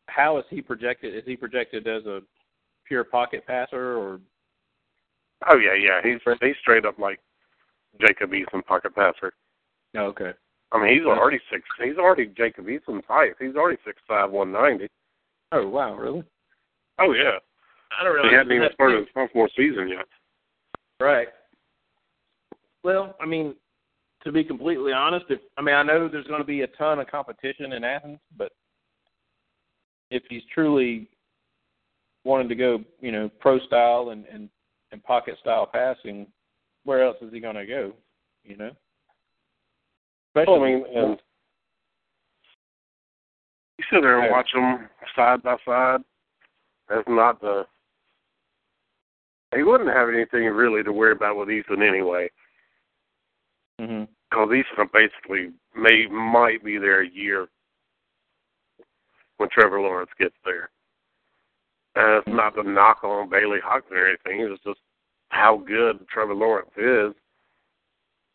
how 0.08 0.38
is 0.38 0.46
he 0.50 0.62
projected? 0.62 1.16
Is 1.16 1.24
he 1.26 1.36
projected 1.36 1.88
as 1.88 2.06
a 2.06 2.22
pure 2.88 3.04
pocket 3.04 3.46
passer 3.46 3.98
or 3.98 4.20
Oh 5.50 5.58
yeah, 5.58 5.74
yeah. 5.74 6.02
He's 6.04 6.20
he's 6.42 6.56
straight 6.62 6.86
up 6.86 6.98
like 6.98 7.20
Jacob 8.00 8.32
Eason 8.32 8.66
pocket 8.66 8.96
passer. 8.96 9.34
no, 9.94 10.06
okay. 10.08 10.32
I 10.72 10.84
mean, 10.84 10.98
he's 10.98 11.06
already 11.06 11.40
six. 11.52 11.64
He's 11.82 11.98
already 11.98 12.26
Jacob 12.36 12.66
Eason's 12.66 13.04
height. 13.08 13.34
He's 13.40 13.56
already 13.56 13.78
six 13.86 14.02
five, 14.08 14.32
one 14.32 14.52
ninety. 14.52 14.88
Oh 15.52 15.68
wow, 15.68 15.96
really? 15.96 16.24
Oh 17.00 17.14
yeah. 17.14 17.38
I 17.98 18.04
don't 18.04 18.14
really. 18.14 18.30
He 18.30 18.36
hadn't 18.36 18.52
even 18.52 18.70
started 18.74 19.00
his 19.00 19.08
sophomore 19.14 19.50
season 19.56 19.88
yet. 19.90 20.06
Right. 21.00 21.28
Well, 22.84 23.16
I 23.22 23.26
mean, 23.26 23.56
to 24.24 24.32
be 24.32 24.44
completely 24.44 24.92
honest, 24.92 25.26
if 25.30 25.40
I 25.58 25.62
mean 25.62 25.76
I 25.76 25.84
know 25.84 26.08
there's 26.08 26.28
going 26.28 26.42
to 26.42 26.46
be 26.46 26.62
a 26.62 26.68
ton 26.68 27.00
of 27.00 27.08
competition 27.08 27.74
in 27.74 27.84
Athens, 27.84 28.20
but 28.38 28.52
if 30.12 30.24
he's 30.30 30.44
truly 30.54 31.08
wanting 32.26 32.50
to 32.50 32.56
go, 32.56 32.84
you 33.00 33.14
know, 33.14 33.30
pro 33.40 33.60
style 33.60 34.10
and 34.10 34.26
and, 34.26 34.50
and 34.92 35.02
pocket 35.04 35.36
style 35.40 35.70
passing, 35.72 36.28
where 36.84 37.06
else 37.06 37.18
is 37.22 37.32
he 37.32 37.40
going 37.40 37.56
to 37.56 37.66
go? 37.66 37.94
You 38.44 38.58
know. 38.58 38.72
Well, 40.36 40.62
I 40.62 40.66
mean, 40.66 40.84
and 40.94 41.18
you 43.78 43.86
sit 43.90 44.02
there 44.02 44.20
and 44.20 44.32
watch 44.32 44.50
them 44.54 44.90
side 45.16 45.42
by 45.44 45.56
side. 45.66 46.02
That's 46.90 47.08
not 47.08 47.40
the. 47.40 47.66
He 49.56 49.64
wouldn't 49.64 49.96
have 49.96 50.10
anything 50.10 50.44
really 50.46 50.84
to 50.84 50.92
worry 50.92 51.14
about 51.14 51.38
with 51.38 51.48
Eason 51.48 51.88
anyway, 51.88 52.30
mm-hmm. 53.80 54.04
because 54.30 54.50
Eason 54.50 54.90
basically 54.92 55.52
may 55.74 56.08
might 56.08 56.64
be 56.64 56.78
there 56.78 57.02
a 57.04 57.10
year 57.10 57.48
when 59.38 59.50
Trevor 59.50 59.80
Lawrence 59.80 60.12
gets 60.20 60.36
there. 60.44 60.70
And 61.96 62.18
it's 62.18 62.28
not 62.28 62.56
to 62.56 62.64
knock 62.64 63.04
on 63.04 63.30
Bailey 63.30 63.60
Hockman 63.66 63.92
or 63.92 64.08
anything. 64.08 64.52
It's 64.52 64.64
just 64.64 64.80
how 65.30 65.64
good 65.66 66.06
Trevor 66.08 66.36
Lawrence 66.36 66.72
is. 66.78 67.14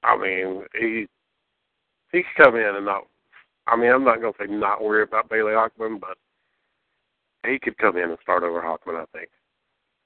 I 0.02 0.16
mean, 0.16 0.64
he 0.78 1.06
he 2.12 2.22
could 2.22 2.44
come 2.44 2.56
in 2.56 2.74
and 2.76 2.86
not. 2.86 3.06
I 3.66 3.76
mean, 3.76 3.90
I'm 3.90 4.04
not 4.04 4.16
to 4.16 4.32
say 4.38 4.50
not 4.50 4.82
worry 4.82 5.02
about 5.02 5.28
Bailey 5.28 5.52
Hockman, 5.52 6.00
but 6.00 6.16
he 7.46 7.58
could 7.58 7.76
come 7.78 7.96
in 7.96 8.10
and 8.10 8.18
start 8.22 8.42
over 8.42 8.60
Hockman. 8.60 9.00
I 9.00 9.04
think. 9.12 9.28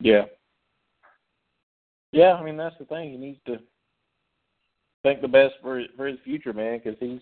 Yeah. 0.00 0.24
Yeah, 2.12 2.34
I 2.34 2.44
mean 2.44 2.56
that's 2.56 2.78
the 2.78 2.84
thing. 2.84 3.10
He 3.10 3.16
needs 3.16 3.40
to 3.46 3.58
think 5.02 5.20
the 5.20 5.28
best 5.28 5.54
for 5.62 5.82
for 5.96 6.06
his 6.06 6.18
future, 6.24 6.52
man, 6.52 6.80
because 6.82 6.98
he's 7.00 7.20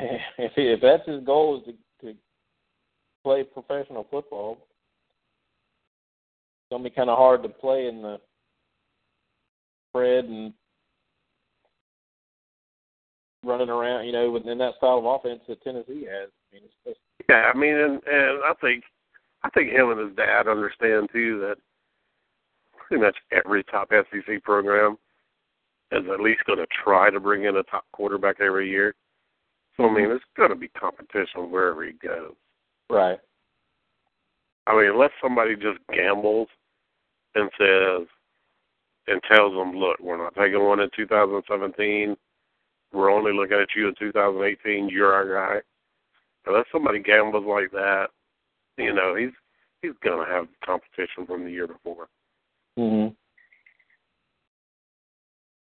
if 0.00 0.20
if 0.56 0.80
that's 0.80 1.08
his 1.08 1.24
goal 1.24 1.58
is 1.58 1.64
to 1.66 1.72
play 3.24 3.42
professional 3.42 4.06
football, 4.10 4.58
it's 6.60 6.70
gonna 6.70 6.84
be 6.84 6.90
kind 6.90 7.10
of 7.10 7.18
hard 7.18 7.42
to 7.42 7.48
play 7.48 7.88
in 7.88 8.02
the 8.02 8.20
spread 9.90 10.26
and 10.26 10.52
running 13.42 13.70
around, 13.70 14.06
you 14.06 14.12
know, 14.12 14.30
within 14.30 14.58
that 14.58 14.74
style 14.76 14.98
of 14.98 15.04
offense 15.04 15.40
that 15.48 15.62
Tennessee 15.62 16.06
has. 16.10 16.28
I 16.30 16.54
mean, 16.54 16.62
it's 16.64 16.74
just, 16.86 17.00
Yeah, 17.28 17.50
I 17.52 17.56
mean, 17.56 17.74
and 17.74 18.00
and 18.06 18.44
I 18.44 18.52
think 18.60 18.84
I 19.42 19.50
think 19.50 19.70
him 19.70 19.90
and 19.90 20.00
his 20.00 20.16
dad 20.16 20.48
understand 20.48 21.08
too 21.12 21.40
that 21.40 21.56
pretty 22.76 23.02
much 23.02 23.16
every 23.32 23.64
top 23.64 23.90
SEC 23.90 24.42
program 24.42 24.98
is 25.92 26.04
at 26.12 26.20
least 26.20 26.44
going 26.46 26.58
to 26.58 26.66
try 26.82 27.10
to 27.10 27.20
bring 27.20 27.44
in 27.44 27.56
a 27.56 27.62
top 27.64 27.84
quarterback 27.92 28.40
every 28.40 28.68
year. 28.68 28.94
So 29.76 29.84
I 29.88 29.92
mean, 29.92 30.10
it's 30.10 30.24
going 30.36 30.50
to 30.50 30.56
be 30.56 30.68
competition 30.68 31.50
wherever 31.50 31.84
he 31.84 31.92
goes. 31.92 32.34
Right. 32.90 33.18
I 34.66 34.76
mean, 34.76 34.90
unless 34.90 35.10
somebody 35.22 35.56
just 35.56 35.78
gambles 35.92 36.48
and 37.34 37.50
says 37.58 38.06
and 39.06 39.20
tells 39.30 39.52
them, 39.52 39.76
"Look, 39.76 39.98
we're 40.00 40.16
not 40.16 40.34
taking 40.34 40.64
one 40.64 40.80
in 40.80 40.88
2017. 40.96 42.16
We're 42.92 43.10
only 43.10 43.32
looking 43.32 43.58
at 43.58 43.68
you 43.76 43.88
in 43.88 43.94
2018. 43.98 44.88
You're 44.88 45.12
our 45.12 45.28
guy." 45.28 45.62
Unless 46.46 46.66
somebody 46.70 47.00
gambles 47.00 47.44
like 47.46 47.70
that, 47.72 48.08
you 48.76 48.92
know, 48.92 49.14
he's 49.14 49.32
he's 49.82 49.92
going 50.02 50.26
to 50.26 50.32
have 50.32 50.46
competition 50.64 51.26
from 51.26 51.44
the 51.44 51.50
year 51.50 51.66
before. 51.66 52.08
hmm 52.76 53.08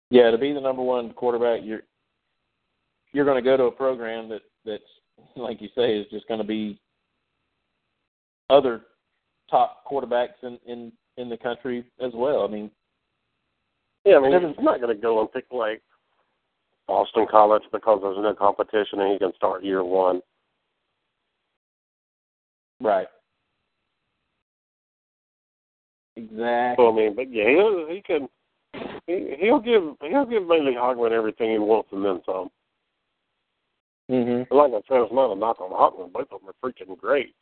Yeah, 0.09 0.31
to 0.31 0.37
be 0.37 0.53
the 0.53 0.61
number 0.61 0.81
one 0.81 1.13
quarterback, 1.13 1.61
you're 1.63 1.83
you're 3.13 3.25
going 3.25 3.41
to 3.41 3.49
go 3.49 3.57
to 3.57 3.63
a 3.65 3.71
program 3.71 4.29
that 4.29 4.41
that's 4.65 4.83
like 5.35 5.61
you 5.61 5.69
say 5.75 5.97
is 5.97 6.07
just 6.11 6.27
going 6.27 6.39
to 6.39 6.47
be 6.47 6.79
other 8.51 8.81
top 9.49 9.83
quarterbacks 9.89 10.43
in 10.43 10.59
in 10.67 10.91
in 11.17 11.29
the 11.29 11.37
country 11.37 11.83
as 12.03 12.11
well. 12.13 12.43
I 12.43 12.47
mean, 12.47 12.69
Yeah, 14.05 14.17
I 14.17 14.19
mean, 14.21 14.31
he's 14.33 14.63
not 14.63 14.81
going 14.81 14.95
to 14.95 15.01
go 15.01 15.19
and 15.21 15.31
pick 15.31 15.45
like 15.51 15.81
Boston 16.87 17.25
College 17.29 17.63
because 17.71 17.99
there's 18.01 18.17
no 18.17 18.33
competition 18.33 18.99
and 19.01 19.13
he 19.13 19.19
can 19.19 19.33
start 19.35 19.63
year 19.63 19.83
one. 19.83 20.21
right? 22.81 23.07
Exactly. 26.15 26.75
So 26.83 26.91
I 26.91 26.95
mean, 26.95 27.15
but 27.15 27.31
yeah, 27.31 27.49
he'll, 27.49 27.87
he 27.89 28.01
can. 28.01 28.27
He, 29.07 29.35
he'll 29.39 29.59
give 29.59 29.83
he'll 30.01 30.25
give 30.25 30.47
Bailey 30.47 30.73
Hockman 30.73 31.11
everything 31.11 31.51
he 31.51 31.57
wants 31.57 31.89
and 31.91 32.03
then 32.03 32.21
some. 32.25 32.49
Mhm. 34.09 34.47
Like 34.51 34.71
I 34.71 34.81
said, 34.87 35.01
it's 35.03 35.13
not 35.13 35.31
a 35.31 35.35
knock 35.35 35.61
on 35.61 35.71
Hockman. 35.71 36.11
Both 36.11 36.27
of 36.31 36.41
them 36.41 36.49
are 36.49 36.69
freaking 36.69 36.97
great. 36.97 37.33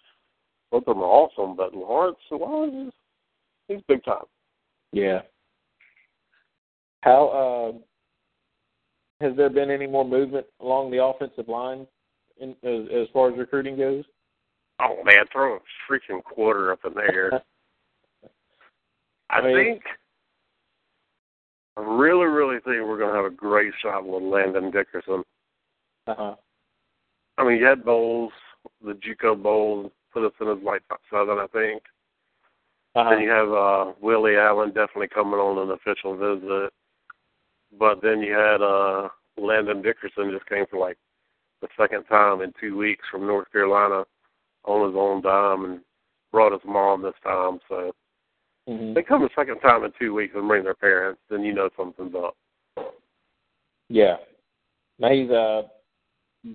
Both 0.72 0.84
of 0.88 0.96
them 0.96 1.04
are 1.04 1.08
awesome. 1.08 1.56
But 1.56 1.74
Lawrence, 1.74 2.18
Lawrence 2.32 2.88
is 2.88 2.94
he's 3.68 3.82
big 3.88 4.04
time. 4.04 4.26
Yeah. 4.92 5.22
How 7.02 7.74
uh, 7.74 9.24
has 9.26 9.36
there 9.38 9.50
been 9.50 9.72
any 9.72 9.88
more 9.88 10.06
movement 10.06 10.46
along 10.62 10.92
the 10.92 11.04
offensive 11.04 11.48
line 11.48 11.88
in, 12.40 12.52
as, 12.64 12.88
as 12.94 13.08
far 13.14 13.32
as 13.32 13.38
recruiting 13.38 13.78
goes? 13.78 14.04
Oh 14.82 15.04
man, 15.04 15.26
throw 15.32 15.56
a 15.56 15.60
freaking 15.90 16.24
quarter 16.24 16.72
up 16.72 16.80
in 16.86 16.94
there. 16.94 17.32
I 19.30 19.36
I 19.40 19.42
mean- 19.44 19.56
think 19.56 19.82
I 21.78 21.82
really, 21.82 22.26
really 22.26 22.56
think 22.56 22.86
we're 22.86 23.00
gonna 23.00 23.16
have 23.16 23.26
a 23.32 23.36
great 23.36 23.74
shot 23.82 24.06
with 24.06 24.22
Landon 24.24 24.70
Dickerson. 24.72 25.24
Uh 26.08 26.16
huh. 26.18 26.36
I 27.38 27.46
mean, 27.48 27.58
you 27.58 27.66
had 27.66 27.86
Bowles, 27.86 28.34
the 28.84 28.94
JUCO 28.94 29.42
Bowles, 29.42 29.92
put 30.14 30.26
us 30.26 30.34
in 30.42 30.48
his 30.48 30.58
top 30.90 31.02
seven, 31.12 31.38
I 31.38 31.48
think. 31.48 31.84
Uh-huh. 32.96 33.10
Then 33.10 33.22
you 33.22 33.30
have 33.30 33.52
uh 33.52 33.94
Willie 34.02 34.38
Allen 34.38 34.70
definitely 34.70 35.10
coming 35.10 35.40
on 35.40 35.70
an 35.70 35.76
official 35.76 36.16
visit. 36.18 36.72
But 37.78 38.02
then 38.02 38.22
you 38.22 38.34
had 38.34 38.62
uh 38.62 39.10
Landon 39.38 39.82
Dickerson 39.82 40.32
just 40.32 40.50
came 40.50 40.66
for 40.70 40.80
like 40.80 40.98
the 41.62 41.68
second 41.78 42.06
time 42.06 42.42
in 42.42 42.54
two 42.60 42.78
weeks 42.78 43.06
from 43.12 43.28
North 43.28 43.52
Carolina 43.52 44.06
on 44.66 44.88
his 44.88 44.96
own 44.98 45.22
dime 45.22 45.66
and 45.66 45.80
brought 46.32 46.52
his 46.52 46.62
mom 46.66 47.02
this 47.02 47.14
time. 47.24 47.60
So 47.70 47.94
Mm-hmm. 48.70 48.94
they 48.94 49.02
come 49.02 49.24
the 49.24 49.30
second 49.36 49.60
time 49.60 49.84
in 49.84 49.92
two 50.00 50.14
weeks 50.14 50.34
and 50.36 50.48
bring 50.48 50.64
their 50.64 50.76
parents, 50.76 51.20
then 51.30 51.44
you 51.44 51.54
know 51.54 51.70
something's 51.76 52.14
up. 52.16 52.38
Yeah. 53.88 54.18
Now 55.00 55.10
he's 55.10 55.30
a 55.32 55.64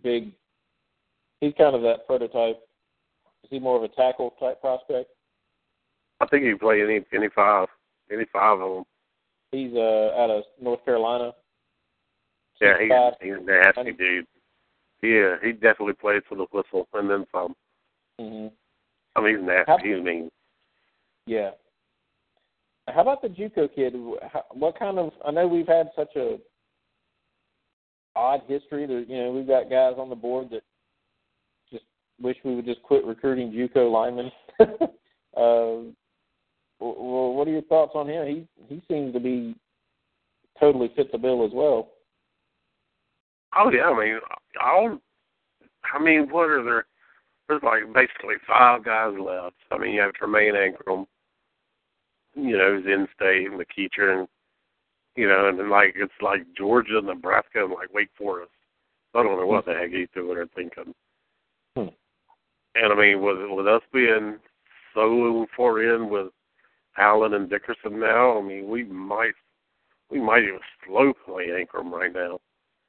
big. 0.02 0.30
He's 1.40 1.54
kind 1.58 1.74
of 1.74 1.82
that 1.82 2.06
prototype. 2.06 2.60
He 3.54 3.60
more 3.60 3.76
of 3.76 3.84
a 3.84 3.88
tackle 3.88 4.34
type 4.40 4.60
prospect? 4.60 5.10
I 6.20 6.26
think 6.26 6.42
he 6.42 6.50
can 6.50 6.58
play 6.58 6.82
any 6.82 7.00
any 7.14 7.28
five, 7.32 7.68
any 8.12 8.24
five 8.32 8.58
of 8.60 8.74
them. 8.74 8.84
He's 9.52 9.72
uh, 9.76 10.10
out 10.18 10.28
of 10.28 10.42
North 10.60 10.84
Carolina. 10.84 11.30
Yeah, 12.60 12.72
five. 12.88 13.12
he's, 13.20 13.30
he's 13.30 13.38
a 13.40 13.44
nasty 13.44 13.92
dude. 13.92 14.26
Yeah, 15.02 15.36
he 15.40 15.52
definitely 15.52 15.92
plays 15.92 16.22
for 16.28 16.34
the 16.34 16.46
whistle 16.50 16.88
and 16.94 17.08
then 17.08 17.26
some. 17.30 17.54
hmm 18.18 18.48
I 19.14 19.20
mean, 19.20 19.36
he's 19.38 19.46
nasty. 19.46 19.70
How- 19.70 19.78
He's 19.78 20.02
mean. 20.04 20.30
Yeah. 21.26 21.50
How 22.88 23.02
about 23.02 23.22
the 23.22 23.28
JUCO 23.28 23.72
kid? 23.72 23.94
How, 24.32 24.42
what 24.50 24.76
kind 24.76 24.98
of? 24.98 25.12
I 25.24 25.30
know 25.30 25.46
we've 25.46 25.68
had 25.68 25.90
such 25.94 26.16
a 26.16 26.38
odd 28.16 28.40
history. 28.48 28.84
That 28.86 29.04
you 29.08 29.16
know, 29.16 29.30
we've 29.30 29.46
got 29.46 29.70
guys 29.70 29.94
on 29.96 30.10
the 30.10 30.16
board 30.16 30.48
that 30.50 30.62
wish 32.20 32.36
we 32.44 32.54
would 32.54 32.64
just 32.64 32.82
quit 32.82 33.04
recruiting 33.04 33.52
JUCO 33.52 33.90
linemen. 33.90 34.30
uh, 34.60 35.90
well, 36.80 37.34
what 37.34 37.48
are 37.48 37.52
your 37.52 37.62
thoughts 37.62 37.92
on 37.94 38.08
him? 38.08 38.26
He 38.26 38.74
he 38.74 38.82
seems 38.88 39.12
to 39.12 39.20
be 39.20 39.54
totally 40.58 40.92
fit 40.94 41.10
the 41.12 41.18
bill 41.18 41.44
as 41.44 41.52
well. 41.52 41.90
Oh 43.56 43.70
yeah, 43.70 43.84
I 43.84 43.98
mean, 43.98 44.18
all. 44.60 44.98
I 45.92 46.02
mean, 46.02 46.28
what 46.30 46.50
are 46.50 46.64
there? 46.64 46.86
There's 47.48 47.62
like 47.62 47.92
basically 47.92 48.36
five 48.46 48.84
guys 48.84 49.12
left. 49.18 49.56
I 49.70 49.78
mean, 49.78 49.92
you 49.92 50.00
have 50.00 50.14
Tremaine 50.14 50.56
Ingram, 50.56 51.06
you 52.34 52.56
know, 52.56 52.76
who's 52.76 52.86
in 52.86 53.06
state, 53.14 53.46
and 53.46 53.60
McKeecher, 53.60 54.18
and 54.18 54.28
you 55.16 55.28
know, 55.28 55.48
and 55.48 55.58
then 55.58 55.70
like 55.70 55.94
it's 55.96 56.12
like 56.20 56.42
Georgia, 56.56 57.00
Nebraska, 57.02 57.64
and 57.64 57.72
like 57.72 57.92
Wake 57.92 58.10
Forest. 58.16 58.50
I 59.14 59.22
don't 59.22 59.38
know 59.38 59.46
what 59.46 59.66
the 59.66 59.74
heck 59.74 59.90
he's 59.90 60.08
doing 60.14 60.36
or 60.36 60.46
thinking. 60.48 60.92
Hmm. 61.76 61.94
And 62.74 62.92
I 62.92 62.96
mean, 62.96 63.22
with 63.22 63.38
with 63.50 63.66
us 63.68 63.82
being 63.92 64.38
so 64.94 65.46
far 65.56 65.82
in 65.82 66.08
with 66.08 66.28
Allen 66.98 67.34
and 67.34 67.48
Dickerson 67.50 67.98
now, 68.00 68.38
I 68.38 68.42
mean, 68.42 68.68
we 68.68 68.84
might 68.84 69.34
we 70.10 70.20
might 70.20 70.42
even 70.42 70.60
slow 70.86 71.12
play 71.24 71.44
Ingram 71.58 71.92
right 71.92 72.12
now 72.12 72.38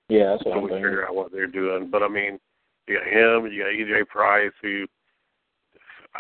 Yeah, 0.09 0.31
that's 0.31 0.45
what 0.45 0.57
I'm 0.57 0.63
we 0.63 0.69
thinking. 0.69 0.85
figure 0.85 1.07
out 1.07 1.15
what 1.15 1.31
they're 1.31 1.47
doing. 1.47 1.89
But 1.89 2.03
I 2.03 2.07
mean, 2.07 2.39
you 2.87 2.99
got 2.99 3.07
him, 3.07 3.51
you 3.51 3.63
got 3.63 3.69
EJ 3.71 4.07
Price, 4.07 4.51
who 4.61 4.85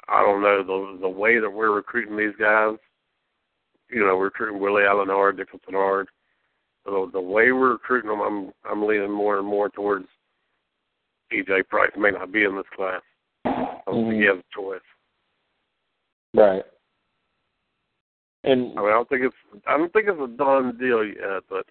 I 0.09 0.21
don't 0.21 0.41
know 0.41 0.63
the 0.63 0.99
the 1.01 1.09
way 1.09 1.39
that 1.39 1.49
we're 1.49 1.71
recruiting 1.75 2.17
these 2.17 2.35
guys. 2.39 2.77
You 3.89 3.99
know, 4.05 4.17
we're 4.17 4.25
recruiting 4.25 4.59
Willie 4.59 4.83
Allen 4.83 5.09
hard, 5.09 5.37
Dickerson 5.37 5.73
hard. 5.73 6.07
So 6.85 7.09
the 7.11 7.21
way 7.21 7.51
we're 7.51 7.73
recruiting 7.73 8.09
them, 8.09 8.21
I'm 8.21 8.51
I'm 8.69 8.85
leaning 8.85 9.11
more 9.11 9.37
and 9.37 9.47
more 9.47 9.69
towards 9.69 10.07
EJ 11.33 11.67
Price 11.69 11.91
may 11.97 12.11
not 12.11 12.31
be 12.31 12.43
in 12.43 12.55
this 12.55 12.65
class. 12.75 13.01
Think 14.03 14.13
he 14.13 14.25
has 14.27 14.37
a 14.37 14.43
choice. 14.53 14.79
Right. 16.33 16.63
And 18.43 18.77
I 18.77 18.81
mean, 18.81 18.89
I 18.89 18.91
don't 18.91 19.09
think 19.09 19.23
it's 19.23 19.35
I 19.67 19.77
don't 19.77 19.91
think 19.93 20.07
it's 20.07 20.19
a 20.21 20.27
done 20.37 20.77
deal 20.77 21.03
yet, 21.05 21.43
but 21.49 21.65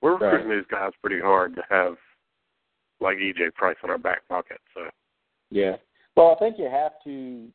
we're 0.00 0.16
Right. 0.16 0.32
recruiting 0.32 0.58
these 0.58 0.66
guys 0.70 0.92
pretty 1.00 1.20
hard 1.20 1.54
to 1.56 1.62
have 1.68 1.96
like 3.00 3.18
EJ 3.18 3.54
Price 3.54 3.76
in 3.84 3.90
our 3.90 3.98
back 3.98 4.26
pocket. 4.28 4.60
So 4.74 4.88
Yeah. 5.50 5.76
Well, 6.16 6.34
I 6.34 6.38
think 6.38 6.58
you 6.58 6.68
have 6.68 6.92
to. 7.04 7.48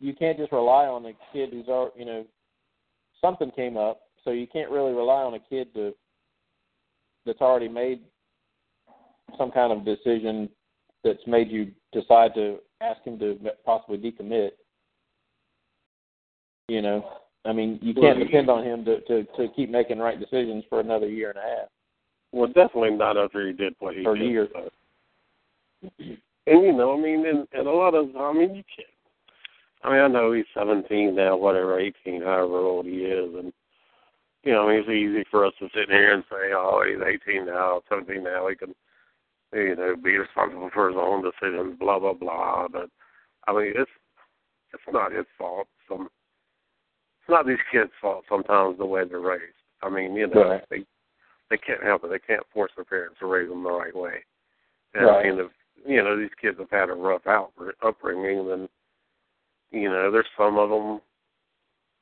You 0.00 0.14
can't 0.14 0.38
just 0.38 0.52
rely 0.52 0.86
on 0.86 1.04
a 1.06 1.12
kid 1.32 1.50
who's 1.52 1.68
already, 1.68 1.98
you 1.98 2.04
know, 2.04 2.24
something 3.20 3.50
came 3.50 3.76
up, 3.76 4.02
so 4.22 4.30
you 4.30 4.46
can't 4.46 4.70
really 4.70 4.92
rely 4.92 5.22
on 5.22 5.34
a 5.34 5.40
kid 5.40 5.74
to 5.74 5.92
that's 7.26 7.40
already 7.40 7.68
made 7.68 8.00
some 9.36 9.50
kind 9.50 9.72
of 9.72 9.84
decision 9.84 10.48
that's 11.04 11.26
made 11.26 11.50
you 11.50 11.72
decide 11.92 12.32
to 12.34 12.58
ask 12.80 13.02
him 13.04 13.18
to 13.18 13.38
possibly 13.64 13.98
decommit. 13.98 14.50
You 16.68 16.82
know, 16.82 17.04
I 17.44 17.52
mean, 17.52 17.78
you 17.82 17.94
can't 17.94 18.18
Well, 18.18 18.26
depend 18.26 18.50
on 18.50 18.64
him 18.64 18.84
to 18.84 19.00
to 19.02 19.24
to 19.24 19.48
keep 19.56 19.70
making 19.70 19.98
right 19.98 20.18
decisions 20.20 20.64
for 20.68 20.80
another 20.80 21.08
year 21.08 21.30
and 21.30 21.38
a 21.38 21.42
half. 21.42 21.68
Well, 22.32 22.48
definitely 22.48 22.90
not 22.90 23.16
after 23.16 23.46
he 23.46 23.52
did 23.54 23.74
what 23.78 23.94
he 23.94 24.04
Or 24.04 24.16
did. 24.16 24.30
years. 24.30 24.48
So. 25.80 25.88
And 26.48 26.62
you 26.64 26.72
know, 26.72 26.92
I 26.92 27.00
mean, 27.00 27.24
and, 27.26 27.46
and 27.52 27.68
a 27.68 27.70
lot 27.70 27.94
of, 27.94 28.16
I 28.16 28.32
mean, 28.32 28.54
you 28.54 28.64
can't. 28.74 28.88
I 29.84 29.90
mean, 29.92 30.00
I 30.00 30.08
know 30.08 30.32
he's 30.32 30.44
17 30.54 31.14
now, 31.14 31.36
whatever, 31.36 31.78
18, 31.78 32.20
however 32.22 32.56
old 32.58 32.86
he 32.86 33.02
is, 33.04 33.32
and 33.34 33.52
you 34.42 34.52
know, 34.52 34.66
I 34.66 34.72
mean, 34.72 34.80
it's 34.80 34.88
easy 34.88 35.24
for 35.30 35.44
us 35.44 35.52
to 35.60 35.68
sit 35.74 35.88
here 35.88 36.12
and 36.14 36.24
say, 36.30 36.52
oh, 36.54 36.82
he's 36.88 37.00
18 37.30 37.46
now, 37.46 37.82
17 37.88 38.24
now, 38.24 38.48
he 38.48 38.56
can, 38.56 38.74
you 39.52 39.76
know, 39.76 39.96
be 39.96 40.16
responsible 40.16 40.70
for 40.72 40.88
his 40.88 40.96
own 40.98 41.22
decisions, 41.22 41.78
blah 41.78 41.98
blah 41.98 42.14
blah. 42.14 42.68
But 42.68 42.90
I 43.46 43.52
mean, 43.52 43.72
it's 43.76 43.90
it's 44.72 44.82
not 44.92 45.12
his 45.12 45.26
fault. 45.36 45.68
Some 45.88 46.08
it's 47.20 47.30
not 47.30 47.46
these 47.46 47.58
kids' 47.72 47.90
fault 48.00 48.24
sometimes 48.28 48.78
the 48.78 48.86
way 48.86 49.04
they're 49.04 49.20
raised. 49.20 49.42
I 49.82 49.88
mean, 49.88 50.14
you 50.14 50.26
know, 50.26 50.42
Right. 50.42 50.64
they 50.70 50.84
they 51.50 51.56
can't 51.58 51.82
help 51.82 52.04
it. 52.04 52.10
They 52.10 52.18
can't 52.18 52.46
force 52.52 52.72
their 52.76 52.84
parents 52.84 53.18
to 53.20 53.26
raise 53.26 53.48
them 53.48 53.62
the 53.62 53.70
right 53.70 53.94
way. 53.94 54.24
And 54.94 55.06
Right. 55.06 55.26
I 55.26 55.30
mean, 55.30 55.40
if 55.40 55.50
you 55.86 56.02
know 56.02 56.16
these 56.16 56.34
kids 56.40 56.58
have 56.58 56.70
had 56.70 56.90
a 56.90 56.94
rough 56.94 57.26
out 57.26 57.52
upbringing, 57.82 58.46
then 58.48 58.68
you 59.70 59.88
know 59.88 60.10
there's 60.10 60.26
some 60.36 60.58
of 60.58 60.68
them. 60.70 61.00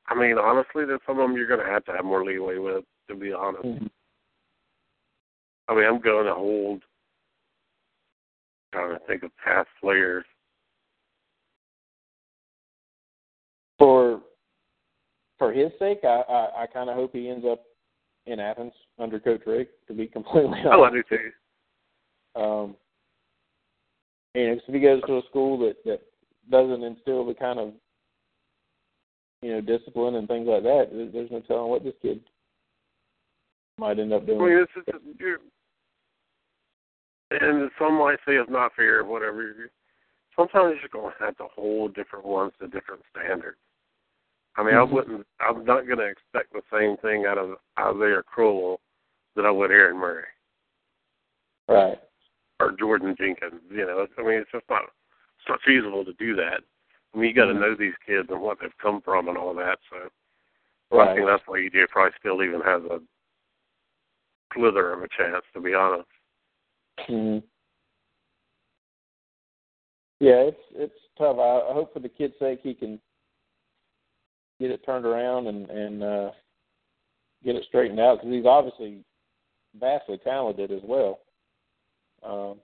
I 0.07 0.15
mean, 0.15 0.37
honestly, 0.37 0.85
there's 0.85 1.01
some 1.05 1.19
of 1.19 1.27
them 1.27 1.37
you're 1.37 1.47
going 1.47 1.59
to 1.65 1.71
have 1.71 1.83
to 1.85 1.91
have 1.91 2.05
more 2.05 2.23
leeway 2.25 2.57
with. 2.57 2.83
To 3.09 3.15
be 3.15 3.31
honest, 3.31 3.63
Mhm. 3.63 3.89
I 5.69 5.75
mean, 5.75 5.85
I'm 5.85 5.99
going 5.99 6.25
to 6.25 6.33
hold. 6.33 6.83
Trying 8.73 8.97
to 8.99 9.05
think 9.07 9.23
of 9.23 9.31
past 9.43 9.69
players. 9.81 10.25
for 13.77 14.21
for 15.37 15.53
his 15.53 15.71
sake, 15.79 15.99
I 16.03 16.23
I, 16.29 16.63
I 16.63 16.67
kind 16.67 16.89
of 16.89 16.95
hope 16.95 17.11
he 17.13 17.29
ends 17.29 17.45
up 17.49 17.63
in 18.25 18.39
Athens 18.39 18.73
under 18.99 19.19
Coach 19.19 19.41
Richt. 19.45 19.71
To 19.87 19.93
be 19.93 20.07
completely 20.13 20.59
Oh, 20.65 20.81
I 20.83 20.87
honest, 20.87 21.09
do 21.09 21.17
too. 21.17 22.41
um, 22.41 22.75
and 24.35 24.59
if 24.59 24.63
he 24.67 24.79
goes 24.79 25.01
to 25.07 25.17
a 25.17 25.21
school 25.29 25.57
that 25.59 25.75
that 25.85 26.01
doesn't 26.49 26.83
instill 26.83 27.25
the 27.25 27.33
kind 27.33 27.59
of 27.59 27.73
you 29.41 29.51
know 29.51 29.61
discipline 29.61 30.15
and 30.15 30.27
things 30.27 30.47
like 30.47 30.63
that, 30.63 30.89
there's 31.13 31.31
no 31.31 31.39
telling 31.41 31.69
what 31.69 31.83
this 31.83 31.93
kid 32.01 32.19
might 33.77 33.99
end 33.99 34.11
up 34.13 34.23
I 34.23 34.25
doing. 34.25 34.39
mean, 34.39 34.57
it's 34.63 34.71
just 34.73 34.87
you're, 35.19 35.37
and 37.31 37.69
some 37.77 37.97
might 37.97 38.19
say 38.25 38.35
it's 38.35 38.49
not 38.49 38.73
fair, 38.75 39.03
whatever. 39.03 39.69
Sometimes 40.35 40.77
you're 40.79 40.89
going 41.01 41.13
to 41.17 41.25
have 41.25 41.37
to 41.37 41.47
hold 41.53 41.95
different 41.95 42.25
ones 42.25 42.53
to 42.59 42.67
different 42.67 43.01
standards. 43.09 43.57
I 44.55 44.63
mean, 44.63 44.73
Mhm. 44.73 44.79
I 44.79 44.83
wouldn't. 44.83 45.27
I'm 45.39 45.65
not 45.65 45.85
going 45.85 45.99
to 45.99 46.05
expect 46.05 46.53
the 46.53 46.63
same 46.71 46.97
thing 46.97 47.25
out 47.25 47.37
of 47.37 47.59
Isaiah 47.77 48.23
Crowell 48.23 48.81
that 49.35 49.45
I 49.45 49.51
would 49.51 49.71
Aaron 49.71 49.97
Murray 49.97 50.27
Right. 51.67 52.01
or 52.59 52.71
Jordan 52.71 53.15
Jenkins. 53.15 53.61
You 53.69 53.85
know, 53.85 54.07
I 54.17 54.21
mean, 54.21 54.39
it's 54.39 54.51
just 54.51 54.67
not. 54.69 54.83
It's 55.39 55.49
not 55.49 55.61
feasible 55.61 56.03
to 56.05 56.13
do 56.13 56.35
that. 56.35 56.63
I 57.13 57.17
mean, 57.17 57.29
you 57.29 57.33
got 57.35 57.45
to 57.45 57.53
Mhm. 57.53 57.59
know 57.59 57.75
these 57.75 57.95
kids 57.97 58.29
and 58.31 58.41
what 58.41 58.59
they've 58.59 58.77
come 58.77 59.01
from 59.01 59.27
and 59.27 59.37
all 59.37 59.53
that. 59.53 59.79
So, 59.89 60.09
well, 60.89 61.07
I 61.07 61.13
think 61.13 61.27
that's 61.27 61.45
why 61.47 61.59
EJ 61.59 61.85
probably 61.87 62.17
still 62.17 62.41
even 62.43 62.61
has 62.61 62.83
a 62.85 63.01
slither 64.53 64.91
of 64.91 65.03
a 65.03 65.07
chance, 65.09 65.45
to 65.53 65.59
be 65.59 65.73
honest. 65.75 66.09
Hmm 67.05 67.37
Yeah, 70.19 70.49
it's 70.49 70.57
it's 70.73 70.99
tough. 71.17 71.37
I, 71.37 71.69
I 71.69 71.73
hope 71.73 71.93
for 71.93 71.99
the 71.99 72.09
kid's 72.09 72.33
sake 72.39 72.59
he 72.63 72.73
can 72.73 72.99
get 74.59 74.71
it 74.71 74.83
turned 74.85 75.05
around 75.05 75.47
and 75.47 75.69
and 75.69 76.03
uh, 76.03 76.31
get 77.43 77.55
it 77.55 77.65
straightened 77.67 77.99
out 77.99 78.19
because 78.19 78.33
he's 78.33 78.45
obviously 78.45 79.03
vastly 79.79 80.17
talented 80.23 80.71
as 80.71 80.81
well. 80.83 81.19
Um, 82.23 82.55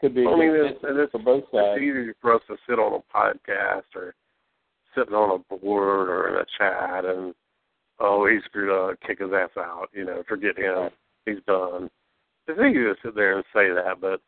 could 0.00 0.14
be 0.14 0.26
I 0.26 0.34
mean, 0.36 0.48
it's- 0.54 0.82
it's- 0.82 1.10
for 1.12 1.18
both 1.20 1.44
sides. 1.52 1.80
It's 1.80 1.82
easy 1.82 2.12
for 2.20 2.34
us 2.34 2.42
to 2.48 2.56
sit 2.68 2.80
on 2.80 2.92
a 3.00 3.16
podcast 3.16 3.84
or 3.94 4.14
sitting 4.96 5.14
on 5.14 5.40
a 5.50 5.56
board 5.56 6.08
or 6.08 6.28
in 6.28 6.34
a 6.42 6.46
chat 6.58 7.04
and 7.04 7.34
oh 8.00 8.26
he 8.26 8.40
screwed 8.44 8.70
up, 8.70 8.98
kick 9.06 9.20
his 9.20 9.32
ass 9.32 9.50
out, 9.56 9.88
you 9.92 10.04
know, 10.04 10.22
forget 10.28 10.58
him, 10.58 10.90
he's 11.24 11.42
done. 11.46 11.88
It's 12.48 12.58
easy 12.58 12.82
to 12.82 12.94
sit 13.04 13.14
there 13.14 13.36
and 13.36 13.44
say 13.54 13.68
that, 13.70 14.00
but 14.00 14.20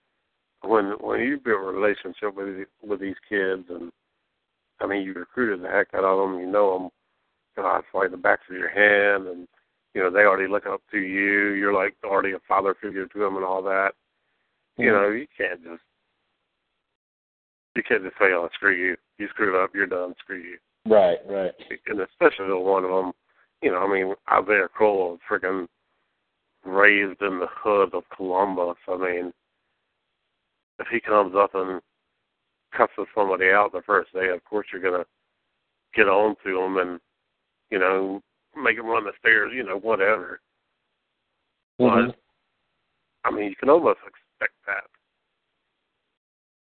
when 0.63 0.95
when 1.01 1.21
you 1.21 1.39
build 1.39 1.63
a 1.63 1.79
relationship 1.79 2.35
with 2.35 2.67
with 2.83 3.01
these 3.01 3.17
kids 3.29 3.65
and 3.69 3.91
I 4.81 4.87
mean 4.87 5.03
you 5.03 5.13
recruited 5.13 5.63
the 5.63 5.69
heck 5.69 5.89
out 5.95 6.05
of 6.05 6.19
them, 6.19 6.41
you 6.41 6.51
know 6.51 6.79
them, 6.79 6.89
you 7.57 7.63
know, 7.63 7.77
it's 7.77 7.89
like 7.93 8.11
the 8.11 8.17
backs 8.17 8.43
of 8.49 8.57
your 8.57 8.71
hand 8.71 9.29
and 9.29 9.49
you 9.95 10.03
know, 10.03 10.11
they 10.11 10.21
already 10.21 10.51
look 10.51 10.67
up 10.67 10.83
to 10.91 10.99
you. 10.99 11.51
You're 11.53 11.73
like 11.73 11.95
already 12.05 12.33
a 12.33 12.41
father 12.49 12.75
figure 12.81 13.07
to 13.07 13.19
them 13.19 13.37
and 13.37 13.45
all 13.45 13.63
that. 13.63 13.93
You 14.77 14.91
know, 14.91 15.09
you 15.09 15.27
can't 15.37 15.63
just 15.63 15.83
you 17.77 17.83
can't 17.83 18.03
just 18.03 18.17
say, 18.19 18.33
"Oh, 18.33 18.49
screw 18.55 18.75
you. 18.75 18.97
You 19.19 19.29
screwed 19.29 19.55
up. 19.55 19.71
You're 19.75 19.87
done. 19.87 20.15
Screw 20.19 20.39
you." 20.39 20.59
Right, 20.87 21.19
right. 21.29 21.53
And 21.87 22.01
especially 22.01 22.49
the 22.49 22.59
one 22.59 22.85
of 22.85 22.91
them, 22.91 23.13
you 23.63 23.71
know, 23.71 23.79
I 23.79 23.93
mean, 23.93 24.15
Isaiah 24.31 24.69
Crowell, 24.69 25.19
freaking 25.31 25.67
raised 26.65 27.21
in 27.23 27.39
the 27.39 27.49
hood 27.51 27.95
of 27.95 28.05
Columbus. 28.15 28.77
I 28.89 28.97
mean, 28.97 29.33
if 30.79 30.87
he 30.91 31.01
comes 31.01 31.35
up 31.37 31.55
and 31.55 31.81
cusses 32.77 33.07
somebody 33.15 33.51
out 33.51 33.73
the 33.73 33.83
first 33.83 34.13
day, 34.13 34.29
of 34.29 34.45
course 34.45 34.67
you're 34.73 34.83
gonna 34.83 35.05
get 35.95 36.09
on 36.09 36.37
to 36.45 36.61
him 36.61 36.77
and 36.79 37.01
you 37.71 37.79
know 37.79 38.21
make 38.57 38.77
him 38.77 38.87
run 38.87 39.05
the 39.05 39.13
stairs, 39.19 39.53
you 39.55 39.65
know, 39.65 39.79
whatever. 39.79 40.41
Mm-hmm. 41.81 42.11
But 42.11 42.17
I 43.25 43.31
mean, 43.31 43.49
you 43.49 43.57
can 43.57 43.71
almost 43.71 44.01
expect 44.07 44.55
that. 44.67 44.85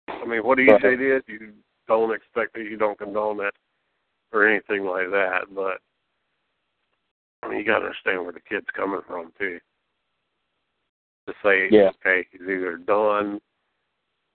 I 0.10 0.26
mean, 0.26 0.44
what 0.44 0.58
do 0.58 0.64
you 0.64 0.78
say 0.82 0.96
did? 0.96 1.24
You 1.28 1.54
don't 1.88 2.14
expect 2.14 2.58
it, 2.58 2.70
you 2.70 2.78
don't 2.78 2.98
condone 2.98 3.42
it, 3.42 3.54
or 4.32 4.48
anything 4.48 4.86
like 4.86 5.10
that. 5.12 5.46
But 5.54 5.80
I 7.42 7.50
mean, 7.50 7.60
you 7.60 7.66
got 7.66 7.80
to 7.80 7.86
understand 7.86 8.24
where 8.24 8.32
the 8.32 8.40
kid's 8.40 8.68
coming 8.76 9.02
from 9.08 9.32
too. 9.38 9.60
To 11.28 11.34
say, 11.42 11.70
Yeah. 11.72 11.92
okay, 12.06 12.28
he's 12.32 12.42
either 12.42 12.78
done, 12.78 13.40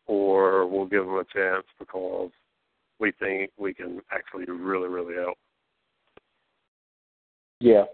or 0.06 0.66
we'll 0.66 0.86
give 0.86 1.04
him 1.04 1.16
a 1.18 1.24
chance 1.24 1.66
because 1.78 2.30
we 2.98 3.12
think 3.12 3.50
we 3.58 3.74
can 3.74 4.00
actually 4.10 4.46
really, 4.46 4.88
really 4.88 5.14
help. 5.14 5.36
Yeah. 7.60 7.84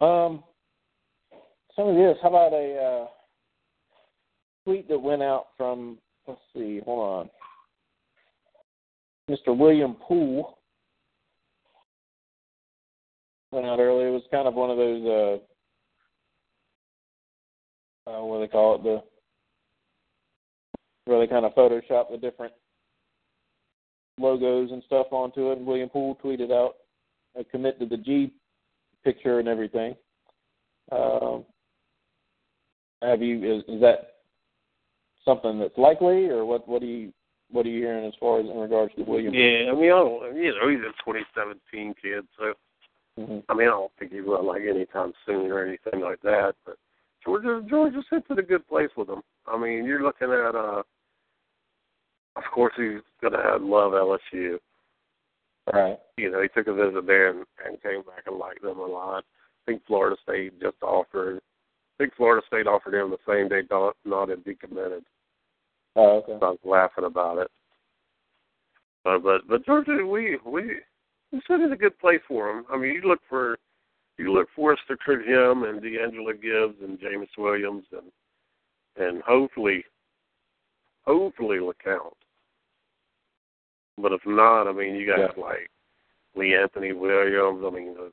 Um, 0.00 0.42
some 1.76 1.88
of 1.88 1.96
this. 1.96 2.16
How 2.22 2.28
about 2.28 2.52
a 2.54 2.76
uh, 2.76 3.06
tweet 4.64 4.88
that 4.88 4.98
went 4.98 5.22
out 5.22 5.48
from? 5.56 5.98
Let's 6.26 6.40
see. 6.54 6.80
Hold 6.84 7.28
on. 7.28 7.30
Mr. 9.30 9.56
William 9.56 9.94
Poole 9.94 10.58
went 13.52 13.66
out 13.66 13.78
earlier. 13.78 14.08
It 14.08 14.12
was 14.12 14.22
kind 14.30 14.48
of 14.48 14.54
one 14.54 14.70
of 14.70 14.76
those. 14.76 15.04
Uh, 15.06 15.44
uh, 18.10 18.24
what 18.24 18.38
do 18.38 18.40
they 18.42 18.48
call 18.48 18.74
it? 18.76 18.82
The 18.82 19.02
where 21.04 21.20
they 21.20 21.26
kind 21.26 21.44
of 21.44 21.54
Photoshop 21.54 22.10
the 22.10 22.18
different 22.18 22.52
logos 24.18 24.70
and 24.70 24.82
stuff 24.84 25.06
onto 25.10 25.50
it. 25.50 25.58
And 25.58 25.66
William 25.66 25.88
Poole 25.88 26.18
tweeted 26.22 26.52
out 26.52 26.74
a 27.38 27.44
commit 27.44 27.78
to 27.80 27.86
the 27.86 27.96
G 27.96 28.32
picture 29.04 29.38
and 29.38 29.48
everything. 29.48 29.94
Um, 30.92 31.44
have 33.02 33.22
you 33.22 33.58
is, 33.58 33.62
is 33.68 33.80
that 33.80 34.14
something 35.24 35.58
that's 35.58 35.78
likely, 35.78 36.28
or 36.28 36.44
what? 36.44 36.68
What 36.68 36.80
do 36.80 36.86
you 36.86 37.12
what 37.50 37.66
are 37.66 37.70
you 37.70 37.80
hearing 37.80 38.06
as 38.06 38.14
far 38.20 38.40
as 38.40 38.46
in 38.46 38.56
regards 38.56 38.94
to 38.94 39.02
William? 39.02 39.34
Yeah, 39.34 39.72
I 39.72 39.74
mean, 39.74 39.90
I 39.90 39.98
don't, 39.98 40.36
you 40.36 40.54
know, 40.54 40.68
he's 40.68 40.80
a 40.80 40.94
2017 41.04 41.94
kid, 42.00 42.24
so 42.38 42.52
hmm 43.16 43.38
I 43.48 43.54
mean, 43.54 43.66
I 43.66 43.72
don't 43.72 43.92
think 43.98 44.12
he 44.12 44.20
will 44.20 44.46
like 44.46 44.62
anytime 44.62 45.12
soon 45.26 45.50
or 45.50 45.64
anything 45.64 46.00
like 46.00 46.20
that. 46.22 46.54
But 46.64 46.76
Georgia, 47.24 47.62
Georgia 47.68 48.02
sits 48.10 48.26
in 48.30 48.38
a 48.38 48.42
good 48.42 48.66
place 48.68 48.90
with 48.96 49.08
him. 49.08 49.22
I 49.46 49.58
mean, 49.58 49.84
you're 49.84 50.02
looking 50.02 50.30
at, 50.30 50.54
uh, 50.54 50.82
of 52.36 52.42
course, 52.52 52.72
he's 52.76 53.00
gonna 53.22 53.42
have 53.42 53.62
love 53.62 53.92
LSU. 53.92 54.58
Right. 55.72 55.98
You 56.16 56.30
know, 56.30 56.42
he 56.42 56.48
took 56.48 56.66
a 56.66 56.74
visit 56.74 57.06
there 57.06 57.30
and, 57.30 57.44
and 57.64 57.82
came 57.82 58.02
back 58.02 58.24
and 58.26 58.38
liked 58.38 58.62
them 58.62 58.78
a 58.78 58.86
lot. 58.86 59.24
I 59.24 59.72
think 59.72 59.82
Florida 59.86 60.16
State 60.22 60.60
just 60.60 60.82
offered. 60.82 61.36
I 61.38 62.04
think 62.04 62.14
Florida 62.16 62.44
State 62.46 62.66
offered 62.66 62.94
him 62.94 63.10
the 63.10 63.18
same 63.28 63.48
day 63.48 63.62
Don 63.68 63.92
Not 64.04 64.30
had 64.30 64.44
decommitted. 64.44 65.02
Oh, 65.96 66.18
okay. 66.18 66.36
So 66.40 66.46
I 66.46 66.50
was 66.50 66.58
laughing 66.64 67.04
about 67.04 67.38
it. 67.38 67.50
But 69.04 69.22
but 69.22 69.48
but 69.48 69.64
Georgia, 69.64 70.04
we 70.06 70.38
we 70.44 70.76
we 71.32 71.40
sit 71.46 71.60
in 71.60 71.72
a 71.72 71.76
good 71.76 71.98
place 71.98 72.20
for 72.26 72.50
him. 72.50 72.64
I 72.70 72.76
mean, 72.76 72.94
you 72.94 73.02
look 73.02 73.20
for 73.28 73.58
you 74.20 74.32
look 74.32 74.48
for 74.54 74.72
us 74.72 74.78
to 74.86 74.92
recruit 74.92 75.26
him 75.26 75.64
and 75.64 75.80
D'Angelo 75.80 76.32
Gibbs 76.32 76.76
and 76.82 77.00
James 77.00 77.28
Williams 77.38 77.84
and 77.92 78.12
and 78.96 79.22
hopefully 79.22 79.84
hopefully 81.06 81.56
LeCounte. 81.56 82.12
But 83.96 84.12
if 84.12 84.20
not, 84.26 84.68
I 84.68 84.72
mean, 84.72 84.94
you 84.94 85.06
got 85.06 85.38
like 85.38 85.70
Lee 86.36 86.54
Anthony 86.54 86.92
Williams. 86.92 87.64
I 87.66 87.70
mean, 87.70 87.94
the 87.94 88.12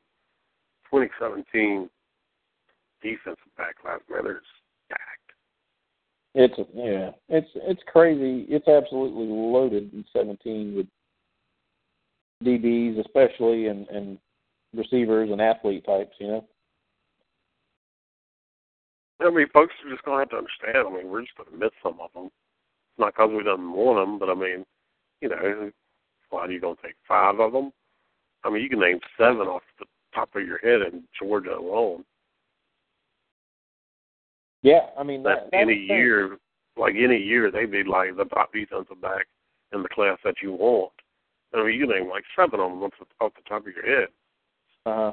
2017 0.89 1.89
defensive 3.01 3.37
back 3.57 3.77
class, 3.81 3.99
man, 4.09 4.23
they're 4.23 4.41
stacked. 4.85 5.01
It's 6.35 6.69
yeah, 6.73 7.11
it's 7.27 7.49
it's 7.55 7.81
crazy. 7.87 8.45
It's 8.49 8.67
absolutely 8.67 9.27
loaded 9.27 9.91
in 9.93 10.05
17 10.13 10.73
with 10.75 10.87
DBs, 12.45 12.99
especially 13.01 13.67
and 13.67 13.87
and 13.89 14.17
receivers 14.77 15.29
and 15.31 15.41
athlete 15.41 15.85
types. 15.85 16.15
You 16.19 16.27
know. 16.27 16.45
I 19.19 19.29
mean, 19.31 19.47
folks 19.51 19.73
are 19.83 19.89
just 19.91 20.03
gonna 20.03 20.19
have 20.19 20.29
to 20.29 20.37
understand. 20.37 20.87
I 20.87 20.95
mean, 20.95 21.09
we're 21.09 21.21
just 21.21 21.35
gonna 21.35 21.57
miss 21.57 21.71
some 21.81 21.99
of 21.99 22.11
them. 22.13 22.25
It's 22.25 22.99
not 22.99 23.13
because 23.13 23.31
we 23.35 23.43
don't 23.43 23.73
want 23.73 23.99
them, 23.99 24.19
but 24.19 24.29
I 24.29 24.35
mean, 24.35 24.65
you 25.21 25.29
know, 25.29 25.71
why 26.29 26.41
are 26.41 26.51
you 26.51 26.61
gonna 26.61 26.75
take 26.83 26.95
five 27.07 27.39
of 27.39 27.51
them? 27.51 27.71
I 28.43 28.49
mean, 28.49 28.61
you 28.61 28.69
can 28.69 28.79
name 28.79 28.99
seven 29.17 29.47
off 29.47 29.63
the 29.79 29.85
top 30.13 30.35
of 30.35 30.45
your 30.45 30.59
head 30.59 30.93
in 30.93 31.03
Georgia 31.19 31.57
alone. 31.57 32.05
Yeah, 34.61 34.87
I 34.97 35.03
mean 35.03 35.23
That 35.23 35.49
that, 35.51 35.57
any 35.57 35.73
that's 35.73 35.81
the 35.81 35.87
thing. 35.87 35.97
year, 35.97 36.37
like 36.77 36.95
any 36.95 37.17
year, 37.17 37.51
they'd 37.51 37.71
be 37.71 37.83
like 37.83 38.15
the 38.15 38.25
top 38.25 38.53
defensive 38.53 39.01
back 39.01 39.25
in 39.73 39.81
the 39.81 39.89
class 39.89 40.17
that 40.23 40.35
you 40.41 40.53
want. 40.53 40.91
I 41.53 41.63
mean, 41.63 41.73
you 41.73 41.87
can 41.87 41.95
name 41.95 42.09
like 42.09 42.23
seven 42.35 42.59
of 42.59 42.69
them 42.71 42.83
off 42.83 42.91
the, 42.99 43.25
off 43.25 43.33
the 43.35 43.41
top 43.47 43.65
of 43.65 43.73
your 43.73 43.85
head. 43.85 44.09
Uh-huh. 44.87 45.11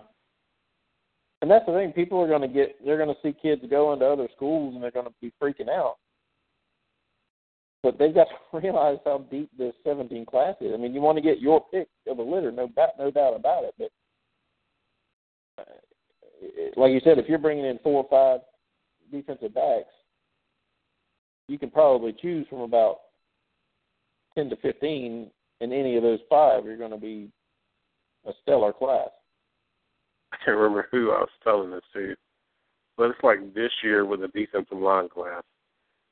And 1.43 1.51
that's 1.51 1.66
the 1.66 1.72
thing. 1.72 1.93
People 1.93 2.20
are 2.20 2.29
going 2.29 2.43
to 2.43 2.49
get. 2.49 2.77
They're 2.85 2.97
going 2.97 3.14
to 3.14 3.20
see 3.22 3.37
kids 3.43 3.61
go 3.68 3.93
into 3.93 4.07
other 4.07 4.29
schools, 4.37 4.75
and 4.75 4.83
they're 4.83 4.93
going 4.93 5.07
to 5.07 5.12
be 5.20 5.33
freaking 5.43 5.68
out. 5.68 5.97
But 7.83 7.99
they've 7.99 8.14
got 8.14 8.29
to 8.29 8.59
realize 8.59 8.99
how 9.05 9.27
deep 9.31 9.51
this 9.59 9.75
17 9.85 10.27
class 10.27 10.55
is. 10.61 10.72
I 10.72 10.77
mean, 10.77 10.95
you 10.95 11.01
want 11.01 11.18
to 11.18 11.22
get 11.22 11.41
your 11.41 11.64
pick 11.72 11.89
of 12.09 12.18
the 12.18 12.22
litter, 12.22 12.53
no 12.53 12.70
no 12.99 13.11
doubt 13.11 13.35
about 13.35 13.64
it. 13.64 13.75
But 13.77 13.91
uh, 15.59 16.81
like 16.81 16.93
you 16.93 17.01
said, 17.03 17.18
if 17.18 17.29
you're 17.29 17.39
bringing 17.39 17.66
in 17.66 17.79
four 17.83 18.05
or 18.05 18.09
five 18.09 18.41
defensive 19.11 19.55
backs, 19.55 19.93
you 21.49 21.59
can 21.59 21.70
probably 21.70 22.14
choose 22.22 22.47
from 22.49 22.61
about 22.61 22.99
10 24.37 24.51
to 24.51 24.57
15. 24.57 25.31
In 25.61 25.72
any 25.72 25.97
of 25.97 26.03
those 26.03 26.20
five, 26.29 26.64
you're 26.64 26.77
going 26.77 26.91
to 26.91 26.97
be 26.97 27.31
a 28.27 28.33
stellar 28.43 28.72
class. 28.72 29.09
I 30.35 30.45
can't 30.45 30.57
remember 30.57 30.89
who 30.91 31.12
I 31.12 31.20
was 31.20 31.28
telling 31.43 31.70
this 31.70 31.85
to, 31.93 32.14
but 32.97 33.11
it's 33.11 33.22
like 33.22 33.55
this 33.55 33.72
year 33.82 34.05
with 34.05 34.20
the 34.20 34.28
defensive 34.28 34.78
line 34.78 35.09
class, 35.09 35.43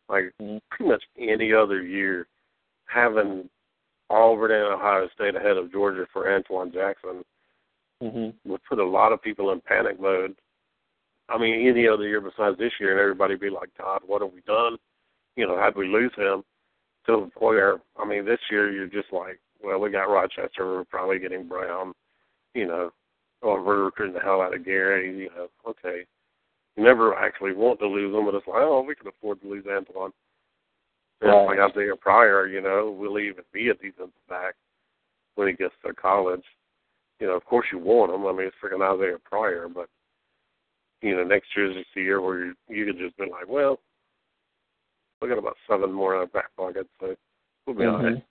like 0.08 0.32
Mhm. 0.40 0.60
pretty 0.70 0.90
much 0.90 1.04
any 1.18 1.52
other 1.52 1.82
year, 1.82 2.28
having 2.86 3.50
Auburn 4.10 4.50
and 4.50 4.74
Ohio 4.74 5.08
State 5.08 5.34
ahead 5.34 5.56
of 5.56 5.72
Georgia 5.72 6.06
for 6.12 6.24
Antwuan 6.26 6.72
Jackson 6.72 7.24
Mm-hmm. 8.02 8.50
would 8.50 8.64
put 8.64 8.80
a 8.80 8.84
lot 8.84 9.12
of 9.12 9.22
people 9.22 9.52
in 9.52 9.60
panic 9.60 10.00
mode. 10.00 10.36
I 11.28 11.38
mean, 11.38 11.68
any 11.68 11.86
other 11.86 12.06
year 12.08 12.20
besides 12.20 12.58
this 12.58 12.72
year, 12.80 12.90
and 12.90 13.00
everybody 13.00 13.36
be 13.36 13.48
like, 13.48 13.72
God, 13.78 14.02
what 14.04 14.22
have 14.22 14.32
we 14.32 14.40
done? 14.40 14.76
You 15.36 15.46
know, 15.46 15.56
how'd 15.56 15.76
we 15.76 15.86
lose 15.86 16.12
him? 16.16 16.44
To 17.06 17.12
the 17.12 17.30
point 17.30 17.56
where, 17.56 17.80
I 17.96 18.04
mean, 18.04 18.24
this 18.24 18.40
year 18.50 18.72
you're 18.72 18.88
just 18.88 19.12
like, 19.12 19.40
well, 19.62 19.78
we 19.78 19.90
got 19.90 20.10
Rochester, 20.10 20.66
we're 20.66 20.84
probably 20.84 21.20
getting 21.20 21.46
Brown, 21.46 21.94
you 22.54 22.66
know, 22.66 22.92
or 23.42 23.62
we're 23.62 23.84
recruiting 23.84 24.14
the 24.14 24.20
hell 24.20 24.40
out 24.40 24.54
of 24.54 24.64
Gary, 24.64 25.16
you 25.18 25.28
know, 25.36 25.48
okay. 25.68 26.04
You 26.76 26.84
never 26.84 27.14
actually 27.14 27.52
want 27.52 27.80
to 27.80 27.86
lose 27.86 28.12
them, 28.12 28.24
but 28.24 28.34
it's 28.34 28.46
like, 28.46 28.62
oh, 28.62 28.82
we 28.86 28.94
can 28.94 29.08
afford 29.08 29.40
to 29.42 29.48
lose 29.48 29.64
Antwuan. 29.64 30.10
Right. 31.20 31.44
Like 31.46 31.70
Isaiah 31.70 31.96
Pryor, 32.00 32.48
you 32.48 32.60
know, 32.60 32.90
will 32.90 33.16
he 33.16 33.28
even 33.28 33.44
be 33.52 33.68
a 33.68 33.74
defensive 33.74 34.10
back 34.28 34.54
when 35.34 35.48
he 35.48 35.54
gets 35.54 35.74
to 35.84 35.92
college? 35.92 36.42
You 37.20 37.28
know, 37.28 37.34
of 37.34 37.44
course 37.44 37.66
you 37.70 37.78
want 37.78 38.12
him. 38.12 38.26
I 38.26 38.32
mean, 38.32 38.46
it's 38.48 38.56
freaking 38.62 38.82
Isaiah 38.82 39.18
Pryor, 39.22 39.68
but 39.68 39.88
you 41.02 41.14
know, 41.14 41.24
next 41.24 41.48
year's 41.56 41.76
just 41.76 41.88
the 41.94 42.02
year 42.02 42.20
where 42.20 42.46
you, 42.46 42.54
you 42.68 42.86
could 42.86 42.98
just 42.98 43.16
be 43.16 43.24
like, 43.24 43.48
well, 43.48 43.78
we 45.20 45.28
got 45.28 45.38
about 45.38 45.56
seven 45.68 45.92
more 45.92 46.14
in 46.14 46.20
our 46.20 46.26
back 46.26 46.54
pocket, 46.56 46.88
so 47.00 47.14
we'll 47.66 47.76
be 47.76 47.84
all 47.84 48.02
right. 48.02 48.14
Mhm. 48.14 48.22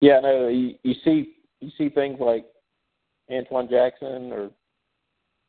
Yeah, 0.00 0.20
no, 0.20 0.48
you, 0.48 0.74
you 0.82 0.94
see 1.04 1.36
you 1.60 1.70
see 1.78 1.88
things 1.88 2.18
like 2.20 2.44
Antwuan 3.30 3.70
Jackson 3.70 4.32
or 4.32 4.50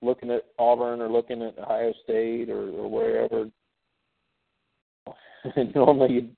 looking 0.02 0.32
at 0.32 0.46
Auburn 0.60 1.02
or 1.02 1.10
looking 1.10 1.42
at 1.42 1.58
Ohio 1.58 1.94
State 2.04 2.50
or, 2.50 2.70
or 2.70 2.90
wherever. 2.90 3.50
Normally 5.76 6.14
you'd, 6.14 6.36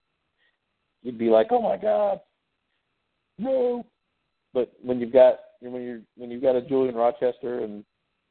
you'd 1.03 1.17
be 1.17 1.29
like, 1.29 1.47
oh 1.51 1.61
my 1.61 1.77
God, 1.77 2.19
no. 3.38 3.85
But 4.53 4.73
when 4.81 4.99
you've 4.99 5.13
got 5.13 5.39
when 5.59 5.81
you're 5.81 6.01
when 6.15 6.31
you've 6.31 6.41
got 6.41 6.55
a 6.55 6.61
Julian 6.61 6.95
Rochester 6.95 7.63
and 7.63 7.83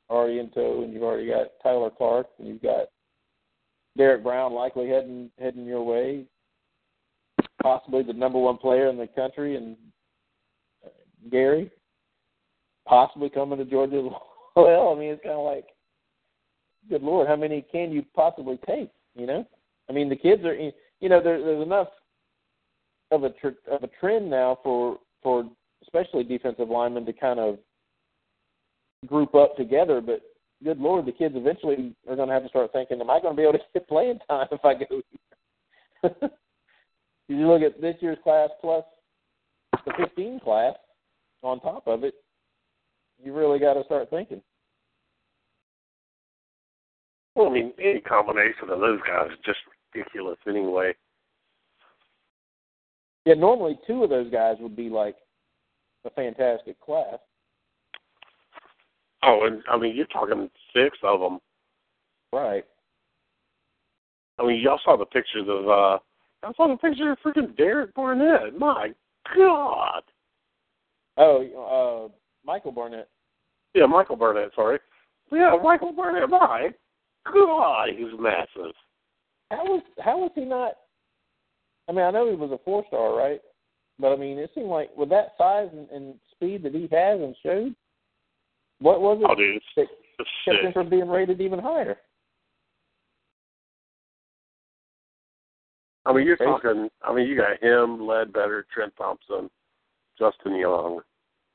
tow, 0.08 0.82
and 0.82 0.92
you've 0.92 1.02
already 1.02 1.28
got 1.28 1.48
Tyler 1.62 1.90
Clark, 1.90 2.26
and 2.38 2.48
you've 2.48 2.62
got 2.62 2.86
Derek 3.96 4.22
Brown 4.22 4.52
likely 4.52 4.88
heading 4.88 5.30
heading 5.38 5.66
your 5.66 5.82
way, 5.82 6.24
possibly 7.62 8.02
the 8.02 8.12
number 8.12 8.38
one 8.38 8.58
player 8.58 8.88
in 8.88 8.96
the 8.96 9.06
country, 9.06 9.56
and 9.56 9.76
uh, 10.84 10.88
Gary 11.30 11.70
possibly 12.86 13.28
coming 13.28 13.58
to 13.58 13.64
Georgia. 13.64 14.08
well, 14.56 14.92
I 14.94 14.98
mean, 14.98 15.10
it's 15.10 15.22
kind 15.22 15.34
of 15.34 15.44
like, 15.44 15.66
good 16.88 17.02
lord, 17.02 17.28
how 17.28 17.36
many 17.36 17.64
can 17.70 17.92
you 17.92 18.04
possibly 18.14 18.58
take? 18.66 18.90
You 19.14 19.26
know, 19.26 19.46
I 19.88 19.92
mean, 19.92 20.08
the 20.08 20.16
kids 20.16 20.44
are, 20.44 20.54
you 20.54 21.08
know, 21.08 21.22
there, 21.22 21.42
there's 21.42 21.62
enough 21.62 21.88
of 23.10 23.24
a 23.24 23.30
tr- 23.30 23.70
of 23.70 23.82
a 23.82 23.90
trend 24.00 24.28
now 24.28 24.58
for 24.62 24.98
for 25.22 25.48
especially 25.82 26.24
defensive 26.24 26.68
linemen 26.68 27.06
to 27.06 27.12
kind 27.12 27.38
of 27.38 27.58
group 29.06 29.34
up 29.34 29.56
together, 29.56 30.00
but 30.00 30.20
good 30.64 30.78
lord, 30.78 31.06
the 31.06 31.12
kids 31.12 31.34
eventually 31.36 31.94
are 32.08 32.16
going 32.16 32.28
to 32.28 32.34
have 32.34 32.42
to 32.42 32.48
start 32.48 32.72
thinking, 32.72 33.00
am 33.00 33.10
I 33.10 33.20
going 33.20 33.34
to 33.34 33.36
be 33.36 33.42
able 33.42 33.54
to 33.54 33.64
get 33.74 33.88
playing 33.88 34.18
time 34.28 34.48
if 34.50 34.64
I 34.64 34.74
go? 34.74 35.02
if 36.02 36.30
you 37.28 37.48
look 37.48 37.62
at 37.62 37.80
this 37.80 37.96
year's 38.00 38.18
class 38.22 38.50
plus 38.60 38.84
the 39.84 39.92
15 39.98 40.40
class 40.40 40.74
on 41.42 41.60
top 41.60 41.86
of 41.86 42.04
it, 42.04 42.14
you 43.22 43.34
really 43.34 43.58
got 43.58 43.74
to 43.74 43.84
start 43.84 44.10
thinking. 44.10 44.42
Well, 47.34 47.48
I 47.48 47.52
mean, 47.52 47.72
any 47.78 48.00
combination 48.00 48.70
of 48.70 48.80
those 48.80 49.00
guys 49.06 49.30
is 49.30 49.38
just 49.44 49.58
ridiculous 49.94 50.38
anyway. 50.48 50.94
Yeah, 53.26 53.34
normally 53.34 53.78
two 53.86 54.04
of 54.04 54.10
those 54.10 54.30
guys 54.30 54.56
would 54.60 54.76
be 54.76 54.88
like 54.88 55.16
a 56.04 56.10
fantastic 56.10 56.80
class. 56.80 57.18
Oh, 59.22 59.40
and 59.44 59.62
I 59.68 59.76
mean, 59.76 59.94
you're 59.94 60.06
talking 60.06 60.48
six 60.74 60.96
of 61.02 61.20
them. 61.20 61.40
Right. 62.32 62.64
I 64.38 64.46
mean, 64.46 64.60
y'all 64.60 64.80
saw 64.84 64.96
the 64.96 65.04
pictures 65.04 65.46
of. 65.48 65.68
uh 65.68 65.98
I 66.42 66.52
saw 66.56 66.68
the 66.68 66.76
picture 66.76 67.12
of 67.12 67.18
freaking 67.24 67.56
Derek 67.56 67.94
Barnett. 67.94 68.58
My 68.58 68.92
God. 69.34 70.02
Oh, 71.16 72.08
uh 72.10 72.16
Michael 72.46 72.72
Barnett. 72.72 73.08
Yeah, 73.74 73.86
Michael 73.86 74.16
Barnett. 74.16 74.50
Sorry. 74.54 74.78
Yeah, 75.32 75.56
Michael 75.62 75.92
Barnett. 75.92 76.30
My 76.30 76.70
God, 77.32 77.88
he's 77.96 78.18
massive. 78.18 78.72
How 79.50 79.64
was 79.64 79.82
how 79.98 80.18
was 80.18 80.30
he 80.34 80.44
not? 80.44 80.74
I 81.88 81.92
mean, 81.92 82.04
I 82.04 82.10
know 82.10 82.28
he 82.30 82.36
was 82.36 82.52
a 82.52 82.58
four 82.64 82.84
star, 82.88 83.14
right? 83.14 83.40
But 83.98 84.12
I 84.12 84.16
mean, 84.16 84.38
it 84.38 84.50
seemed 84.54 84.68
like 84.68 84.90
with 84.96 85.08
that 85.10 85.32
size 85.36 85.68
and, 85.72 85.88
and 85.90 86.14
speed 86.32 86.62
that 86.62 86.74
he 86.74 86.82
has 86.92 87.20
and 87.20 87.34
showed, 87.42 87.74
what 88.80 89.00
was 89.00 89.18
it 89.20 89.26
Oh, 89.28 89.34
dude, 89.34 89.56
it's, 89.56 89.64
that 89.76 90.26
kept 90.44 90.64
him 90.64 90.72
from 90.72 90.88
being 90.88 91.08
rated 91.08 91.40
even 91.40 91.58
higher? 91.58 91.96
I 96.04 96.12
mean, 96.12 96.26
you're 96.26 96.36
Crazy. 96.36 96.50
talking. 96.50 96.88
I 97.02 97.12
mean, 97.12 97.26
you 97.26 97.36
got 97.36 97.60
him, 97.60 98.06
Ledbetter, 98.06 98.66
Trent 98.72 98.92
Thompson, 98.96 99.50
Justin 100.18 100.54
Young, 100.56 101.00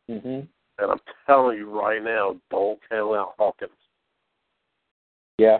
Mm-hmm. 0.09 0.41
And 0.81 0.91
I'm 0.91 0.99
telling 1.27 1.57
you 1.57 1.69
right 1.69 2.03
now, 2.03 2.35
don't 2.49 2.79
count 2.89 3.15
out 3.15 3.33
Hawkins. 3.37 3.71
Yeah, 5.37 5.59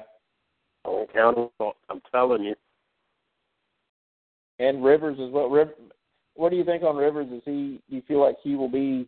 Don't 0.83 1.11
count 1.13 1.37
him 1.37 1.49
out. 1.61 1.77
I'm 1.89 2.01
telling 2.11 2.43
you. 2.43 2.55
and 4.59 4.83
Rivers 4.83 5.17
is 5.19 5.31
what 5.31 5.49
Riv- 5.49 5.73
what 6.35 6.49
do 6.49 6.55
you 6.55 6.63
think 6.63 6.83
on 6.83 6.95
Rivers? 6.95 7.27
Is 7.31 7.41
he? 7.45 7.81
Do 7.89 7.95
you 7.95 8.01
feel 8.07 8.19
like 8.19 8.35
he 8.43 8.55
will 8.55 8.69
be 8.69 9.07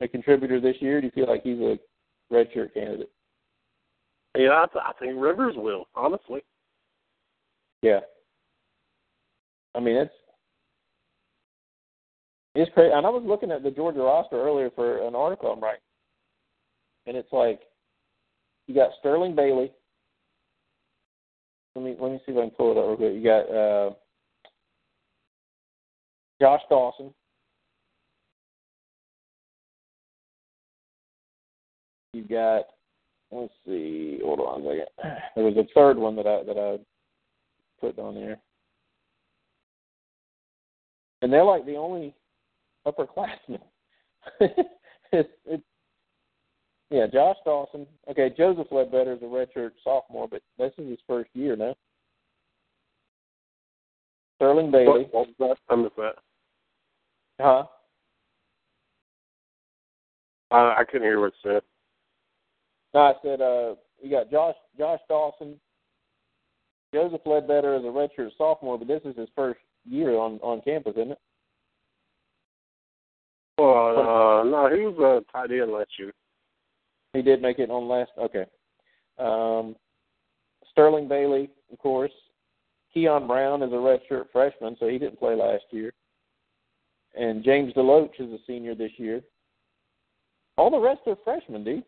a 0.00 0.08
contributor 0.08 0.60
this 0.60 0.76
year? 0.80 1.00
Do 1.00 1.06
you 1.06 1.12
feel 1.12 1.26
like 1.28 1.42
he's 1.42 1.58
a 1.60 1.78
redshirt 2.32 2.74
candidate? 2.74 3.10
Yeah, 4.36 4.62
I, 4.62 4.66
th- 4.72 4.84
I 4.86 4.92
think 4.98 5.20
Rivers 5.20 5.54
will. 5.56 5.86
Honestly. 5.94 6.42
Yeah. 7.82 8.00
I 9.74 9.80
mean, 9.80 9.96
it's 9.96 10.12
it's 12.54 12.70
crazy. 12.74 12.92
And 12.92 13.06
I 13.06 13.10
was 13.10 13.22
looking 13.24 13.50
at 13.50 13.62
the 13.62 13.70
Georgia 13.70 14.00
roster 14.00 14.40
earlier 14.40 14.70
for 14.74 15.06
an 15.06 15.14
article 15.14 15.52
I'm 15.52 15.60
writing, 15.60 15.80
and 17.06 17.16
it's 17.16 17.32
like 17.32 17.60
you 18.66 18.74
got 18.74 18.90
Sterling 18.98 19.34
Bailey. 19.34 19.72
Let 21.74 21.84
me 21.84 21.96
let 22.00 22.12
me 22.12 22.20
see 22.26 22.32
if 22.32 22.38
I 22.38 22.42
can 22.42 22.50
pull 22.50 22.72
it 22.72 22.78
up 22.78 22.86
real 22.86 22.96
quick. 22.96 23.14
You 23.14 23.24
got 23.24 23.50
uh, 23.50 23.90
Josh 26.40 26.62
Dawson. 26.68 27.14
You 32.12 32.24
got 32.24 32.64
let's 33.30 33.52
see, 33.64 34.18
hold 34.24 34.40
on 34.40 34.62
a 34.62 34.64
second. 34.64 35.22
There 35.36 35.44
was 35.44 35.56
a 35.56 35.66
third 35.74 35.96
one 35.96 36.16
that 36.16 36.26
I 36.26 36.42
that 36.42 36.58
I 36.58 36.78
put 37.80 37.98
on 37.98 38.14
there. 38.14 38.38
And 41.22 41.32
they're 41.32 41.44
like 41.44 41.66
the 41.66 41.76
only 41.76 42.14
upperclassmen. 42.90 43.60
it's, 45.12 45.28
it's 45.46 45.62
yeah, 46.90 47.06
Josh 47.06 47.36
Dawson. 47.44 47.86
Okay, 48.10 48.30
Joseph 48.36 48.66
Ledbetter 48.70 49.12
is 49.12 49.22
a 49.22 49.26
redshirt 49.26 49.70
sophomore, 49.84 50.26
but 50.28 50.42
this 50.58 50.72
is 50.76 50.88
his 50.88 50.98
first 51.06 51.30
year 51.34 51.54
now. 51.54 51.74
Sterling 54.36 54.70
Bailey. 54.70 55.06
What, 55.10 55.28
what 55.38 55.38
was 55.38 55.56
that? 55.68 55.72
I 55.72 55.76
missed 55.76 55.96
that. 55.96 56.14
Huh? 57.40 57.64
Uh, 60.50 60.74
I 60.76 60.82
couldn't 60.84 61.06
hear 61.06 61.20
what 61.20 61.32
you 61.44 61.52
said. 61.52 61.62
No, 62.92 63.00
I 63.00 63.12
said 63.22 63.40
uh 63.40 63.74
you 64.02 64.10
got 64.10 64.30
Josh 64.30 64.56
Josh 64.76 65.00
Dawson. 65.08 65.60
Joseph 66.92 67.20
Ledbetter 67.24 67.76
is 67.76 67.84
a 67.84 67.86
redshirt 67.86 68.30
sophomore, 68.36 68.76
but 68.76 68.88
this 68.88 69.02
is 69.04 69.16
his 69.16 69.28
first 69.36 69.60
year 69.84 70.16
on 70.16 70.40
on 70.42 70.60
campus, 70.62 70.94
isn't 70.96 71.12
it? 71.12 71.18
Well, 73.60 73.98
uh, 73.98 74.44
no, 74.44 74.74
he 74.74 74.86
was 74.86 74.96
a 74.98 75.32
tight 75.32 75.50
end 75.50 75.70
last 75.70 75.90
year. 75.98 76.12
He 77.12 77.20
did 77.20 77.42
make 77.42 77.58
it 77.58 77.70
on 77.70 77.88
last. 77.88 78.10
Okay. 78.18 78.46
Um, 79.18 79.76
Sterling 80.70 81.08
Bailey, 81.08 81.50
of 81.70 81.78
course. 81.78 82.12
Keon 82.94 83.26
Brown 83.26 83.62
is 83.62 83.70
a 83.70 83.74
redshirt 83.74 84.24
freshman, 84.32 84.76
so 84.80 84.88
he 84.88 84.98
didn't 84.98 85.18
play 85.18 85.34
last 85.34 85.64
year. 85.72 85.92
And 87.14 87.44
James 87.44 87.74
Deloach 87.74 88.18
is 88.18 88.32
a 88.32 88.38
senior 88.46 88.74
this 88.74 88.92
year. 88.96 89.20
All 90.56 90.70
the 90.70 90.78
rest 90.78 91.00
are 91.06 91.16
freshmen, 91.22 91.62
dude. 91.62 91.84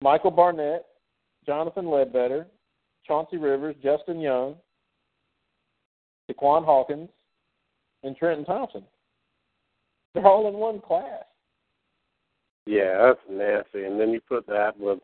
Michael 0.00 0.32
Barnett, 0.32 0.84
Jonathan 1.46 1.88
Ledbetter, 1.88 2.46
Chauncey 3.06 3.36
Rivers, 3.36 3.76
Justin 3.82 4.20
Young, 4.20 4.56
Daquan 6.30 6.64
Hawkins, 6.64 7.08
and 8.04 8.16
Trenton 8.16 8.44
Thompson. 8.44 8.84
They're 10.14 10.26
all 10.26 10.48
in 10.48 10.54
one 10.54 10.80
class. 10.80 11.24
Yeah, 12.66 13.06
that's 13.06 13.20
nasty. 13.30 13.84
And 13.84 14.00
then 14.00 14.10
you 14.10 14.20
put 14.20 14.46
that 14.46 14.78
with, 14.78 14.98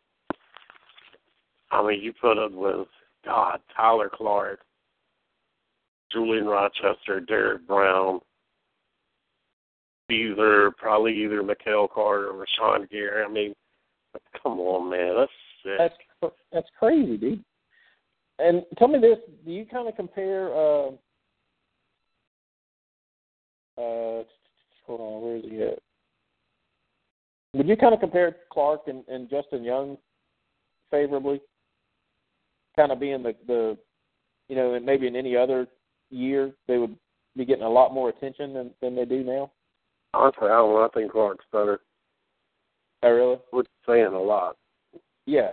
I 1.70 1.86
mean, 1.86 2.00
you 2.00 2.12
put 2.20 2.38
it 2.38 2.52
with, 2.52 2.86
God, 3.24 3.60
Tyler 3.76 4.10
Clark, 4.12 4.60
Julian 6.12 6.46
Rochester, 6.46 7.20
Derek 7.20 7.66
Brown, 7.66 8.20
either, 10.10 10.72
probably 10.78 11.22
either 11.22 11.42
Mikael 11.42 11.88
Carter 11.88 12.30
or 12.30 12.44
Rashan 12.44 12.90
Gary. 12.90 13.24
I 13.24 13.30
mean, 13.30 13.54
come 14.42 14.58
on, 14.58 14.90
man. 14.90 15.14
That's 15.16 15.32
sick. 15.62 15.92
That's 16.22 16.34
that's 16.52 16.68
crazy, 16.78 17.16
dude. 17.16 17.44
And 18.38 18.64
tell 18.78 18.88
me 18.88 18.98
this: 18.98 19.18
Do 19.44 19.52
you 19.52 19.66
kind 19.66 19.88
of 19.88 19.96
compare? 19.96 20.48
Uh, 20.54 20.92
uh, 23.80 24.24
hold 24.86 25.00
on, 25.00 25.22
where 25.22 25.36
is 25.36 25.44
he 25.48 25.62
at? 25.62 25.78
Would 27.54 27.68
you 27.68 27.76
kind 27.76 27.94
of 27.94 28.00
compare 28.00 28.36
Clark 28.52 28.82
and, 28.86 29.02
and 29.08 29.28
Justin 29.28 29.64
Young 29.64 29.96
favorably? 30.90 31.40
Kind 32.76 32.92
of 32.92 33.00
being 33.00 33.22
the 33.22 33.34
the, 33.46 33.76
you 34.48 34.56
know, 34.56 34.74
and 34.74 34.86
maybe 34.86 35.06
in 35.06 35.16
any 35.16 35.36
other 35.36 35.66
year 36.10 36.52
they 36.68 36.78
would 36.78 36.96
be 37.36 37.44
getting 37.44 37.64
a 37.64 37.68
lot 37.68 37.92
more 37.92 38.08
attention 38.08 38.54
than 38.54 38.70
than 38.80 38.94
they 38.94 39.04
do 39.04 39.24
now. 39.24 39.50
Honestly, 40.14 40.46
I 40.46 40.56
don't 40.56 40.74
know. 40.74 40.84
I 40.84 40.88
think 40.94 41.12
Clark's 41.12 41.44
better. 41.52 41.80
Oh, 43.02 43.10
really? 43.10 43.38
Which 43.50 43.66
is 43.66 43.72
saying 43.86 44.06
a 44.06 44.20
lot. 44.20 44.56
Yeah. 45.26 45.52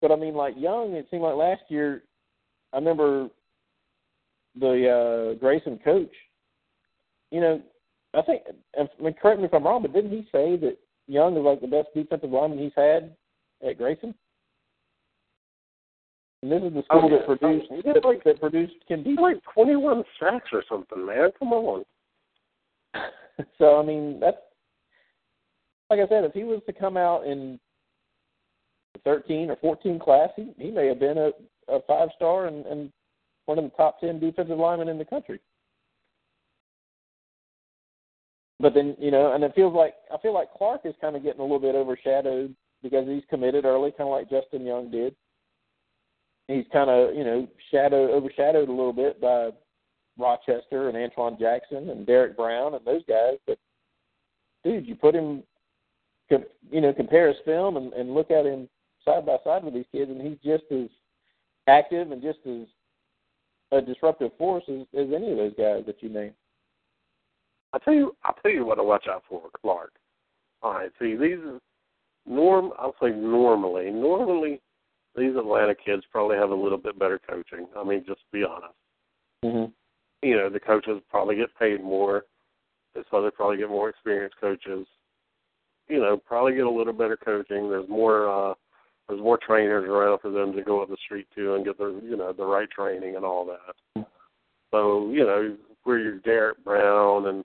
But 0.00 0.12
I 0.12 0.16
mean, 0.16 0.34
like 0.34 0.54
Young, 0.56 0.92
it 0.92 1.06
seemed 1.10 1.22
like 1.22 1.34
last 1.34 1.62
year. 1.68 2.04
I 2.72 2.76
remember 2.76 3.28
the 4.58 5.34
uh 5.34 5.38
Grayson 5.38 5.78
coach. 5.84 6.12
You 7.30 7.40
know, 7.40 7.62
I 8.14 8.22
think. 8.22 8.42
I 8.78 8.88
mean, 9.02 9.14
correct 9.20 9.38
me 9.40 9.46
if 9.46 9.54
I'm 9.54 9.64
wrong, 9.64 9.82
but 9.82 9.92
didn't 9.92 10.10
he 10.10 10.22
say 10.32 10.56
that 10.56 10.76
Young 11.06 11.36
is 11.36 11.42
like 11.44 11.60
the 11.60 11.66
best 11.66 11.88
defensive 11.94 12.30
lineman 12.30 12.58
he's 12.58 12.72
had 12.76 13.14
at 13.66 13.78
Grayson? 13.78 14.14
And 16.42 16.50
this 16.50 16.62
is 16.62 16.72
the 16.72 16.82
school 16.84 17.02
Oh, 17.04 17.08
yeah. 17.10 17.16
that 17.18 17.26
produced 17.26 17.66
Oh, 17.70 17.92
that, 17.92 18.04
like- 18.04 18.24
that 18.24 18.40
produced 18.40 18.74
He's 18.88 19.04
Deep. 19.04 19.20
like 19.20 19.42
21 19.54 20.04
sacks 20.18 20.48
or 20.52 20.64
something, 20.68 21.04
man. 21.04 21.30
Come 21.38 21.52
on. 21.52 21.84
so 23.58 23.78
I 23.78 23.84
mean 23.84 24.18
that's 24.20 24.38
like 25.90 26.00
I 26.00 26.08
said, 26.08 26.24
if 26.24 26.32
he 26.32 26.44
was 26.44 26.60
to 26.66 26.72
come 26.72 26.96
out 26.96 27.26
in 27.26 27.58
the 28.94 29.00
13 29.00 29.50
or 29.50 29.56
14 29.56 29.98
class, 29.98 30.30
he 30.36 30.52
he 30.58 30.70
may 30.70 30.86
have 30.86 30.98
been 30.98 31.18
a, 31.18 31.30
a 31.68 31.80
five 31.86 32.08
star 32.16 32.46
and, 32.46 32.64
and 32.66 32.90
one 33.46 33.58
of 33.58 33.64
the 33.64 33.70
top 33.76 34.00
10 34.00 34.18
defensive 34.20 34.58
linemen 34.58 34.88
in 34.88 34.98
the 34.98 35.04
country. 35.04 35.40
But 38.60 38.74
then 38.74 38.94
you 38.98 39.10
know, 39.10 39.32
and 39.32 39.42
it 39.42 39.54
feels 39.54 39.74
like 39.74 39.94
I 40.12 40.18
feel 40.18 40.34
like 40.34 40.52
Clark 40.52 40.82
is 40.84 40.94
kind 41.00 41.16
of 41.16 41.22
getting 41.22 41.40
a 41.40 41.42
little 41.42 41.58
bit 41.58 41.74
overshadowed 41.74 42.54
because 42.82 43.08
he's 43.08 43.22
committed 43.30 43.64
early, 43.64 43.90
kind 43.90 44.08
of 44.08 44.12
like 44.12 44.30
Justin 44.30 44.66
Young 44.66 44.90
did. 44.90 45.14
He's 46.46 46.66
kind 46.72 46.90
of 46.90 47.14
you 47.14 47.24
know 47.24 47.48
shadowed 47.70 48.10
overshadowed 48.10 48.68
a 48.68 48.72
little 48.72 48.92
bit 48.92 49.20
by 49.20 49.50
Rochester 50.18 50.90
and 50.90 50.96
Antwuan 50.96 51.38
Jackson 51.38 51.88
and 51.88 52.06
Derek 52.06 52.36
Brown 52.36 52.74
and 52.74 52.84
those 52.84 53.02
guys. 53.08 53.38
But 53.46 53.58
dude, 54.62 54.86
you 54.86 54.94
put 54.94 55.14
him, 55.14 55.42
you 56.70 56.80
know, 56.82 56.92
compare 56.92 57.28
his 57.28 57.38
film 57.46 57.78
and, 57.78 57.94
and 57.94 58.14
look 58.14 58.30
at 58.30 58.44
him 58.44 58.68
side 59.06 59.24
by 59.24 59.38
side 59.42 59.64
with 59.64 59.72
these 59.72 59.86
kids, 59.90 60.10
and 60.10 60.20
he's 60.20 60.38
just 60.44 60.64
as 60.70 60.88
active 61.66 62.10
and 62.10 62.20
just 62.20 62.40
as 62.46 62.66
a 63.72 63.80
disruptive 63.80 64.32
force 64.36 64.64
as, 64.68 64.80
as 64.94 65.06
any 65.14 65.30
of 65.30 65.38
those 65.38 65.54
guys 65.56 65.84
that 65.86 66.02
you 66.02 66.10
named. 66.10 66.34
I 67.72 67.78
tell 67.78 67.94
you, 67.94 68.16
I'll 68.24 68.34
tell 68.42 68.50
you 68.50 68.64
what 68.64 68.76
to 68.76 68.84
watch 68.84 69.06
out 69.08 69.22
for, 69.28 69.42
Clark. 69.60 69.92
All 70.62 70.74
right, 70.74 70.90
see 70.98 71.16
these 71.16 71.38
norm. 72.26 72.72
I'll 72.78 72.94
say 73.02 73.10
normally, 73.10 73.90
normally 73.90 74.60
these 75.16 75.36
Atlanta 75.36 75.74
kids 75.74 76.02
probably 76.10 76.36
have 76.36 76.50
a 76.50 76.54
little 76.54 76.78
bit 76.78 76.98
better 76.98 77.20
coaching. 77.28 77.66
I 77.76 77.84
mean, 77.84 78.04
just 78.06 78.20
to 78.20 78.26
be 78.32 78.44
honest. 78.44 78.74
Mm-hmm. 79.44 79.72
You 80.26 80.36
know, 80.36 80.50
the 80.50 80.60
coaches 80.60 81.00
probably 81.10 81.36
get 81.36 81.56
paid 81.58 81.82
more, 81.82 82.24
so 83.10 83.22
they 83.22 83.30
probably 83.30 83.56
get 83.56 83.70
more 83.70 83.88
experienced 83.88 84.36
coaches. 84.40 84.86
You 85.88 86.00
know, 86.00 86.16
probably 86.16 86.54
get 86.54 86.66
a 86.66 86.70
little 86.70 86.92
better 86.92 87.16
coaching. 87.16 87.70
There's 87.70 87.88
more. 87.88 88.28
uh 88.28 88.54
there's 89.10 89.22
more 89.22 89.40
trainers 89.44 89.88
around 89.88 90.20
for 90.20 90.30
them 90.30 90.52
to 90.52 90.62
go 90.62 90.80
up 90.80 90.88
the 90.88 90.96
street 91.04 91.26
to 91.34 91.56
and 91.56 91.64
get 91.64 91.76
the 91.78 92.00
you 92.04 92.16
know 92.16 92.32
the 92.32 92.44
right 92.44 92.70
training 92.70 93.16
and 93.16 93.24
all 93.24 93.44
that. 93.44 94.04
So 94.70 95.10
you 95.10 95.24
know 95.24 95.56
where 95.82 95.98
you're 95.98 96.18
Derek 96.20 96.62
Brown 96.64 97.26
and 97.26 97.44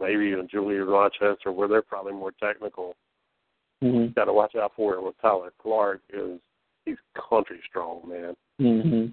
maybe 0.00 0.26
even 0.26 0.48
Julian 0.48 0.86
Rochester, 0.86 1.52
where 1.52 1.68
they're 1.68 1.82
probably 1.82 2.12
more 2.12 2.32
technical. 2.32 2.96
Mm-hmm. 3.82 4.12
Got 4.14 4.26
to 4.26 4.32
watch 4.32 4.54
out 4.56 4.72
for 4.76 4.94
it 4.94 5.02
with 5.02 5.14
Tyler 5.20 5.52
Clark 5.60 6.00
is 6.12 6.38
he's 6.84 6.96
country 7.28 7.60
strong 7.68 8.08
man, 8.08 8.36
mm-hmm. 8.60 9.06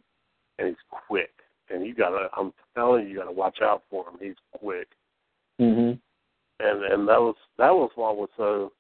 and 0.60 0.68
he's 0.68 0.76
quick. 1.08 1.32
And 1.70 1.86
you 1.86 1.94
gotta, 1.94 2.30
I'm 2.36 2.54
telling 2.76 3.04
you, 3.04 3.10
you 3.10 3.18
gotta 3.18 3.32
watch 3.32 3.58
out 3.62 3.84
for 3.90 4.06
him. 4.08 4.16
He's 4.22 4.36
quick. 4.58 4.88
Mm-hmm. 5.60 5.98
And 6.60 6.84
and 6.84 7.08
that 7.08 7.20
was 7.20 7.36
that 7.58 7.74
was 7.74 7.92
what 7.96 8.18
was 8.18 8.30
so 8.38 8.72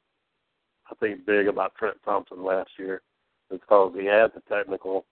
I 0.90 0.96
think 0.96 1.26
big 1.26 1.48
about 1.48 1.76
Trent 1.76 1.98
Thompson 2.04 2.44
last 2.44 2.72
year 2.78 3.02
because 3.50 3.94
he 3.98 4.06
had 4.06 4.32
the 4.34 4.42
technical 4.50 5.06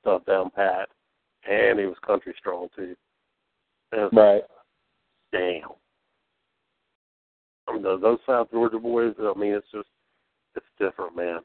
stuff 0.00 0.24
down 0.26 0.50
pat, 0.50 0.88
and 1.48 1.78
he 1.78 1.86
was 1.86 1.96
country 2.06 2.34
strong 2.38 2.68
too. 2.76 2.94
And 3.92 4.10
right. 4.12 4.42
Damn. 5.32 5.70
Mean, 7.70 7.82
those 7.82 8.18
South 8.26 8.50
Georgia 8.50 8.78
boys. 8.78 9.14
I 9.18 9.32
mean, 9.38 9.52
it's 9.52 9.66
just 9.72 9.88
it's 10.54 10.66
different, 10.78 11.16
man. 11.16 11.40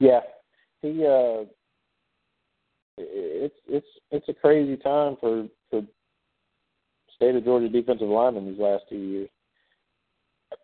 Yeah, 0.00 0.20
he. 0.82 1.04
uh 1.06 1.44
It's 2.98 3.54
it's 3.68 3.86
it's 4.10 4.28
a 4.28 4.34
crazy 4.34 4.76
time 4.76 5.16
for 5.20 5.46
for 5.70 5.82
state 7.14 7.34
of 7.34 7.44
Georgia 7.44 7.68
defensive 7.68 8.08
linemen 8.08 8.46
these 8.46 8.60
last 8.60 8.84
two 8.88 8.96
years. 8.96 9.28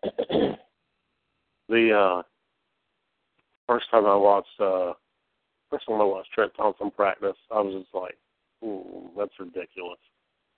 the 1.69 1.91
uh 1.93 2.21
first 3.67 3.89
time 3.89 4.05
I 4.05 4.15
watched 4.15 4.59
uh 4.59 4.93
first 5.69 5.85
time 5.87 6.01
I 6.01 6.05
watched 6.05 6.31
Trent 6.33 6.51
Thompson 6.55 6.91
practice, 6.91 7.37
I 7.51 7.59
was 7.61 7.81
just 7.81 7.93
like, 7.93 8.17
Ooh, 8.63 9.09
that's 9.17 9.33
ridiculous. 9.39 9.99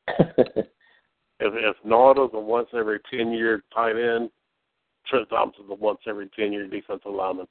if 1.40 1.54
if 1.54 1.76
Nauta's 1.86 2.32
a 2.34 2.40
once 2.40 2.70
every 2.74 3.00
ten 3.12 3.32
year 3.32 3.64
tight 3.74 3.98
end, 3.98 4.30
Trent 5.08 5.30
Thompson's 5.30 5.70
a 5.70 5.76
once 5.76 6.00
every 6.08 6.30
ten 6.36 6.52
year 6.52 6.68
defensive 6.68 7.12
lineman. 7.12 7.48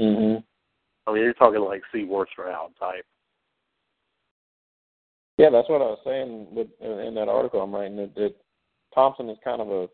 Mhm. 0.00 0.42
I 1.06 1.12
mean, 1.12 1.22
you're 1.22 1.34
talking 1.34 1.60
like 1.60 1.82
Seymour 1.92 2.26
Stroud 2.32 2.72
type. 2.78 3.04
Yeah, 5.38 5.50
that's 5.50 5.68
what 5.68 5.80
I 5.82 5.86
was 5.86 6.00
saying 6.04 6.48
with 6.54 6.68
in 6.80 7.14
that 7.14 7.28
article 7.28 7.60
I'm 7.62 7.74
writing 7.74 7.96
that, 7.96 8.14
that 8.14 8.34
Thompson 8.94 9.28
is 9.30 9.38
kind 9.42 9.60
of 9.60 9.70
a 9.70 9.88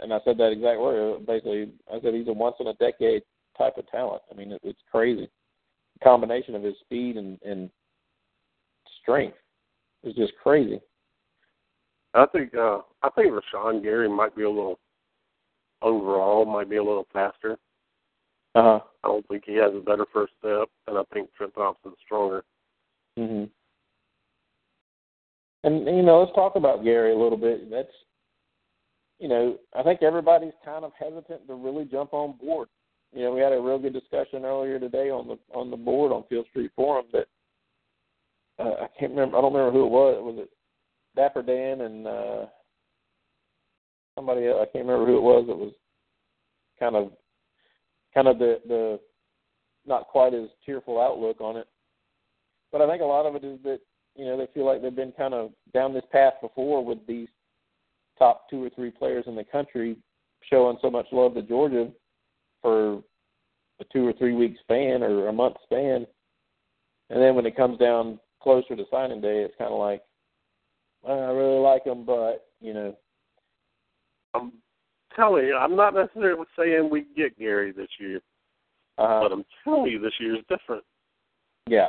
and 0.00 0.12
I 0.12 0.18
said 0.24 0.38
that 0.38 0.52
exact 0.52 0.80
word. 0.80 1.26
Basically, 1.26 1.70
I 1.92 2.00
said 2.00 2.14
he's 2.14 2.28
a 2.28 2.32
once 2.32 2.56
in 2.60 2.68
a 2.68 2.74
decade 2.74 3.22
type 3.58 3.76
of 3.76 3.90
talent. 3.90 4.22
I 4.30 4.36
mean, 4.36 4.52
it, 4.52 4.60
it's 4.62 4.80
crazy. 4.90 5.28
The 5.94 6.04
combination 6.04 6.54
of 6.54 6.62
his 6.62 6.74
speed 6.80 7.16
and, 7.16 7.40
and 7.42 7.70
strength 9.02 9.36
is 10.02 10.14
just 10.14 10.32
crazy. 10.42 10.80
I 12.14 12.26
think 12.26 12.54
uh 12.54 12.78
I 13.02 13.10
think 13.10 13.32
Rashan 13.32 13.82
Gary 13.82 14.08
might 14.08 14.36
be 14.36 14.44
a 14.44 14.50
little 14.50 14.78
overall 15.82 16.44
might 16.44 16.70
be 16.70 16.76
a 16.76 16.84
little 16.84 17.06
faster. 17.12 17.58
Uh 18.54 18.62
huh. 18.62 18.80
I 19.02 19.08
don't 19.08 19.28
think 19.28 19.44
he 19.46 19.54
has 19.56 19.72
a 19.74 19.80
better 19.80 20.06
first 20.12 20.32
step, 20.38 20.68
and 20.86 20.96
I 20.96 21.02
think 21.12 21.28
Trent 21.34 21.54
Thompson's 21.54 21.96
stronger. 22.04 22.44
Mhm. 23.18 23.50
And 25.64 25.86
you 25.86 26.02
know, 26.02 26.20
let's 26.20 26.34
talk 26.34 26.56
about 26.56 26.84
Gary 26.84 27.12
a 27.12 27.18
little 27.18 27.38
bit. 27.38 27.70
That's 27.70 27.88
you 29.18 29.28
know, 29.28 29.58
I 29.74 29.82
think 29.82 30.02
everybody's 30.02 30.52
kind 30.64 30.84
of 30.84 30.92
hesitant 30.98 31.46
to 31.46 31.54
really 31.54 31.84
jump 31.84 32.12
on 32.12 32.32
board. 32.32 32.68
You 33.12 33.22
know, 33.22 33.32
we 33.32 33.40
had 33.40 33.52
a 33.52 33.60
real 33.60 33.78
good 33.78 33.92
discussion 33.92 34.44
earlier 34.44 34.78
today 34.78 35.10
on 35.10 35.28
the 35.28 35.38
on 35.52 35.70
the 35.70 35.76
board 35.76 36.12
on 36.12 36.24
Field 36.28 36.46
Street 36.50 36.70
Forum 36.76 37.06
that 37.12 37.26
uh, 38.58 38.84
I 38.84 38.88
can't 38.98 39.12
remember. 39.12 39.36
I 39.36 39.40
don't 39.40 39.52
remember 39.52 39.72
who 39.72 39.86
it 39.86 39.90
was. 39.90 40.22
Was 40.22 40.44
it 40.44 40.50
Dapper 41.16 41.42
Dan 41.42 41.82
and 41.82 42.06
uh, 42.06 42.46
somebody 44.14 44.46
else? 44.46 44.58
I 44.62 44.66
can't 44.66 44.86
remember 44.86 45.06
who 45.06 45.18
it 45.18 45.22
was. 45.22 45.46
It 45.48 45.56
was 45.56 45.72
kind 46.78 46.96
of 46.96 47.12
kind 48.12 48.28
of 48.28 48.38
the 48.38 48.60
the 48.66 49.00
not 49.86 50.08
quite 50.08 50.34
as 50.34 50.48
cheerful 50.64 51.00
outlook 51.00 51.40
on 51.40 51.56
it. 51.56 51.66
But 52.72 52.80
I 52.80 52.88
think 52.88 53.02
a 53.02 53.06
lot 53.06 53.26
of 53.26 53.36
it 53.36 53.44
is 53.44 53.58
that 53.64 53.80
you 54.16 54.24
know 54.24 54.36
they 54.36 54.48
feel 54.52 54.66
like 54.66 54.82
they've 54.82 54.94
been 54.94 55.12
kind 55.12 55.34
of 55.34 55.50
down 55.72 55.94
this 55.94 56.04
path 56.10 56.34
before 56.40 56.84
with 56.84 57.06
these 57.06 57.28
top 58.18 58.48
two 58.48 58.64
or 58.64 58.70
three 58.70 58.90
players 58.90 59.24
in 59.26 59.36
the 59.36 59.44
country 59.44 59.96
showing 60.50 60.78
so 60.80 60.90
much 60.90 61.06
love 61.12 61.34
to 61.34 61.42
Georgia 61.42 61.90
for 62.62 63.02
a 63.80 63.84
two 63.92 64.06
or 64.06 64.12
three 64.14 64.34
week 64.34 64.56
span 64.62 65.02
or 65.02 65.28
a 65.28 65.32
month 65.32 65.56
span. 65.64 66.06
And 67.10 67.22
then 67.22 67.34
when 67.34 67.46
it 67.46 67.56
comes 67.56 67.78
down 67.78 68.18
closer 68.42 68.76
to 68.76 68.84
signing 68.90 69.20
day, 69.20 69.42
it's 69.42 69.54
kind 69.58 69.72
of 69.72 69.78
like, 69.78 70.02
I 71.06 71.12
really 71.30 71.60
like 71.60 71.84
him, 71.84 72.04
but, 72.04 72.46
you 72.60 72.74
know. 72.74 72.96
I'm 74.34 74.52
telling 75.14 75.46
you, 75.46 75.56
I'm 75.56 75.76
not 75.76 75.94
necessarily 75.94 76.44
saying 76.58 76.88
we 76.90 77.06
get 77.16 77.38
Gary 77.38 77.72
this 77.72 77.88
year, 78.00 78.20
uh, 78.98 79.20
but 79.20 79.32
I'm 79.32 79.44
telling 79.62 79.92
you, 79.92 80.00
this 80.00 80.14
year 80.18 80.34
is 80.34 80.44
different. 80.48 80.82
Yeah. 81.68 81.88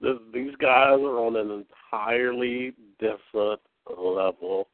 This, 0.00 0.16
these 0.32 0.54
guys 0.56 0.98
are 0.98 1.18
on 1.18 1.36
an 1.36 1.64
entirely 1.92 2.74
different 2.98 3.60
level 3.88 4.68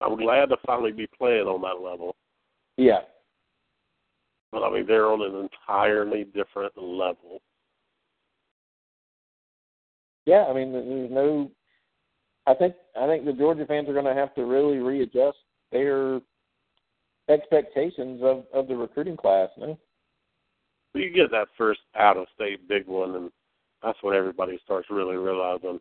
I'm 0.00 0.16
glad 0.16 0.46
to 0.46 0.56
finally 0.66 0.92
be 0.92 1.06
playing 1.18 1.46
on 1.46 1.60
that 1.62 1.84
level. 1.86 2.16
Yeah. 2.76 3.00
But 4.50 4.62
I 4.62 4.72
mean, 4.72 4.86
they're 4.86 5.10
on 5.10 5.22
an 5.22 5.48
entirely 5.48 6.24
different 6.24 6.76
level. 6.76 7.40
Yeah, 10.30 10.44
I 10.48 10.54
mean, 10.54 10.72
there's 10.72 11.10
no. 11.10 11.50
I 12.46 12.54
think 12.54 12.76
I 12.96 13.08
think 13.08 13.24
the 13.24 13.32
Georgia 13.32 13.66
fans 13.66 13.88
are 13.88 13.92
going 13.92 14.04
to 14.04 14.14
have 14.14 14.32
to 14.36 14.44
really 14.44 14.78
readjust 14.78 15.38
their 15.72 16.20
expectations 17.28 18.20
of 18.22 18.44
of 18.54 18.68
the 18.68 18.76
recruiting 18.76 19.16
class. 19.16 19.48
No? 19.58 19.76
You 20.94 21.10
get 21.10 21.32
that 21.32 21.48
first 21.58 21.80
out 21.98 22.16
of 22.16 22.28
state 22.36 22.68
big 22.68 22.86
one, 22.86 23.16
and 23.16 23.32
that's 23.82 23.98
when 24.02 24.14
everybody 24.14 24.56
starts 24.64 24.86
really 24.88 25.16
realizing, 25.16 25.80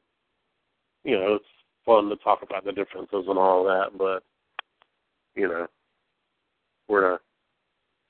you 1.04 1.20
know, 1.20 1.36
it's 1.36 1.46
fun 1.86 2.10
to 2.10 2.16
talk 2.16 2.42
about 2.42 2.66
the 2.66 2.72
differences 2.72 3.26
and 3.28 3.38
all 3.38 3.64
that, 3.66 3.92
but 4.00 4.24
you 5.36 5.48
know, 5.48 5.68
we're 6.88 7.14
a 7.14 7.20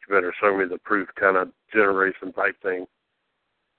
you 0.07 0.15
better 0.15 0.33
show 0.39 0.57
me 0.57 0.63
the 0.69 0.77
proof 0.77 1.09
kind 1.19 1.35
of 1.35 1.49
generation 1.73 2.31
type 2.31 2.55
thing. 2.63 2.87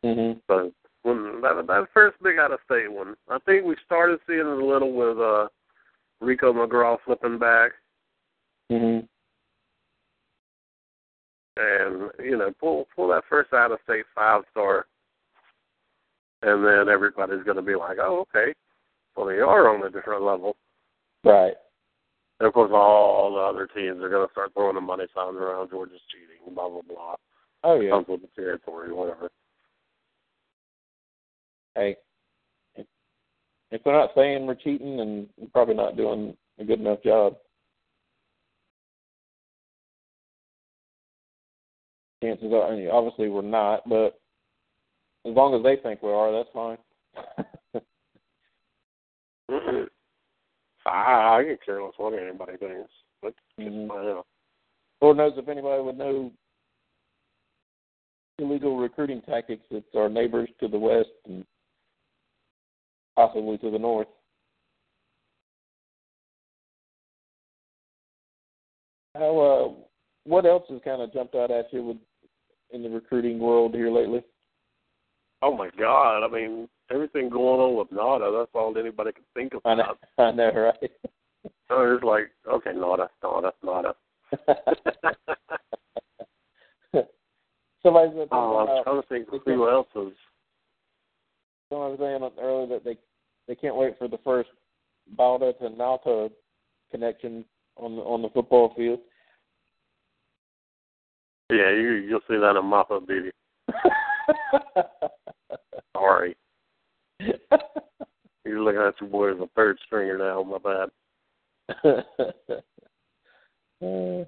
Mm-hmm. 0.04 0.40
But 0.46 0.74
when 1.02 1.40
that 1.40 1.66
that 1.66 1.86
first 1.94 2.16
big 2.22 2.38
out 2.38 2.52
of 2.52 2.60
state 2.64 2.90
one, 2.90 3.14
I 3.28 3.38
think 3.40 3.64
we 3.64 3.76
started 3.86 4.20
seeing 4.26 4.40
it 4.40 4.46
a 4.46 4.64
little 4.64 4.92
with 4.92 5.18
uh 5.18 5.48
Rico 6.20 6.52
McGraw 6.52 6.98
flipping 7.04 7.38
back. 7.38 7.72
Mm-hmm. 8.70 9.06
And 11.56 12.10
you 12.24 12.38
know, 12.38 12.52
pull 12.60 12.86
pull 12.94 13.08
that 13.08 13.24
first 13.28 13.52
out 13.52 13.72
of 13.72 13.78
state 13.84 14.04
five 14.14 14.42
star, 14.50 14.86
and 16.42 16.64
then 16.64 16.92
everybody's 16.92 17.44
going 17.44 17.56
to 17.56 17.62
be 17.62 17.74
like, 17.74 17.98
"Oh, 18.00 18.24
okay, 18.34 18.54
well 19.16 19.26
they 19.26 19.40
are 19.40 19.74
on 19.74 19.86
a 19.86 19.90
different 19.90 20.22
level. 20.22 20.56
Right. 21.24 21.54
And 22.38 22.46
of 22.46 22.54
course, 22.54 22.70
all 22.72 23.34
the 23.34 23.40
other 23.40 23.66
teams 23.66 24.02
are 24.02 24.08
going 24.08 24.26
to 24.26 24.32
start 24.32 24.52
throwing 24.54 24.76
the 24.76 24.80
money 24.80 25.04
signs 25.14 25.36
around 25.36 25.68
Georgia's 25.68 26.00
cheating, 26.10 26.54
blah 26.54 26.68
blah 26.68 26.80
blah. 26.88 27.14
Oh 27.64 27.80
yeah. 27.80 27.90
Comes 27.90 28.06
with 28.08 28.22
the 28.22 28.28
territory, 28.34 28.92
whatever. 28.92 29.30
Hey, 31.74 31.96
if 33.70 33.84
they're 33.84 33.92
not 33.92 34.10
saying 34.16 34.46
we're 34.46 34.54
cheating, 34.54 34.96
then 34.96 35.28
we're 35.36 35.48
probably 35.48 35.74
not 35.74 35.96
doing 35.96 36.36
a 36.58 36.64
good 36.64 36.80
enough 36.80 37.02
job. 37.02 37.36
Chances 42.22 42.52
are, 42.52 42.70
I 42.70 42.76
mean, 42.76 42.88
obviously 42.88 43.28
we're 43.28 43.42
not, 43.42 43.88
but 43.88 44.20
as 45.26 45.34
long 45.34 45.54
as 45.54 45.62
they 45.62 45.76
think 45.82 46.02
we 46.02 46.10
are, 46.10 46.32
that's 46.32 46.48
fine. 46.52 46.78
I, 50.86 51.36
I 51.36 51.44
get 51.44 51.64
care 51.64 51.82
less 51.82 51.92
what 51.96 52.14
anybody 52.14 52.56
thinks, 52.56 52.90
but 53.22 53.34
Mhm. 53.58 53.86
Know. 53.88 54.24
Lord 55.00 55.16
knows 55.16 55.32
if 55.36 55.48
anybody 55.48 55.82
would 55.82 55.96
know 55.98 56.32
illegal 58.38 58.76
recruiting 58.76 59.22
tactics, 59.22 59.64
it's 59.70 59.94
our 59.94 60.08
neighbors 60.08 60.48
to 60.60 60.68
the 60.68 60.78
west 60.78 61.10
and 61.26 61.44
possibly 63.20 63.58
to 63.58 63.70
the 63.70 63.78
north. 63.78 64.08
How 69.14 69.38
uh 69.38 69.68
what 70.24 70.46
else 70.46 70.64
has 70.70 70.80
kind 70.84 71.02
of 71.02 71.12
jumped 71.12 71.34
out 71.34 71.50
at 71.50 71.66
you 71.72 71.84
with 71.84 71.96
in 72.72 72.82
the 72.82 72.88
recruiting 72.88 73.38
world 73.38 73.74
here 73.74 73.90
lately? 73.90 74.22
Oh 75.42 75.54
my 75.56 75.70
God! 75.78 76.24
I 76.24 76.28
mean, 76.28 76.68
everything 76.92 77.28
going 77.30 77.60
on 77.60 77.76
with 77.76 77.90
Nauta. 77.90 78.30
That's 78.38 78.50
all 78.54 78.76
anybody 78.78 79.12
can 79.12 79.24
think 79.34 79.52
I 79.64 79.74
know, 79.74 79.82
about. 79.82 79.98
I 80.18 80.30
know, 80.32 80.50
right? 80.54 80.90
So 81.68 81.94
it's 81.94 82.04
like, 82.04 82.30
okay, 82.52 82.72
Nauta, 82.72 83.08
Nauta, 83.22 83.52
Nauta. 83.64 83.94
Somebody 87.82 88.10
said 88.12 88.28
Oh, 88.32 88.58
I'm 88.58 88.66
trying 88.84 89.00
to 89.00 89.08
think 89.08 89.28
who 89.44 89.70
else 89.70 89.86
is. 89.94 90.12
someone 91.70 91.92
was 91.92 91.98
saying 92.00 92.28
earlier 92.42 92.66
that 92.66 92.84
they 92.84 92.98
they 93.50 93.56
can't 93.56 93.74
wait 93.74 93.98
for 93.98 94.06
the 94.06 94.18
first 94.22 94.48
Balda 95.18 95.58
to 95.58 95.70
Nauta 95.70 96.30
connection 96.92 97.44
on 97.76 97.96
the 97.96 98.02
on 98.02 98.22
the 98.22 98.28
football 98.28 98.72
field. 98.76 99.00
Yeah, 101.50 101.72
you 101.72 101.94
you'll 101.94 102.20
see 102.28 102.36
that 102.36 102.56
in 102.56 102.64
mop 102.64 102.92
up 102.92 103.08
duty. 103.08 103.32
Sorry, 105.96 106.36
you're 107.18 108.62
looking 108.62 108.80
at 108.80 108.94
your 109.00 109.10
boy 109.10 109.32
as 109.32 109.40
a 109.40 109.48
third 109.56 109.78
stringer 109.84 110.16
now. 110.16 110.44
My 110.44 110.58
bad. 110.58 110.90
Uh, 111.84 112.02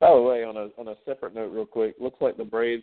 by 0.00 0.12
the 0.12 0.20
way, 0.20 0.42
on 0.42 0.56
a 0.56 0.68
on 0.80 0.88
a 0.88 0.96
separate 1.04 1.36
note, 1.36 1.52
real 1.52 1.64
quick, 1.64 1.94
looks 2.00 2.20
like 2.20 2.36
the 2.36 2.44
Braves, 2.44 2.82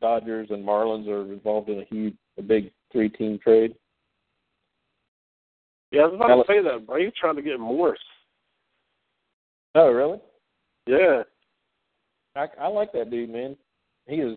Dodgers, 0.00 0.48
and 0.50 0.66
Marlins 0.66 1.06
are 1.06 1.32
involved 1.32 1.68
in 1.68 1.78
a 1.78 1.84
huge, 1.84 2.16
a 2.38 2.42
big 2.42 2.72
three-team 2.90 3.38
trade. 3.40 3.76
Yeah, 5.90 6.02
I 6.02 6.06
was 6.06 6.14
about 6.14 6.28
Now- 6.28 6.42
to 6.42 6.46
say 6.46 6.62
that. 6.62 6.86
Braves 6.86 7.14
trying 7.18 7.36
to 7.36 7.42
get 7.42 7.58
Morse. 7.58 7.98
Oh, 9.74 9.90
really? 9.90 10.20
Yeah, 10.86 11.22
I 12.34 12.46
I 12.58 12.66
like 12.68 12.92
that 12.92 13.10
dude, 13.10 13.30
man. 13.30 13.56
He 14.06 14.16
is. 14.16 14.36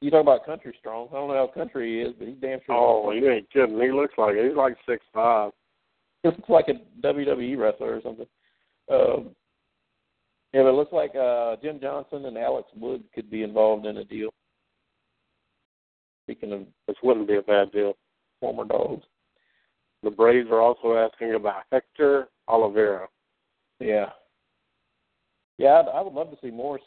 You 0.00 0.10
talk 0.10 0.20
about 0.22 0.46
country 0.46 0.74
strong. 0.78 1.08
I 1.10 1.14
don't 1.14 1.28
know 1.28 1.34
how 1.34 1.46
country 1.48 1.94
he 1.96 2.00
is, 2.08 2.14
but 2.18 2.28
he's 2.28 2.36
damn 2.40 2.60
sure. 2.64 2.74
Oh, 2.74 3.10
you 3.10 3.28
ain't 3.30 3.50
kidding. 3.50 3.78
He 3.80 3.90
looks 3.92 4.14
like 4.16 4.34
it. 4.36 4.46
He's 4.48 4.56
like 4.56 4.76
six 4.88 5.04
five. 5.12 5.52
He 6.22 6.28
looks 6.28 6.48
like 6.48 6.68
a 6.68 6.74
WWE 7.06 7.56
wrestler 7.58 7.96
or 7.96 8.00
something. 8.02 8.26
Um, 8.90 9.34
yeah, 10.52 10.62
but 10.62 10.70
it 10.70 10.74
looks 10.74 10.92
like 10.92 11.14
uh, 11.14 11.56
Jim 11.62 11.80
Johnson 11.80 12.24
and 12.26 12.36
Alex 12.38 12.68
Wood 12.76 13.04
could 13.14 13.30
be 13.30 13.42
involved 13.42 13.86
in 13.86 13.98
a 13.98 14.04
deal. 14.04 14.30
Speaking 16.24 16.52
of 16.52 16.66
This 16.86 16.96
wouldn't 17.02 17.28
be 17.28 17.36
a 17.36 17.42
bad 17.42 17.72
deal. 17.72 17.94
former 18.40 18.64
dogs. 18.64 19.04
The 20.02 20.10
Braves 20.10 20.48
are 20.50 20.60
also 20.60 20.94
asking 20.96 21.34
about 21.34 21.62
Hector 21.70 22.28
Olivera. 22.48 23.06
Yeah. 23.78 24.06
Yeah, 25.58 25.82
I'd, 25.82 25.88
I 25.94 26.00
would 26.00 26.14
love 26.14 26.30
to 26.30 26.38
see 26.42 26.50
Morse. 26.50 26.80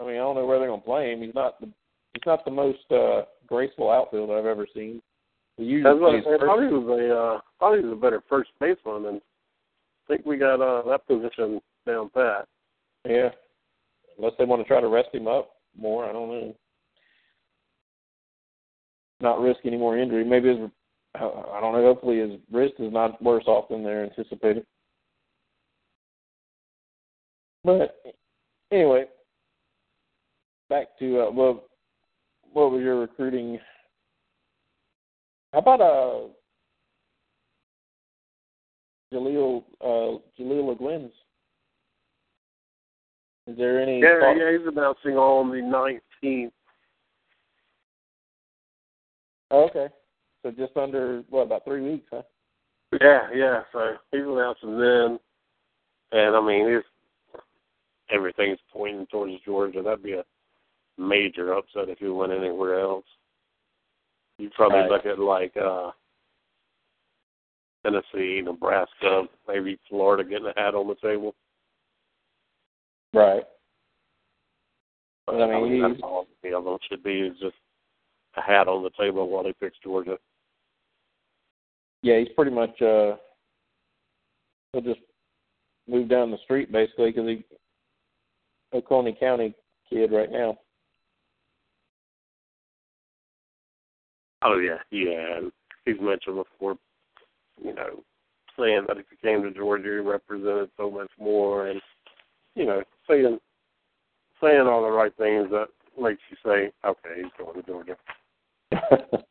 I 0.00 0.04
mean, 0.04 0.14
I 0.14 0.18
don't 0.18 0.34
know 0.34 0.46
where 0.46 0.58
they're 0.58 0.68
going 0.68 0.80
to 0.80 0.86
play 0.86 1.12
him. 1.12 1.22
He's 1.22 1.34
not 1.34 1.60
the 1.60 1.68
he's 2.14 2.26
not 2.26 2.44
the 2.44 2.50
most 2.50 2.90
uh, 2.90 3.22
graceful 3.46 3.90
outfielder 3.90 4.36
I've 4.36 4.46
ever 4.46 4.66
seen. 4.74 5.00
He 5.56 5.64
usually 5.64 5.92
That's 5.92 6.00
what 6.00 6.14
I 6.14 6.22
said. 6.22 6.68
He 6.68 6.74
was 6.74 7.40
a 7.60 7.66
uh, 7.66 7.76
he 7.76 7.84
was 7.84 7.92
a 7.92 8.00
better 8.00 8.22
first 8.28 8.50
baseman, 8.58 9.06
and 9.06 9.20
I 9.20 10.14
think 10.14 10.26
we 10.26 10.38
got 10.38 10.60
uh, 10.60 10.88
that 10.88 11.06
position 11.06 11.60
down 11.86 12.10
pat. 12.10 12.48
Yeah. 13.08 13.28
Unless 14.18 14.34
they 14.38 14.44
want 14.44 14.62
to 14.62 14.68
try 14.68 14.80
to 14.80 14.88
rest 14.88 15.08
him 15.12 15.28
up 15.28 15.50
more, 15.78 16.04
I 16.04 16.12
don't 16.12 16.28
know. 16.28 16.54
Not 19.20 19.40
risk 19.40 19.60
any 19.64 19.76
more 19.76 19.98
injury. 19.98 20.24
Maybe 20.24 20.48
his 20.48 20.70
I 21.14 21.18
I 21.24 21.60
don't 21.60 21.72
know. 21.72 21.82
Hopefully 21.82 22.18
his 22.20 22.38
wrist 22.50 22.74
is 22.78 22.92
not 22.92 23.20
worse 23.22 23.44
off 23.46 23.68
than 23.68 23.82
they're 23.82 24.04
anticipating. 24.04 24.64
But 27.64 27.96
anyway, 28.70 29.04
back 30.68 30.98
to 30.98 31.20
uh, 31.22 31.30
what 31.30 31.68
what 32.52 32.70
was 32.72 32.80
your 32.82 33.00
recruiting? 33.00 33.58
How 35.52 35.58
about 35.58 35.80
uh 35.80 36.28
Jaleel 39.12 39.64
uh 39.80 40.18
Jaleel 40.38 40.78
Gwynns? 40.78 41.10
Is 43.48 43.56
there 43.58 43.80
any 43.82 44.00
Yeah, 44.00 44.20
thought- 44.20 44.36
yeah, 44.36 44.52
he's 44.56 44.66
announcing 44.66 45.16
all 45.18 45.38
on 45.40 45.50
the 45.50 45.60
nineteenth. 45.60 46.52
Oh, 49.50 49.64
okay. 49.68 49.88
So 50.42 50.50
just 50.50 50.76
under 50.76 51.22
what 51.28 51.42
about 51.42 51.64
three 51.64 51.82
weeks, 51.82 52.06
huh? 52.10 52.22
Yeah, 53.00 53.28
yeah. 53.34 53.62
So 53.72 53.94
he's 54.10 54.22
announcing 54.22 54.78
then, 54.78 55.18
and 56.12 56.36
I 56.36 56.40
mean, 56.40 56.66
it's 56.68 56.86
everything's 58.10 58.58
pointing 58.72 59.06
towards 59.06 59.34
Georgia. 59.44 59.82
That'd 59.82 60.02
be 60.02 60.14
a 60.14 60.24
major 60.98 61.52
upset 61.54 61.88
if 61.88 61.98
he 61.98 62.08
went 62.08 62.32
anywhere 62.32 62.80
else. 62.80 63.04
You'd 64.38 64.52
probably 64.54 64.78
Right. 64.80 64.90
look 64.90 65.06
at 65.06 65.18
like 65.18 65.56
uh 65.56 65.92
Tennessee, 67.82 68.42
Nebraska, 68.42 69.28
maybe 69.48 69.78
Florida 69.88 70.22
getting 70.24 70.46
a 70.48 70.60
hat 70.60 70.74
on 70.74 70.86
the 70.86 70.96
table. 70.96 71.34
Right. 73.14 73.44
But, 75.26 75.42
I 75.42 75.46
mean, 75.60 75.72
he's- 75.72 75.90
that's 75.92 76.02
all 76.02 76.26
the 76.42 76.52
other 76.54 76.76
should 76.82 77.02
be 77.02 77.20
is 77.20 77.38
just 77.38 77.56
a 78.34 78.40
hat 78.42 78.68
on 78.68 78.82
the 78.82 78.90
table 78.90 79.28
while 79.28 79.44
he 79.44 79.52
picks 79.54 79.78
Georgia. 79.78 80.18
Yeah, 82.02 82.18
he's 82.18 82.28
pretty 82.34 82.50
much 82.50 82.80
uh 82.82 83.16
he'll 84.72 84.82
just 84.82 85.00
move 85.88 86.08
down 86.08 86.30
the 86.30 86.38
street 86.44 86.72
basically 86.72 87.10
because 87.10 87.28
he 87.28 87.44
Oconee 88.72 89.16
County 89.18 89.54
kid 89.88 90.12
right 90.12 90.30
now. 90.30 90.56
Oh 94.42 94.58
yeah, 94.58 94.78
yeah. 94.90 95.40
He's 95.84 96.00
mentioned 96.00 96.36
before, 96.36 96.76
you 97.62 97.74
know, 97.74 98.02
saying 98.58 98.84
that 98.86 98.98
if 98.98 99.06
he 99.10 99.16
came 99.26 99.42
to 99.42 99.50
Georgia, 99.50 99.84
he 99.84 100.08
represented 100.08 100.70
so 100.76 100.90
much 100.90 101.10
more, 101.18 101.66
and 101.68 101.80
you 102.54 102.64
know, 102.64 102.82
saying 103.08 103.38
saying 104.42 104.66
all 104.66 104.82
the 104.82 104.90
right 104.90 105.14
things 105.16 105.50
that 105.50 105.66
makes 106.00 106.22
you 106.30 106.36
say, 106.44 106.72
okay, 106.84 107.22
he's 107.22 107.32
going 107.38 107.60
to 107.60 107.66
Georgia. 107.66 107.96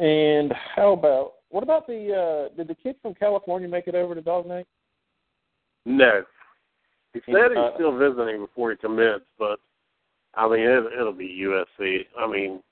and 0.00 0.52
how 0.74 0.92
about 0.92 1.32
what 1.50 1.62
about 1.62 1.86
the 1.86 2.48
uh 2.50 2.56
did 2.56 2.68
the 2.68 2.74
kid 2.74 2.96
from 3.02 3.14
California 3.14 3.68
make 3.68 3.86
it 3.86 3.94
over 3.94 4.14
to 4.14 4.20
Dog 4.22 4.46
Night? 4.46 4.66
No, 5.86 6.22
he 7.12 7.20
said 7.26 7.50
he's 7.50 7.58
Uh, 7.58 7.74
still 7.74 7.96
visiting 7.96 8.40
before 8.40 8.70
he 8.70 8.76
commits, 8.76 9.24
but 9.38 9.60
I 10.34 10.48
mean, 10.48 10.60
it, 10.60 10.84
it'll 10.98 11.12
be 11.12 11.44
USC. 11.44 12.06
I 12.18 12.26
mean. 12.26 12.62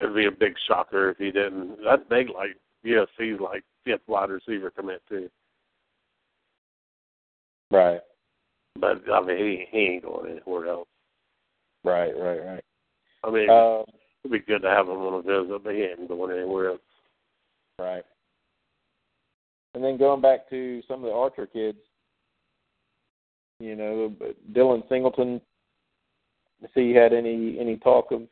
It'd 0.00 0.14
be 0.14 0.26
a 0.26 0.30
big 0.30 0.54
shocker 0.68 1.10
if 1.10 1.16
he 1.18 1.32
didn't. 1.32 1.82
That 1.82 2.08
big, 2.08 2.28
like 2.30 2.56
USC's 2.84 3.40
like 3.40 3.64
fifth 3.84 4.06
wide 4.06 4.30
receiver 4.30 4.70
commit 4.70 5.02
too. 5.08 5.28
Right. 7.72 8.00
But 8.78 9.02
I 9.12 9.20
mean, 9.20 9.38
he 9.38 9.64
he 9.70 9.78
ain't 9.78 10.04
going 10.04 10.30
anywhere 10.30 10.68
else. 10.68 10.88
Right, 11.82 12.16
right, 12.16 12.38
right. 12.44 12.64
I 13.24 13.30
mean, 13.30 13.50
Um 13.50 13.84
it'd 14.24 14.32
be 14.32 14.52
good 14.52 14.62
to 14.62 14.68
have 14.68 14.86
him 14.86 14.96
on 14.96 15.14
a 15.14 15.22
visit, 15.22 15.62
but 15.64 15.74
he 15.74 15.82
ain't 15.82 16.08
going 16.08 16.36
anywhere 16.36 16.70
else. 16.70 16.80
Right. 17.78 18.04
And 19.74 19.84
then 19.84 19.96
going 19.96 20.20
back 20.20 20.48
to 20.50 20.82
some 20.88 21.04
of 21.04 21.10
the 21.10 21.12
Archer 21.12 21.46
kids, 21.46 21.78
you 23.60 23.76
know, 23.76 24.12
Dylan 24.52 24.88
Singleton. 24.88 25.40
See, 26.74 26.82
you 26.82 26.98
had 26.98 27.12
any 27.12 27.58
any 27.60 27.76
talk 27.76 28.10
of 28.10 28.22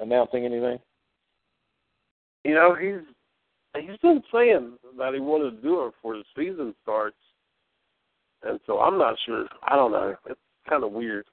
announcing 0.00 0.44
anything? 0.44 0.78
You 2.44 2.54
know, 2.54 2.74
he's 2.74 3.04
he's 3.78 3.98
been 3.98 4.22
saying 4.32 4.78
that 4.98 5.14
he 5.14 5.20
wanted 5.20 5.50
to 5.50 5.62
do 5.62 5.84
it 5.84 5.92
before 5.94 6.16
the 6.16 6.24
season 6.36 6.74
starts, 6.82 7.16
and 8.42 8.60
so 8.66 8.80
I'm 8.80 8.98
not 8.98 9.16
sure. 9.26 9.46
I 9.64 9.76
don't 9.76 9.92
know. 9.92 10.14
It's 10.26 10.40
kind 10.68 10.84
of 10.84 10.92
weird. 10.92 11.26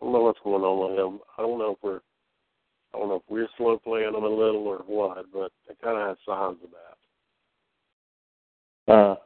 I 0.00 0.04
don't 0.04 0.12
know 0.12 0.20
what's 0.20 0.40
going 0.44 0.62
on 0.62 0.90
with 0.90 0.98
him. 0.98 1.20
I 1.38 1.42
don't 1.42 1.58
know 1.58 1.72
if 1.72 1.78
we're 1.82 2.00
I 2.96 2.98
don't 2.98 3.08
know 3.08 3.16
if 3.16 3.22
we're 3.28 3.48
slow 3.58 3.78
playing 3.78 4.14
him 4.14 4.24
a 4.24 4.28
little 4.28 4.66
or 4.66 4.78
what, 4.86 5.26
but 5.32 5.52
it 5.68 5.76
kind 5.82 5.98
of 5.98 6.08
has 6.08 6.16
signs 6.26 6.56
of 6.64 6.70
that. 8.86 8.92
Uh, 8.92 9.16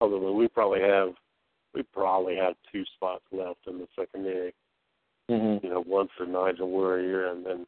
Although 0.00 0.32
we 0.32 0.48
probably 0.48 0.80
have 0.80 1.10
we 1.74 1.82
probably 1.82 2.36
have 2.36 2.54
two 2.72 2.84
spots 2.96 3.22
left 3.30 3.60
in 3.66 3.78
the 3.78 3.86
secondary. 3.96 4.52
mm-hmm. 5.30 5.64
You 5.64 5.72
know, 5.72 5.82
one 5.82 6.08
for 6.16 6.26
Nigel 6.26 6.68
Warrior, 6.68 7.28
and 7.28 7.46
then 7.46 7.66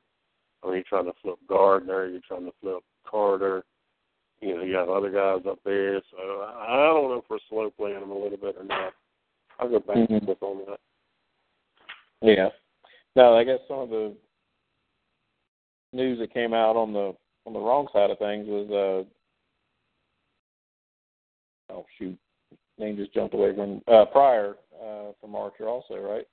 I 0.62 0.66
mean, 0.66 0.76
you're 0.76 0.84
trying 0.88 1.05
to 1.05 1.12
flip 1.22 1.38
Gardner, 1.49 2.07
you're 2.09 2.20
trying 2.26 2.47
to 2.47 2.53
flip 2.61 2.82
Carter. 3.09 3.64
You 4.40 4.57
know, 4.57 4.62
you 4.62 4.72
got 4.72 4.88
other 4.88 5.11
guys 5.11 5.47
up 5.49 5.59
there. 5.64 6.01
So 6.11 6.18
I 6.18 6.86
don't 6.86 7.11
know 7.11 7.22
if 7.22 7.30
we're 7.30 7.38
slow 7.49 7.70
playing 7.70 8.01
them 8.01 8.11
a 8.11 8.18
little 8.18 8.38
bit 8.38 8.57
or 8.59 8.64
not. 8.64 8.92
I'll 9.59 9.68
go 9.68 9.78
back 9.78 9.97
Mhm. 9.97 10.11
and 10.11 10.24
forth 10.26 10.42
on 10.42 10.64
that. 10.66 10.80
Yeah. 12.20 12.51
No, 13.16 13.36
I 13.36 13.44
guess 13.44 13.60
some 13.68 13.78
of 13.80 13.90
the 13.90 14.14
news 15.92 16.18
that 16.18 16.32
came 16.34 16.52
out 16.52 16.76
on 16.76 16.92
the 16.92 17.14
on 17.46 17.52
the 17.52 17.60
wrong 17.60 17.86
side 17.92 18.10
of 18.10 18.18
things 18.18 18.46
was 18.48 19.06
uh 21.70 21.72
oh 21.72 21.86
shoot. 21.98 22.18
Name 22.78 22.96
just 22.96 23.14
jumped 23.14 23.34
away 23.34 23.54
from 23.54 23.80
uh 23.86 24.04
Pryor 24.06 24.56
uh 24.82 25.12
from 25.20 25.36
Archer 25.36 25.68
also, 25.68 25.96
right? 25.96 26.26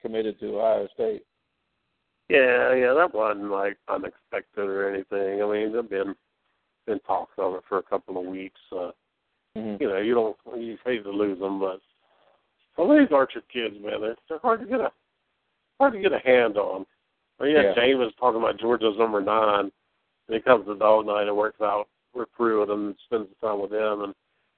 Committed 0.00 0.38
to 0.40 0.58
Ohio 0.58 0.88
State. 0.94 1.24
Yeah, 2.28 2.74
yeah, 2.74 2.92
that 2.94 3.14
wasn't 3.14 3.50
like 3.50 3.78
unexpected 3.88 4.64
or 4.64 4.92
anything. 4.92 5.42
I 5.42 5.46
mean, 5.50 5.72
there've 5.72 5.90
been 5.90 6.14
been 6.86 7.00
talks 7.00 7.32
of 7.38 7.54
it 7.54 7.62
for 7.68 7.78
a 7.78 7.82
couple 7.82 8.18
of 8.18 8.26
weeks. 8.26 8.60
Uh, 8.70 8.90
Mm-hmm. 9.56 9.82
you 9.82 9.88
know, 9.88 9.98
you 9.98 10.14
don't 10.14 10.36
you 10.62 10.76
hate 10.84 11.02
to 11.04 11.10
lose 11.10 11.38
them, 11.40 11.58
but 11.58 11.80
some 12.76 12.90
of 12.90 12.98
these 12.98 13.08
Archer 13.10 13.42
kids, 13.52 13.74
man, 13.82 14.00
they're, 14.02 14.14
they're 14.28 14.38
hard 14.38 14.60
to 14.60 14.66
get 14.66 14.78
a 14.78 14.92
hard 15.78 15.92
to 15.94 16.00
get 16.00 16.12
a 16.12 16.18
hand 16.18 16.56
on. 16.56 16.86
Mean, 17.40 17.54
yeah, 17.54 17.62
Yeah. 17.62 17.74
James 17.74 18.12
talking 18.18 18.40
about 18.40 18.58
Georgia's 18.58 18.98
number 18.98 19.20
nine, 19.20 19.70
and 20.26 20.34
he 20.34 20.40
comes 20.40 20.66
to 20.66 20.74
dog 20.74 21.06
night 21.06 21.28
and 21.28 21.36
works 21.36 21.60
out 21.60 21.88
with 22.14 22.30
Pruitt 22.32 22.68
and 22.70 22.96
spends 23.04 23.28
the 23.28 23.46
time 23.46 23.60
with 23.60 23.70
them, 23.70 24.02
and 24.02 24.14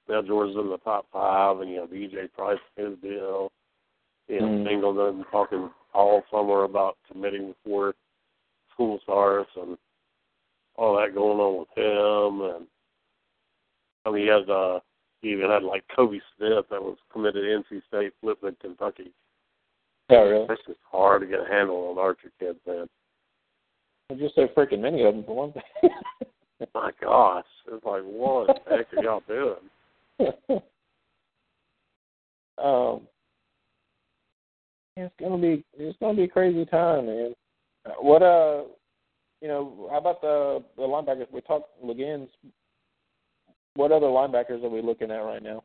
now 0.09 0.21
Georgia's 0.21 0.57
in 0.57 0.69
the 0.69 0.77
top 0.79 1.05
five, 1.11 1.59
and 1.59 1.69
you 1.69 1.77
know, 1.77 1.87
EJ 1.87 2.33
Price 2.33 2.59
his 2.75 2.97
deal. 2.99 3.51
You 4.27 4.39
know, 4.41 4.47
Mm. 4.47 4.67
Singleton 4.67 5.25
talking 5.31 5.69
all 5.93 6.23
summer 6.31 6.63
about 6.63 6.97
committing 7.11 7.53
before 7.53 7.93
school 8.73 8.99
starts 9.03 9.49
and 9.57 9.77
all 10.75 10.95
that 10.97 11.13
going 11.13 11.39
on 11.39 11.59
with 11.59 11.77
him 11.77 12.55
and 12.55 12.67
I 14.05 14.09
mean 14.11 14.23
he 14.23 14.27
has 14.29 14.47
uh 14.47 14.79
he 15.21 15.33
even 15.33 15.49
had 15.51 15.63
like 15.63 15.83
Kobe 15.93 16.19
Smith 16.37 16.65
that 16.69 16.81
was 16.81 16.97
committed 17.11 17.43
to 17.43 17.75
NC 17.75 17.81
State, 17.87 18.13
flipped 18.21 18.43
Kentucky. 18.61 19.11
Oh 20.11 20.29
really? 20.29 20.45
It's 20.49 20.61
just 20.67 20.79
hard 20.91 21.21
to 21.21 21.27
get 21.27 21.39
a 21.39 21.47
handle 21.47 21.89
on 21.89 21.97
Archer 21.97 22.31
kids, 22.39 22.59
man. 22.67 22.87
There's 24.09 24.21
just 24.21 24.35
so 24.35 24.47
freaking 24.55 24.81
many 24.81 25.03
of 25.03 25.15
them 25.15 25.23
for 25.23 25.35
one 25.35 25.53
thing. 25.53 25.63
My 26.75 26.91
gosh. 27.01 27.45
It's 27.71 27.85
like 27.85 28.03
what 28.03 28.61
the 28.69 28.77
heck 28.77 28.93
are 28.93 29.03
y'all 29.03 29.23
doing? 29.27 29.55
um, 32.57 33.07
it's 34.97 35.13
gonna 35.19 35.37
be 35.37 35.63
it's 35.77 35.97
gonna 35.99 36.15
be 36.15 36.23
a 36.23 36.27
crazy 36.27 36.65
time, 36.65 37.05
man. 37.05 37.33
Uh, 37.85 37.93
What 38.01 38.21
uh, 38.21 38.63
you 39.41 39.47
know, 39.47 39.87
how 39.89 39.97
about 39.97 40.21
the 40.21 40.63
the 40.75 40.83
linebackers? 40.83 41.31
We 41.31 41.41
talked 41.41 41.69
Laguins. 41.83 42.27
What 43.75 43.93
other 43.93 44.07
linebackers 44.07 44.63
are 44.63 44.69
we 44.69 44.81
looking 44.81 45.09
at 45.09 45.15
right 45.15 45.41
now? 45.41 45.63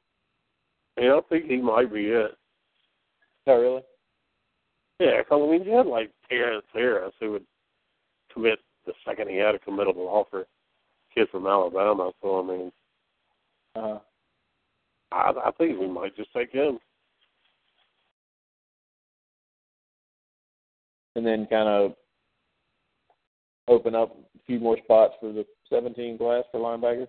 Yeah, 0.97 1.17
I 1.17 1.21
think 1.29 1.47
he 1.47 1.57
might 1.57 1.93
be 1.93 2.07
it. 2.07 2.37
Oh, 3.49 3.61
really? 3.61 3.83
Yeah, 4.99 5.23
'cause, 5.23 5.43
I 5.43 5.51
mean 5.51 5.65
you 5.65 5.73
had 5.77 5.87
like 5.87 6.11
Terrence 6.29 6.67
Harris 6.73 7.15
who 7.21 7.33
would 7.33 7.47
commit 8.33 8.61
the 8.87 8.95
second 9.05 9.29
he 9.29 9.37
had 9.37 9.55
a 9.55 9.59
committable 9.59 10.07
offer. 10.09 10.47
Kid 11.15 11.29
from 11.31 11.47
Alabama, 11.47 12.13
so 12.23 12.41
I 12.41 12.43
mean 12.43 12.73
Uh, 13.75 13.99
I, 15.13 15.33
I 15.47 15.51
think 15.53 15.79
we 15.79 15.87
might 15.87 16.17
just 16.17 16.33
take 16.33 16.51
him. 16.53 16.79
and 21.17 21.27
then 21.27 21.47
kind 21.47 21.67
of 21.69 21.95
open 23.69 23.95
up 23.95 24.15
a 24.15 24.39
few 24.47 24.61
more 24.61 24.77
spots 24.85 25.15
for 25.19 25.33
the 25.33 25.47
17 25.71 26.19
class 26.19 26.45
for 26.53 26.61
linebacker. 26.61 27.09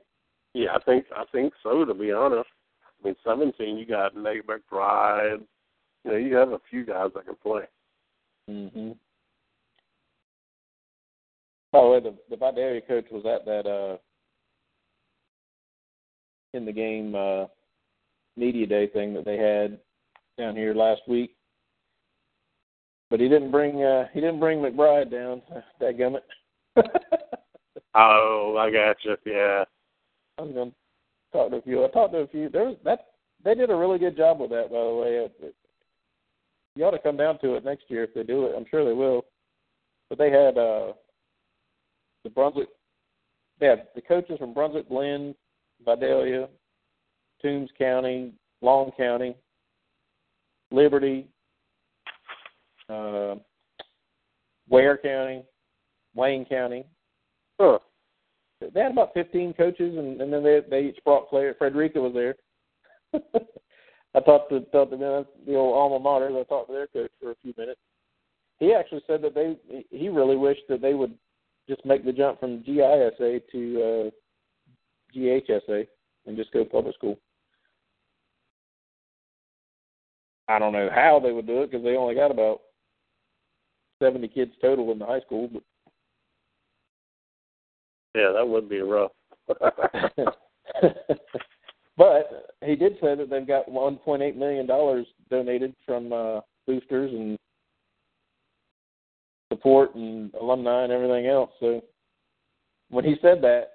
Yeah, 0.54 0.70
I 0.74 0.80
think 0.84 1.06
I 1.16 1.26
think 1.32 1.54
so. 1.62 1.84
To 1.86 1.94
be 1.94 2.12
honest, 2.14 2.50
I 3.04 3.06
mean, 3.08 3.16
seventeen, 3.24 3.78
you 3.78 3.86
got 3.86 4.16
Nate 4.16 4.48
McBride. 4.48 5.42
You 6.06 6.12
know, 6.12 6.18
you 6.18 6.36
have 6.36 6.54
a 6.54 6.60
few 6.70 6.86
guys 6.86 7.12
that 7.16 7.26
can 7.26 7.36
play. 7.36 7.64
Mm-hmm. 8.50 8.92
By 11.72 11.82
the 11.82 11.88
way, 11.88 12.00
the 12.00 12.16
the 12.30 12.38
Vidalia 12.38 12.82
coach 12.82 13.06
was 13.12 13.26
at 13.26 13.46
that 13.46 13.68
uh 13.70 13.98
in 16.54 16.66
the 16.66 16.72
game 16.72 17.14
uh 17.16 17.46
media 18.36 18.66
day 18.66 18.88
thing 18.88 19.14
that 19.14 19.26
they 19.26 19.38
had 19.38 19.80
down 20.38 20.56
here 20.56 20.74
last 20.74 21.02
week. 21.08 21.36
But 23.10 23.20
he 23.20 23.28
didn't 23.28 23.52
bring 23.52 23.84
uh 23.84 24.08
he 24.14 24.22
didn't 24.22 24.40
bring 24.40 24.60
McBride 24.60 25.12
down. 25.12 25.42
That 25.80 25.98
gummit. 25.98 26.22
Oh, 28.00 28.56
I 28.60 28.70
got 28.70 28.98
you. 29.04 29.18
Yeah, 29.26 29.64
I'm 30.38 30.54
gonna 30.54 30.72
talk 31.34 31.50
to 31.50 31.58
a 31.58 31.62
few. 31.64 31.84
I 31.84 31.88
talked 31.88 32.14
to 32.14 32.20
a 32.20 32.28
few. 32.28 32.48
There 32.48 32.66
was 32.66 32.76
that 32.84 33.08
they 33.44 33.56
did 33.56 33.72
a 33.72 33.76
really 33.76 33.98
good 33.98 34.16
job 34.16 34.40
with 34.40 34.52
that, 34.52 34.70
by 34.70 34.84
the 34.84 34.94
way. 34.94 35.08
It, 35.26 35.36
it, 35.42 35.56
you 36.78 36.86
ought 36.86 36.92
to 36.92 37.00
come 37.00 37.18
down 37.18 37.40
to 37.40 37.56
it 37.56 37.66
next 37.66 37.86
year 37.90 38.04
if 38.04 38.14
they 38.14 38.24
do 38.24 38.46
it. 38.46 38.54
I'm 38.56 38.66
sure 38.70 38.86
they 38.86 38.94
will. 38.94 39.26
But 40.10 40.18
they 40.18 40.30
had 40.30 40.58
uh 40.58 40.94
the 42.24 42.30
Brunswick. 42.30 42.70
They 43.60 43.68
had 43.68 43.88
the 43.96 44.02
coaches 44.02 44.38
from 44.38 44.54
Brunswick, 44.54 44.88
Glynn, 44.88 45.34
Vidalia, 45.84 46.48
Toombs 47.42 47.70
County, 47.78 48.34
Long 48.62 48.92
County, 48.98 49.36
Liberty, 50.72 51.28
uh, 52.90 53.36
Ware 54.70 54.98
County, 54.98 55.44
Wayne 56.16 56.46
County. 56.46 56.86
huh? 57.60 57.80
They 58.60 58.82
had 58.82 58.92
about 58.92 59.14
15 59.14 59.54
coaches, 59.54 59.96
and, 59.98 60.20
and 60.20 60.34
then 60.34 60.44
they 60.44 60.62
they 60.70 60.88
each 60.88 61.04
brought 61.04 61.30
players. 61.30 61.56
Frederica 61.58 62.00
was 62.00 62.14
there. 62.14 62.36
I 64.18 64.20
talked 64.22 64.50
to 64.50 64.62
talked 64.72 64.92
to 64.92 64.98
them, 64.98 65.26
the 65.46 65.56
old 65.56 65.76
alma 65.76 66.00
mater. 66.00 66.36
I 66.36 66.44
talked 66.46 66.70
to 66.70 66.74
their 66.74 66.88
coach 66.88 67.12
for 67.22 67.32
a 67.32 67.36
few 67.44 67.54
minutes. 67.56 67.80
He 68.60 68.74
actually 68.74 69.04
said 69.06 69.22
that 69.22 69.36
they 69.36 69.56
he 69.92 70.10
really 70.10 70.36
wished 70.36 70.64
that 70.70 70.82
they 70.82 70.96
would 70.96 71.14
just 71.70 71.86
make 71.86 72.04
the 72.04 72.12
jump 72.12 72.40
from 72.40 72.64
GISA 72.64 73.42
to 73.52 74.10
uh, 74.10 74.10
GHSA 75.16 75.86
and 76.26 76.36
just 76.36 76.52
go 76.52 76.66
public 76.66 76.96
school. 76.96 77.20
I 80.48 80.58
don't 80.58 80.74
know 80.74 80.90
how 80.92 81.20
they 81.20 81.32
would 81.32 81.46
do 81.46 81.62
it 81.62 81.70
because 81.70 81.84
they 81.84 81.96
only 81.96 82.16
got 82.16 82.32
about 82.32 82.62
70 84.02 84.30
kids 84.30 84.52
total 84.62 84.92
in 84.92 85.00
the 85.00 85.06
high 85.06 85.20
school, 85.20 85.48
but 85.52 85.62
Yeah, 88.16 88.32
that 88.34 88.48
would 88.48 88.68
be 88.68 88.80
rough. 88.80 89.12
but 91.98 92.56
he 92.64 92.76
did 92.76 92.94
say 93.02 93.16
that 93.16 93.30
they've 93.30 93.48
got 93.48 93.70
1.8 93.70 94.36
million 94.36 94.66
dollars 94.68 95.08
donated 95.30 95.74
from 95.86 96.14
uh, 96.14 96.42
boosters 96.66 97.12
and 97.14 97.38
support 99.52 99.96
and 99.96 100.34
alumni 100.36 100.84
and 100.84 100.92
everything 100.92 101.28
else. 101.28 101.50
So 101.60 101.82
when 102.90 103.06
he 103.06 103.16
said 103.22 103.42
that, 103.42 103.72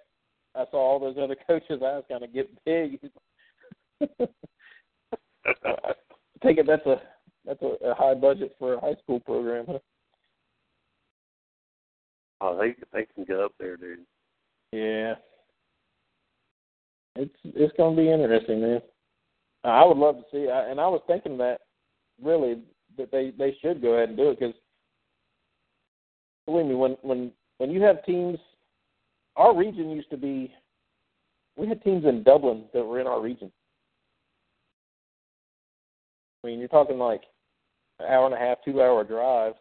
I 0.55 0.65
saw 0.71 0.79
all 0.79 1.01
those 1.01 1.17
other 1.21 1.37
coaches' 1.47 1.83
eyes 1.85 2.03
kind 2.09 2.25
of 2.25 2.33
get 2.33 2.65
big. 2.65 3.01
I 5.65 5.93
take 6.43 6.59
it 6.59 6.67
that's 6.67 6.87
a 6.87 7.01
that's 7.45 7.63
a, 7.63 7.91
a 7.91 7.95
high 7.95 8.15
budget 8.15 8.55
for 8.59 8.75
a 8.75 8.81
high 8.81 8.95
school 9.03 9.21
program. 9.21 9.65
Huh? 9.69 9.79
oh, 12.41 12.59
they 12.59 12.75
they 12.93 13.07
can 13.15 13.25
get 13.25 13.39
up 13.39 13.53
there, 13.59 13.77
dude. 13.77 14.01
Yeah. 14.73 15.15
It's 17.17 17.35
it's 17.45 17.77
going 17.77 17.97
to 17.97 18.03
be 18.03 18.11
interesting, 18.11 18.63
man. 18.63 18.81
I 19.65 19.85
would 19.85 19.97
love 19.97 20.17
to 20.17 20.25
see, 20.33 20.49
and 20.51 20.81
I 20.81 20.89
was 20.89 21.03
thinking 21.07 21.37
that 21.39 21.61
really 22.23 22.63
that 22.97 23.11
they 23.11 23.33
they 23.39 23.57
should 23.61 23.83
go 23.83 23.95
ahead 23.95 24.09
and 24.09 24.19
do 24.19 24.31
it 24.31 24.41
because 24.41 24.55
believe 26.47 26.67
me, 26.67 26.75
when 26.75 26.97
when 27.03 27.33
when 27.59 27.71
you 27.71 27.83
have 27.83 28.05
teams, 28.05 28.39
our 29.37 29.57
region 29.57 29.91
used 29.91 30.11
to 30.11 30.17
be, 30.17 30.53
we 31.57 31.69
had 31.69 31.83
teams 31.83 32.05
in 32.05 32.23
Dublin 32.23 32.65
that 32.73 32.85
were 32.85 33.01
in 33.01 33.07
our 33.07 33.21
region. 33.21 33.53
I 36.43 36.49
mean, 36.49 36.59
you're 36.59 36.69
talking 36.69 36.99
like 36.99 37.23
an 38.01 38.07
hour 38.07 38.27
and 38.27 38.35
a 38.35 38.39
half, 38.39 38.59
two 38.65 38.81
hour 38.83 39.05
drive 39.05 39.55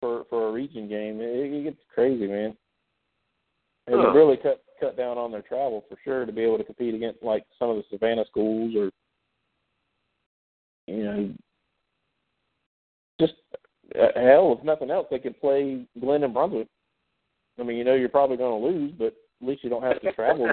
for 0.00 0.24
for 0.30 0.48
a 0.48 0.52
region 0.52 0.88
game. 0.88 1.20
It, 1.20 1.52
it 1.52 1.64
gets 1.64 1.80
crazy, 1.92 2.26
man. 2.26 2.56
And 3.88 4.00
Huh. 4.00 4.10
it 4.10 4.14
really 4.14 4.36
cut 4.36 4.62
cut 4.82 4.96
down 4.96 5.16
on 5.16 5.30
their 5.30 5.42
travel 5.42 5.84
for 5.88 5.96
sure 6.02 6.26
to 6.26 6.32
be 6.32 6.42
able 6.42 6.58
to 6.58 6.64
compete 6.64 6.94
against 6.94 7.22
like 7.22 7.44
some 7.58 7.70
of 7.70 7.76
the 7.76 7.84
Savannah 7.90 8.24
schools 8.28 8.74
or 8.76 8.90
you 10.88 11.04
know 11.04 11.32
just 13.20 13.34
uh, 13.94 14.08
hell 14.16 14.56
if 14.58 14.64
nothing 14.64 14.90
else 14.90 15.06
they 15.10 15.18
could 15.18 15.40
play 15.40 15.86
Glynn 16.00 16.24
and 16.24 16.34
Brunswick. 16.34 16.66
I 17.60 17.62
mean, 17.62 17.76
you 17.76 17.84
know 17.84 17.94
you're 17.94 18.08
probably 18.08 18.36
going 18.36 18.60
to 18.60 18.68
lose, 18.68 18.92
but 18.98 19.14
at 19.42 19.48
least 19.48 19.62
you 19.62 19.70
don't 19.70 19.82
have 19.82 20.00
to 20.00 20.12
travel. 20.12 20.50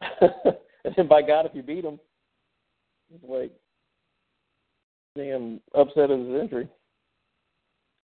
and 0.20 0.94
then 0.96 1.08
by 1.08 1.22
God, 1.22 1.46
if 1.46 1.54
you 1.54 1.62
beat 1.62 1.82
them, 1.82 1.98
it's 3.12 3.24
like 3.26 3.52
damn 5.16 5.60
upset 5.74 6.10
of 6.10 6.20
his 6.20 6.40
entry. 6.40 6.68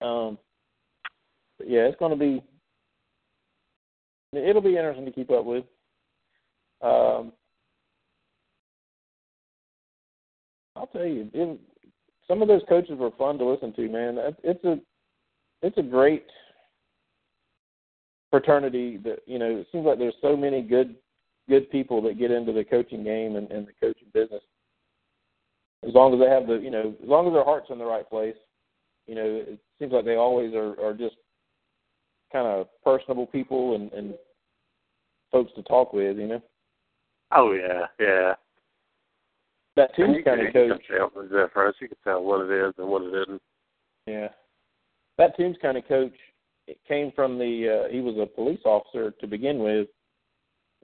Um, 0.00 0.38
but 1.58 1.68
yeah, 1.68 1.80
it's 1.80 1.98
going 1.98 2.12
to 2.12 2.16
be. 2.16 2.42
It'll 4.36 4.62
be 4.62 4.76
interesting 4.76 5.04
to 5.04 5.12
keep 5.12 5.30
up 5.30 5.44
with. 5.44 5.64
Um, 6.82 7.32
I'll 10.76 10.88
tell 10.92 11.06
you, 11.06 11.30
it, 11.32 11.60
some 12.28 12.42
of 12.42 12.48
those 12.48 12.62
coaches 12.68 12.98
were 12.98 13.10
fun 13.18 13.38
to 13.38 13.44
listen 13.44 13.72
to. 13.74 13.88
Man, 13.88 14.18
it's 14.42 14.64
a 14.64 14.78
it's 15.62 15.78
a 15.78 15.82
great 15.82 16.26
fraternity. 18.30 18.98
That 18.98 19.20
you 19.26 19.38
know, 19.38 19.58
it 19.58 19.66
seems 19.72 19.86
like 19.86 19.98
there's 19.98 20.14
so 20.20 20.36
many 20.36 20.62
good 20.62 20.96
good 21.48 21.70
people 21.70 22.02
that 22.02 22.18
get 22.18 22.30
into 22.30 22.52
the 22.52 22.64
coaching 22.64 23.04
game 23.04 23.36
and, 23.36 23.50
and 23.50 23.66
the 23.66 23.72
coaching 23.80 24.08
business. 24.12 24.42
As 25.86 25.94
long 25.94 26.12
as 26.14 26.20
they 26.20 26.28
have 26.28 26.46
the, 26.46 26.54
you 26.54 26.70
know, 26.70 26.94
as 27.02 27.08
long 27.08 27.26
as 27.28 27.32
their 27.32 27.44
heart's 27.44 27.70
in 27.70 27.78
the 27.78 27.84
right 27.84 28.08
place, 28.08 28.34
you 29.06 29.14
know, 29.14 29.24
it 29.24 29.58
seems 29.78 29.92
like 29.92 30.04
they 30.04 30.16
always 30.16 30.52
are, 30.54 30.74
are 30.84 30.94
just 30.94 31.14
kind 32.32 32.46
of 32.46 32.66
personable 32.82 33.26
people 33.26 33.76
and, 33.76 33.92
and 33.92 34.14
folks 35.32 35.52
to 35.56 35.62
talk 35.62 35.92
with, 35.92 36.18
you 36.18 36.26
know. 36.26 36.42
Oh 37.32 37.52
yeah, 37.52 37.86
yeah. 37.98 38.34
That 39.76 39.94
Toombs 39.94 40.16
you 40.16 40.22
can, 40.22 40.36
County 40.36 40.46
you 40.46 40.52
coach, 40.52 40.82
can 40.86 40.98
tell 40.98 41.10
the 41.14 41.28
difference. 41.28 41.76
You 41.80 41.88
can 41.88 41.98
tell 42.04 42.22
what 42.22 42.48
it 42.48 42.50
is 42.50 42.74
and 42.78 42.88
what 42.88 43.02
it 43.02 43.14
isn't. 43.22 43.42
yeah, 44.06 44.28
that 45.18 45.36
Toombs 45.36 45.56
County 45.60 45.82
coach 45.82 46.14
it 46.66 46.78
came 46.86 47.12
from 47.14 47.38
the. 47.38 47.84
Uh, 47.86 47.92
he 47.92 48.00
was 48.00 48.16
a 48.18 48.26
police 48.26 48.60
officer 48.64 49.12
to 49.20 49.26
begin 49.26 49.58
with, 49.58 49.88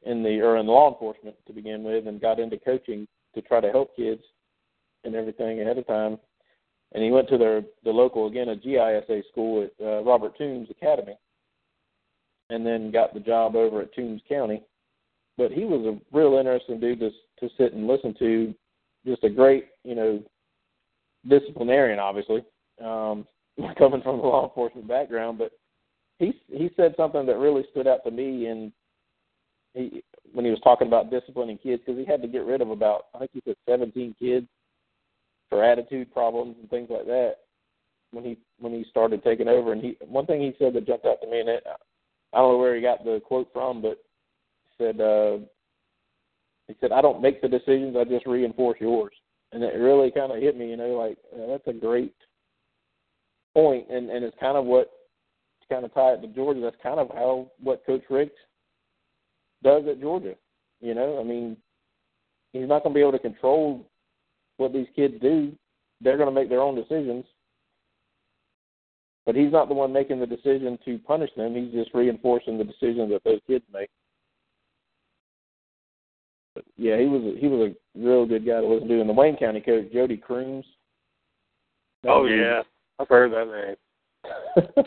in 0.04 0.22
the 0.22 0.40
or 0.40 0.58
in 0.58 0.66
law 0.66 0.92
enforcement 0.92 1.36
to 1.46 1.52
begin 1.52 1.82
with, 1.82 2.06
and 2.06 2.20
got 2.20 2.38
into 2.38 2.58
coaching 2.58 3.06
to 3.34 3.42
try 3.42 3.60
to 3.60 3.70
help 3.70 3.96
kids 3.96 4.22
and 5.04 5.14
everything 5.14 5.60
ahead 5.60 5.78
of 5.78 5.86
time. 5.86 6.18
And 6.92 7.02
he 7.02 7.10
went 7.10 7.28
to 7.28 7.38
their 7.38 7.62
the 7.84 7.90
local 7.90 8.26
again 8.26 8.50
a 8.50 8.56
GISA 8.56 9.22
school 9.30 9.64
at 9.64 9.84
uh, 9.84 10.02
Robert 10.02 10.36
Toombs 10.36 10.68
Academy, 10.70 11.14
and 12.52 12.66
then 12.66 12.90
got 12.90 13.14
the 13.14 13.20
job 13.20 13.56
over 13.56 13.80
at 13.80 13.94
Toombs 13.94 14.20
County. 14.28 14.62
But 15.38 15.52
he 15.52 15.64
was 15.64 15.86
a 15.86 16.16
real 16.16 16.38
interesting 16.38 16.78
dude 16.78 17.00
to 17.00 17.10
to 17.40 17.48
sit 17.56 17.72
and 17.72 17.86
listen 17.86 18.14
to. 18.18 18.54
Just 19.04 19.24
a 19.24 19.30
great, 19.30 19.66
you 19.82 19.96
know, 19.96 20.22
disciplinarian, 21.28 21.98
obviously, 21.98 22.44
um, 22.84 23.26
coming 23.78 24.02
from 24.02 24.20
a 24.20 24.22
law 24.22 24.44
enforcement 24.48 24.86
background. 24.86 25.38
But 25.38 25.52
he 26.18 26.32
he 26.48 26.70
said 26.76 26.94
something 26.96 27.26
that 27.26 27.38
really 27.38 27.64
stood 27.70 27.86
out 27.86 28.04
to 28.04 28.10
me, 28.10 28.46
and 28.46 28.72
he 29.74 30.02
when 30.32 30.44
he 30.44 30.50
was 30.50 30.60
talking 30.62 30.86
about 30.86 31.10
disciplining 31.10 31.58
kids 31.58 31.82
because 31.84 31.98
he 31.98 32.04
had 32.04 32.22
to 32.22 32.28
get 32.28 32.44
rid 32.44 32.60
of 32.60 32.70
about 32.70 33.06
I 33.14 33.20
think 33.20 33.30
he 33.32 33.42
said 33.44 33.56
17 33.68 34.14
kids 34.18 34.46
for 35.48 35.64
attitude 35.64 36.12
problems 36.12 36.56
and 36.60 36.70
things 36.70 36.88
like 36.90 37.06
that 37.06 37.36
when 38.12 38.24
he 38.24 38.38
when 38.58 38.72
he 38.72 38.84
started 38.90 39.24
taking 39.24 39.48
over. 39.48 39.72
And 39.72 39.82
he 39.82 39.96
one 40.06 40.26
thing 40.26 40.42
he 40.42 40.54
said 40.58 40.74
that 40.74 40.86
jumped 40.86 41.06
out 41.06 41.20
to 41.22 41.30
me, 41.30 41.40
and 41.40 41.48
it, 41.48 41.64
I 42.32 42.38
don't 42.38 42.52
know 42.52 42.58
where 42.58 42.74
he 42.74 42.82
got 42.82 43.04
the 43.04 43.20
quote 43.24 43.48
from, 43.52 43.82
but 43.82 43.98
said 44.78 45.00
uh, 45.00 45.38
he 46.68 46.74
said 46.80 46.92
I 46.92 47.02
don't 47.02 47.22
make 47.22 47.40
the 47.40 47.48
decisions, 47.48 47.96
I 47.96 48.04
just 48.04 48.26
reinforce 48.26 48.78
yours. 48.80 49.12
And 49.52 49.62
it 49.62 49.74
really 49.74 50.10
kind 50.10 50.32
of 50.32 50.38
hit 50.38 50.56
me, 50.56 50.70
you 50.70 50.76
know, 50.76 50.90
like 50.90 51.18
uh, 51.34 51.46
that's 51.46 51.66
a 51.66 51.78
great 51.78 52.14
point, 53.54 53.86
and 53.90 54.10
and 54.10 54.24
it's 54.24 54.36
kind 54.40 54.56
of 54.56 54.64
what 54.64 54.90
to 55.60 55.74
kind 55.74 55.84
of 55.84 55.92
tie 55.92 56.12
it 56.12 56.22
to 56.22 56.28
Georgia. 56.28 56.60
That's 56.60 56.76
kind 56.82 56.98
of 56.98 57.08
how 57.10 57.50
what 57.62 57.84
Coach 57.84 58.04
Richt 58.08 58.36
does 59.62 59.84
at 59.88 60.00
Georgia. 60.00 60.34
You 60.80 60.94
know, 60.94 61.20
I 61.20 61.22
mean, 61.24 61.56
he's 62.52 62.68
not 62.68 62.82
going 62.82 62.92
to 62.92 62.98
be 62.98 63.00
able 63.00 63.12
to 63.12 63.18
control 63.18 63.86
what 64.56 64.72
these 64.72 64.88
kids 64.96 65.14
do. 65.20 65.52
They're 66.00 66.16
going 66.16 66.28
to 66.28 66.34
make 66.34 66.48
their 66.48 66.62
own 66.62 66.74
decisions. 66.74 67.24
But 69.24 69.36
he's 69.36 69.52
not 69.52 69.68
the 69.68 69.74
one 69.74 69.92
making 69.92 70.18
the 70.18 70.26
decision 70.26 70.78
to 70.84 70.98
punish 70.98 71.30
them. 71.36 71.54
He's 71.54 71.72
just 71.72 71.94
reinforcing 71.94 72.58
the 72.58 72.64
decisions 72.64 73.10
that 73.10 73.22
those 73.24 73.40
kids 73.46 73.64
make. 73.72 73.88
But 76.54 76.64
yeah, 76.76 76.98
he 76.98 77.06
was 77.06 77.22
a, 77.22 77.38
he 77.38 77.46
was 77.46 77.70
a 77.70 77.74
real 77.98 78.26
good 78.26 78.44
guy 78.44 78.60
to 78.60 78.66
listen 78.66 78.88
to. 78.88 79.00
And 79.00 79.08
the 79.08 79.14
Wayne 79.14 79.36
County 79.36 79.60
coach, 79.60 79.92
Jody 79.92 80.16
Crooms. 80.16 80.64
Oh 82.06 82.26
dude- 82.26 82.40
yeah, 82.40 82.62
I've 82.98 83.08
heard 83.08 83.32
that 83.32 83.46
name. 83.46 83.76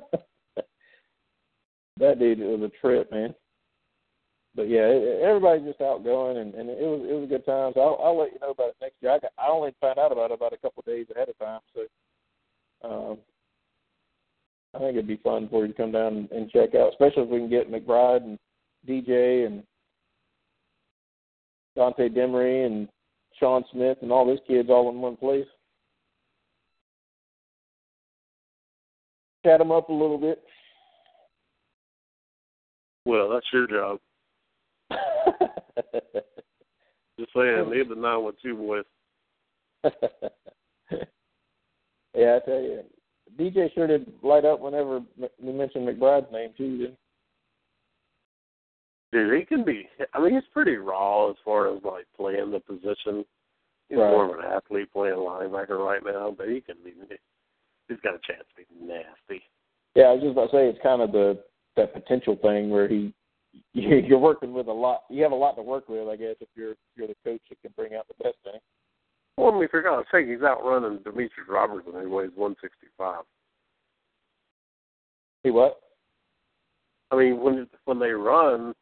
that 1.97 2.19
dude 2.19 2.39
was 2.39 2.61
a 2.61 2.79
trip, 2.81 3.11
man. 3.11 3.33
But 4.53 4.69
yeah, 4.69 4.85
it, 4.87 5.21
everybody's 5.21 5.65
just 5.65 5.81
outgoing, 5.81 6.37
and, 6.37 6.53
and 6.53 6.69
it 6.69 6.79
was 6.79 7.01
it 7.09 7.13
was 7.13 7.23
a 7.23 7.27
good 7.27 7.45
time. 7.45 7.71
So 7.73 7.81
I'll, 7.81 7.99
I'll 8.05 8.17
let 8.19 8.31
you 8.31 8.39
know 8.39 8.51
about 8.51 8.69
it 8.69 8.75
next 8.81 8.95
year. 9.01 9.11
I, 9.11 9.19
got, 9.19 9.31
I 9.37 9.49
only 9.49 9.73
found 9.81 9.97
out 9.97 10.11
about 10.11 10.31
it 10.31 10.35
about 10.35 10.53
a 10.53 10.57
couple 10.57 10.81
of 10.81 10.85
days 10.85 11.07
ahead 11.13 11.29
of 11.29 11.37
time, 11.39 11.59
so 11.73 11.81
um, 12.87 13.17
I 14.75 14.79
think 14.79 14.91
it'd 14.91 15.07
be 15.07 15.19
fun 15.23 15.47
for 15.49 15.65
you 15.65 15.71
to 15.71 15.77
come 15.77 15.93
down 15.93 16.27
and, 16.31 16.51
check 16.51 16.75
out, 16.75 16.89
especially 16.89 17.23
if 17.23 17.29
we 17.29 17.39
can 17.39 17.49
get 17.49 17.71
McBride 17.71 18.23
and 18.23 18.37
DJ 18.87 19.45
and 19.45 19.63
Dante 21.77 22.09
Demery 22.09 22.65
and 22.65 22.89
Sean 23.39 23.63
Smith 23.71 23.99
and 24.01 24.11
all 24.11 24.25
those 24.25 24.39
kids 24.47 24.69
all 24.69 24.89
in 24.89 24.99
one 24.99 25.15
place. 25.15 25.45
Chat 29.45 29.59
them 29.59 29.71
up 29.71 29.87
a 29.89 29.93
little 29.93 30.17
bit. 30.17 30.43
Well, 33.05 33.29
that's 33.29 33.45
your 33.53 33.67
job. 33.67 33.99
Just 37.19 37.31
saying, 37.33 37.69
leave 37.69 37.87
the 37.87 37.95
nine 37.95 38.23
with 38.25 38.35
two 38.41 38.55
boys. 38.55 38.83
yeah, 42.13 42.35
I 42.35 42.39
tell 42.45 42.61
you, 42.61 42.83
DJ 43.39 43.73
sure 43.73 43.87
did 43.87 44.11
light 44.23 44.45
up 44.45 44.59
whenever 44.59 45.01
we 45.41 45.51
mentioned 45.51 45.87
McBride's 45.87 46.31
name 46.31 46.51
too. 46.57 46.77
Didn't 46.77 46.97
Dude, 49.11 49.39
he 49.39 49.45
can 49.45 49.63
be. 49.63 49.87
I 50.13 50.19
mean, 50.19 50.33
he's 50.33 50.43
pretty 50.51 50.75
raw 50.75 51.29
as 51.29 51.37
far 51.45 51.73
as 51.73 51.81
like 51.83 52.05
playing 52.17 52.51
the 52.51 52.59
position. 52.59 53.25
He's 53.89 53.97
Right. 53.97 54.11
more 54.11 54.25
of 54.25 54.39
an 54.39 54.45
athlete 54.45 54.91
playing 54.91 55.15
linebacker 55.15 55.77
right 55.77 56.03
now, 56.03 56.31
but 56.31 56.49
he 56.49 56.59
can 56.59 56.75
be. 56.83 56.93
He's 57.87 57.99
got 58.01 58.15
a 58.15 58.19
chance 58.19 58.43
to 58.49 58.55
be 58.55 58.65
nasty. 58.85 59.43
Yeah, 59.95 60.05
I 60.05 60.13
was 60.13 60.21
just 60.23 60.31
about 60.31 60.51
to 60.51 60.57
say 60.57 60.67
it's 60.67 60.79
kind 60.81 61.01
of 61.01 61.11
the 61.11 61.43
that 61.75 61.93
potential 61.93 62.35
thing 62.37 62.69
where 62.69 62.87
he 62.87 63.13
you're 63.73 64.19
working 64.19 64.53
with 64.53 64.67
a 64.67 64.73
lot. 64.73 65.03
You 65.09 65.23
have 65.23 65.31
a 65.31 65.35
lot 65.35 65.55
to 65.55 65.61
work 65.61 65.87
with, 65.87 66.07
I 66.09 66.15
guess, 66.15 66.35
if 66.41 66.49
you're 66.55 66.71
if 66.71 66.77
you're 66.95 67.07
the 67.07 67.15
coach 67.23 67.41
that 67.49 67.61
can 67.61 67.71
bring 67.75 67.93
out 67.95 68.07
the 68.07 68.23
best 68.23 68.37
in 68.45 68.55
him. 68.55 68.61
Well, 69.37 69.57
we 69.57 69.67
forgot 69.67 69.97
to 69.97 70.05
say 70.11 70.25
he's 70.25 70.41
outrunning 70.41 70.99
Demetrius 71.03 71.49
Robertson, 71.49 71.93
who 71.93 72.09
weighs 72.09 72.31
165. 72.35 73.23
See 75.45 75.51
what? 75.51 75.79
I 77.11 77.17
mean, 77.17 77.39
when 77.39 77.67
when 77.85 77.99
they 77.99 78.09
run 78.09 78.73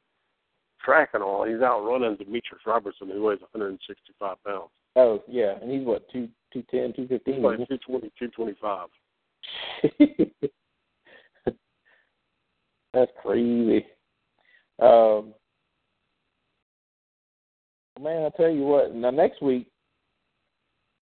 track 0.83 1.09
and 1.13 1.23
all, 1.23 1.45
he's 1.45 1.61
outrunning 1.61 2.15
Demetrius 2.15 2.61
Robertson, 2.65 3.09
who 3.09 3.23
weighs 3.23 3.41
165 3.41 4.37
pounds. 4.45 4.69
Oh 4.95 5.23
yeah, 5.27 5.55
and 5.61 5.71
he's 5.71 5.85
what 5.85 6.07
two 6.11 6.29
two 6.53 6.63
ten 6.69 6.93
two 6.95 7.07
fifteen. 7.07 7.41
Like 7.41 7.57
220, 7.57 8.11
225. 8.19 8.87
That's 12.93 13.11
crazy. 13.21 13.85
Um, 14.79 15.33
man, 17.99 18.25
I 18.25 18.29
tell 18.37 18.51
you 18.51 18.63
what. 18.63 18.93
Now 18.93 19.09
next 19.09 19.41
week 19.41 19.67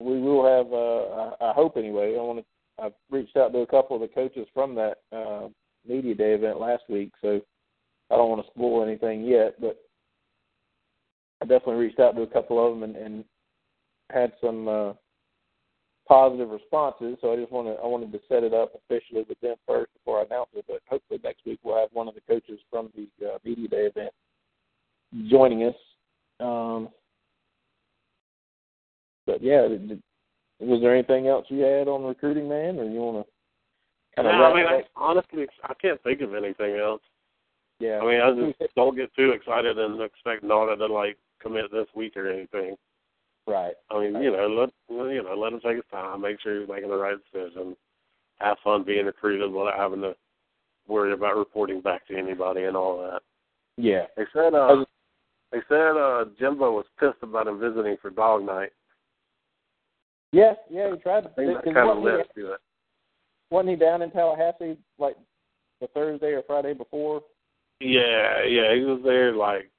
we 0.03 0.21
will 0.21 0.45
have. 0.45 0.73
Uh, 0.73 1.45
I, 1.45 1.51
I 1.51 1.53
hope 1.55 1.77
anyway. 1.77 2.17
I 2.17 2.23
want 2.23 2.41
to. 2.41 2.45
I've 2.83 2.93
reached 3.11 3.37
out 3.37 3.53
to 3.53 3.59
a 3.59 3.67
couple 3.67 3.97
of 3.97 4.03
the 4.03 4.09
coaches 4.09 4.47
from 4.55 4.75
that 4.75 4.99
uh, 5.13 5.49
media 5.87 6.15
day 6.15 6.33
event 6.33 6.59
last 6.61 6.83
week, 6.89 7.13
so 7.21 7.41
I 8.11 8.17
don't 8.17 8.31
want 8.31 8.45
to 8.45 8.51
spoil 8.51 8.83
anything 8.83 9.25
yet. 9.25 9.61
But 9.61 9.79
I 11.41 11.45
definitely 11.45 11.85
reached 11.85 12.01
out 12.01 12.17
to 12.17 12.23
a 12.23 12.27
couple 12.27 12.65
of 12.65 12.73
them 12.73 12.83
and, 12.83 12.97
and 12.97 13.25
had 14.11 14.33
some 14.41 14.69
uh, 14.69 14.93
positive 16.09 16.51
responses. 16.51 17.19
So 17.21 17.33
I 17.33 17.37
just 17.37 17.53
want 17.53 17.69
to 17.69 17.83
I 17.83 17.87
wanted 17.87 18.13
to 18.13 18.21
set 18.29 18.43
it 18.43 18.55
up 18.55 18.73
officially 18.75 19.25
with 19.29 19.41
them 19.41 19.57
first 19.67 19.93
before 19.95 20.21
I 20.21 20.25
announce 20.25 20.51
it. 20.55 20.65
But 20.69 20.81
hopefully 20.89 21.21
next 21.23 21.45
week 21.47 21.61
we'll 21.63 21.79
have 21.79 21.91
one 21.93 22.09
of 22.09 22.15
the 22.15 22.21
coaches 22.29 22.61
from 22.71 22.91
the 22.95 23.27
uh, 23.27 23.39
media 23.45 23.69
day 23.69 23.87
event 23.87 24.13
joining 25.29 25.65
us. 25.65 25.75
Um, 26.41 26.89
but 29.27 29.43
yeah, 29.43 29.69
did, 29.69 30.03
was 30.61 30.81
there 30.81 30.95
anything 30.95 31.27
else 31.27 31.47
you 31.49 31.61
had 31.61 31.89
on 31.89 32.05
recruiting, 32.05 32.49
man, 32.49 32.79
or 32.79 32.85
you 32.85 33.01
want 33.01 33.27
kind 34.17 34.29
no. 34.29 34.45
I 34.45 34.55
mean, 34.55 34.67
I, 34.67 34.83
honestly, 34.97 35.47
I 35.65 35.75
can't 35.75 36.03
think 36.03 36.21
of 36.21 36.35
anything 36.35 36.77
else. 36.77 37.03
yeah. 37.81 37.99
I 38.03 38.07
mean, 38.07 38.21
I 38.21 38.53
just 38.53 38.75
don't 38.77 38.97
get 38.97 39.15
too 39.15 39.31
excited 39.31 39.79
and 39.79 40.01
expect 40.01 40.45
Nauta 40.45 40.77
to 40.79 40.87
like 40.87 41.17
commit 41.41 41.71
this 41.73 41.89
week 41.95 42.17
or 42.17 42.31
anything. 42.31 42.77
right. 43.47 43.75
I 43.91 44.01
mean, 44.01 44.23
you 44.23 44.31
know, 44.31 44.49
let 44.49 44.71
you 44.89 45.23
know, 45.23 45.35
let 45.37 45.53
him 45.53 45.61
take 45.61 45.77
his 45.77 45.85
time, 45.91 46.23
make 46.23 46.41
sure 46.41 46.61
he's 46.61 46.69
making 46.69 46.91
the 46.91 46.97
right 46.97 47.17
decision, 47.33 47.77
have 48.39 48.59
fun 48.63 48.85
being 48.85 49.07
recruited 49.07 49.51
without 49.51 49.79
having 49.79 50.03
to 50.03 50.15
worry 50.89 51.13
about 51.13 51.37
reporting 51.37 51.81
back 51.81 52.07
to 52.09 52.17
anybody 52.17 52.65
and 52.65 52.77
all 52.77 52.99
that. 52.99 53.23
Yeah. 53.77 54.07
They 54.17 54.25
said 54.33 54.55
uh 54.55 54.85
they 55.51 55.59
said 55.69 55.97
uh 55.97 56.25
Jimbo 56.39 56.73
was 56.73 56.87
pissed 56.99 57.23
about 57.23 57.47
him 57.47 57.61
visiting 57.61 57.97
for 58.01 58.11
dog 58.11 58.45
night. 58.45 58.71
Yeah, 60.33 60.55
yeah, 60.71 60.91
he 60.93 61.01
tried 61.01 61.23
to. 61.23 61.31
That 61.37 61.65
kind 61.65 61.77
of 61.77 61.99
wasn't, 61.99 62.05
led 62.05 62.27
he, 62.35 62.41
to 62.43 62.53
it. 62.53 62.61
wasn't 63.51 63.71
he 63.71 63.77
down 63.77 64.03
in 64.03 64.11
Tallahassee 64.11 64.79
like 64.99 65.17
the 65.81 65.87
Thursday 65.89 66.33
or 66.33 66.43
Friday 66.47 66.73
before? 66.73 67.23
Yeah, 67.81 68.45
yeah, 68.45 68.75
he 68.75 68.81
was 68.83 69.01
there 69.05 69.35
like 69.35 69.71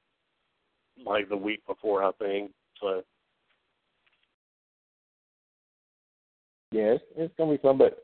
like 1.06 1.30
the 1.30 1.38
week 1.38 1.66
before, 1.66 2.04
I 2.04 2.12
think. 2.20 2.52
So 2.80 3.04
Yeah, 6.74 6.96
it's, 6.96 7.04
it's 7.16 7.34
gonna 7.38 7.52
be 7.52 7.58
fun. 7.60 7.78
But 7.78 8.04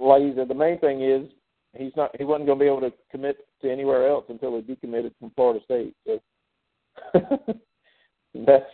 like 0.00 0.22
you 0.22 0.32
said, 0.34 0.48
the 0.48 0.54
main 0.54 0.78
thing 0.80 1.02
is 1.02 1.28
he's 1.76 1.92
not. 1.94 2.10
He 2.18 2.24
wasn't 2.24 2.46
gonna 2.46 2.58
be 2.58 2.66
able 2.66 2.80
to 2.80 2.92
commit 3.10 3.36
to 3.60 3.70
anywhere 3.70 4.08
else 4.08 4.24
until 4.30 4.56
he 4.56 4.62
decommitted 4.62 5.12
from 5.20 5.30
Florida 5.36 5.60
State. 5.64 5.94
So 6.06 6.18
that's 8.34 8.64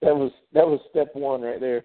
that 0.00 0.16
was 0.16 0.32
that 0.54 0.66
was 0.66 0.80
step 0.90 1.10
one 1.12 1.42
right 1.42 1.60
there. 1.60 1.84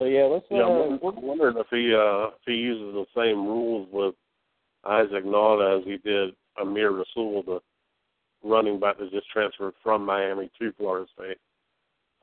So 0.00 0.06
yeah, 0.06 0.22
let's. 0.24 0.46
yeah, 0.50 0.62
I'm 0.64 0.98
wondering- 1.00 1.58
if 1.58 1.66
he 1.70 1.94
uh 1.94 2.28
if 2.28 2.42
he 2.46 2.54
uses 2.54 2.94
the 2.94 3.04
same 3.14 3.46
rules 3.46 3.86
with 3.92 4.14
Isaac 4.84 5.24
Nauta 5.24 5.78
as 5.78 5.84
he 5.84 5.98
did 5.98 6.34
Amir 6.58 6.90
Rasul, 6.90 7.42
the 7.42 7.60
running 8.42 8.80
back 8.80 8.96
that 8.98 9.10
just 9.10 9.28
transferred 9.28 9.74
from 9.82 10.04
Miami 10.06 10.50
to 10.58 10.72
Florida 10.72 11.06
State. 11.14 11.36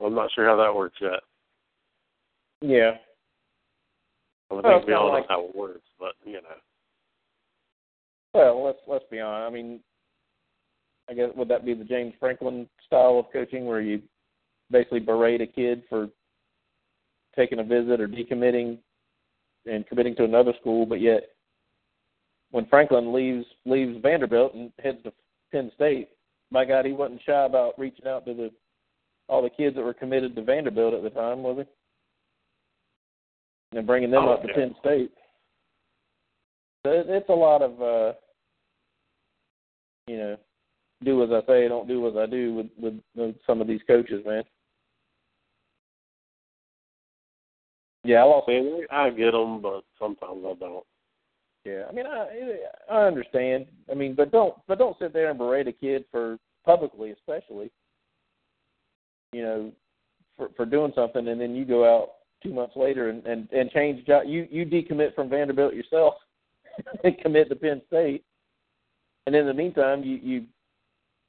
I'm 0.03 0.15
not 0.15 0.31
sure 0.33 0.45
how 0.47 0.55
that 0.57 0.75
works 0.75 0.97
yet. 0.99 1.19
yeah, 2.61 2.97
I 4.49 4.53
Well, 4.55 4.63
think 4.63 4.87
we 4.87 4.93
all 4.93 5.07
know 5.07 5.13
like- 5.13 5.27
how 5.29 5.45
it 5.45 5.55
works, 5.55 5.87
but 5.99 6.15
you 6.25 6.33
know. 6.41 6.57
Well, 8.33 8.63
let's 8.63 8.79
let's 8.87 9.05
be 9.11 9.19
honest. 9.19 9.51
I 9.51 9.53
mean, 9.53 9.83
I 11.09 11.13
guess 11.13 11.29
would 11.35 11.47
that 11.49 11.63
be 11.63 11.75
the 11.75 11.83
James 11.83 12.15
Franklin 12.19 12.67
style 12.87 13.19
of 13.19 13.31
coaching, 13.31 13.67
where 13.67 13.81
you 13.81 14.01
basically 14.71 14.99
berate 14.99 15.41
a 15.41 15.47
kid 15.47 15.83
for 15.89 16.09
taking 17.37 17.59
a 17.59 17.63
visit 17.63 18.01
or 18.01 18.07
decommitting 18.07 18.79
and 19.65 19.87
committing 19.87 20.15
to 20.15 20.23
another 20.25 20.53
school, 20.59 20.85
but 20.85 20.99
yet 20.99 21.29
when 22.51 22.65
Franklin 22.65 23.13
leaves 23.13 23.45
leaves 23.65 23.97
Vanderbilt 24.01 24.53
and 24.53 24.71
heads 24.83 24.97
to 25.03 25.13
Penn 25.51 25.71
State, 25.75 26.09
my 26.51 26.65
God, 26.65 26.85
he 26.85 26.93
wasn't 26.93 27.21
shy 27.25 27.45
about 27.45 27.77
reaching 27.77 28.07
out 28.07 28.25
to 28.25 28.33
the 28.33 28.51
all 29.29 29.41
the 29.41 29.49
kids 29.49 29.75
that 29.75 29.83
were 29.83 29.93
committed 29.93 30.35
to 30.35 30.41
Vanderbilt 30.41 30.93
at 30.93 31.03
the 31.03 31.09
time, 31.09 31.43
was 31.43 31.65
he? 33.71 33.77
And 33.77 33.85
bringing 33.85 34.11
them 34.11 34.23
Oh, 34.23 34.33
up 34.33 34.41
to 34.41 34.47
yeah. 34.47 34.55
Penn 34.55 34.75
State. 34.79 35.11
So 36.85 36.91
it- 36.93 37.09
it's 37.09 37.29
a 37.29 37.33
lot 37.33 37.61
of, 37.61 37.81
uh, 37.81 38.13
you 40.07 40.17
know, 40.17 40.37
do 41.03 41.21
as 41.23 41.31
I 41.31 41.45
say, 41.45 41.67
don't 41.67 41.87
do 41.87 42.07
as 42.07 42.15
I 42.15 42.25
do 42.25 42.53
with, 42.53 42.67
with 42.77 43.03
with 43.15 43.35
some 43.45 43.59
of 43.61 43.67
these 43.67 43.83
coaches, 43.83 44.25
man. 44.25 44.43
Yeah, 48.07 48.19
I 48.19 48.23
lost. 48.23 48.49
I 48.89 49.09
get 49.09 49.31
them, 49.31 49.61
but 49.61 49.83
sometimes 49.99 50.41
I 50.45 50.53
don't. 50.57 50.85
Yeah, 51.65 51.83
I 51.89 51.91
mean, 51.91 52.05
I 52.05 52.55
I 52.89 53.03
understand. 53.03 53.65
I 53.91 53.95
mean, 53.95 54.15
but 54.15 54.31
don't 54.31 54.55
but 54.65 54.77
don't 54.77 54.97
sit 54.97 55.11
there 55.11 55.29
and 55.29 55.37
berate 55.37 55.67
a 55.67 55.73
kid 55.73 56.05
for 56.09 56.37
publicly, 56.65 57.11
especially. 57.11 57.69
You 59.33 59.41
know, 59.41 59.71
for 60.37 60.47
for 60.55 60.65
doing 60.65 60.93
something, 60.95 61.27
and 61.27 61.41
then 61.41 61.53
you 61.53 61.65
go 61.65 61.83
out 61.83 62.11
two 62.41 62.53
months 62.53 62.77
later 62.77 63.09
and 63.09 63.25
and 63.25 63.49
and 63.51 63.69
change 63.71 64.05
job. 64.05 64.23
You 64.25 64.47
you 64.49 64.65
decommit 64.65 65.13
from 65.13 65.29
Vanderbilt 65.29 65.73
yourself 65.73 66.13
and 67.03 67.17
commit 67.17 67.49
to 67.49 67.55
Penn 67.55 67.81
State, 67.87 68.23
and 69.25 69.35
in 69.35 69.45
the 69.47 69.53
meantime, 69.53 70.01
you 70.01 70.15
you 70.15 70.45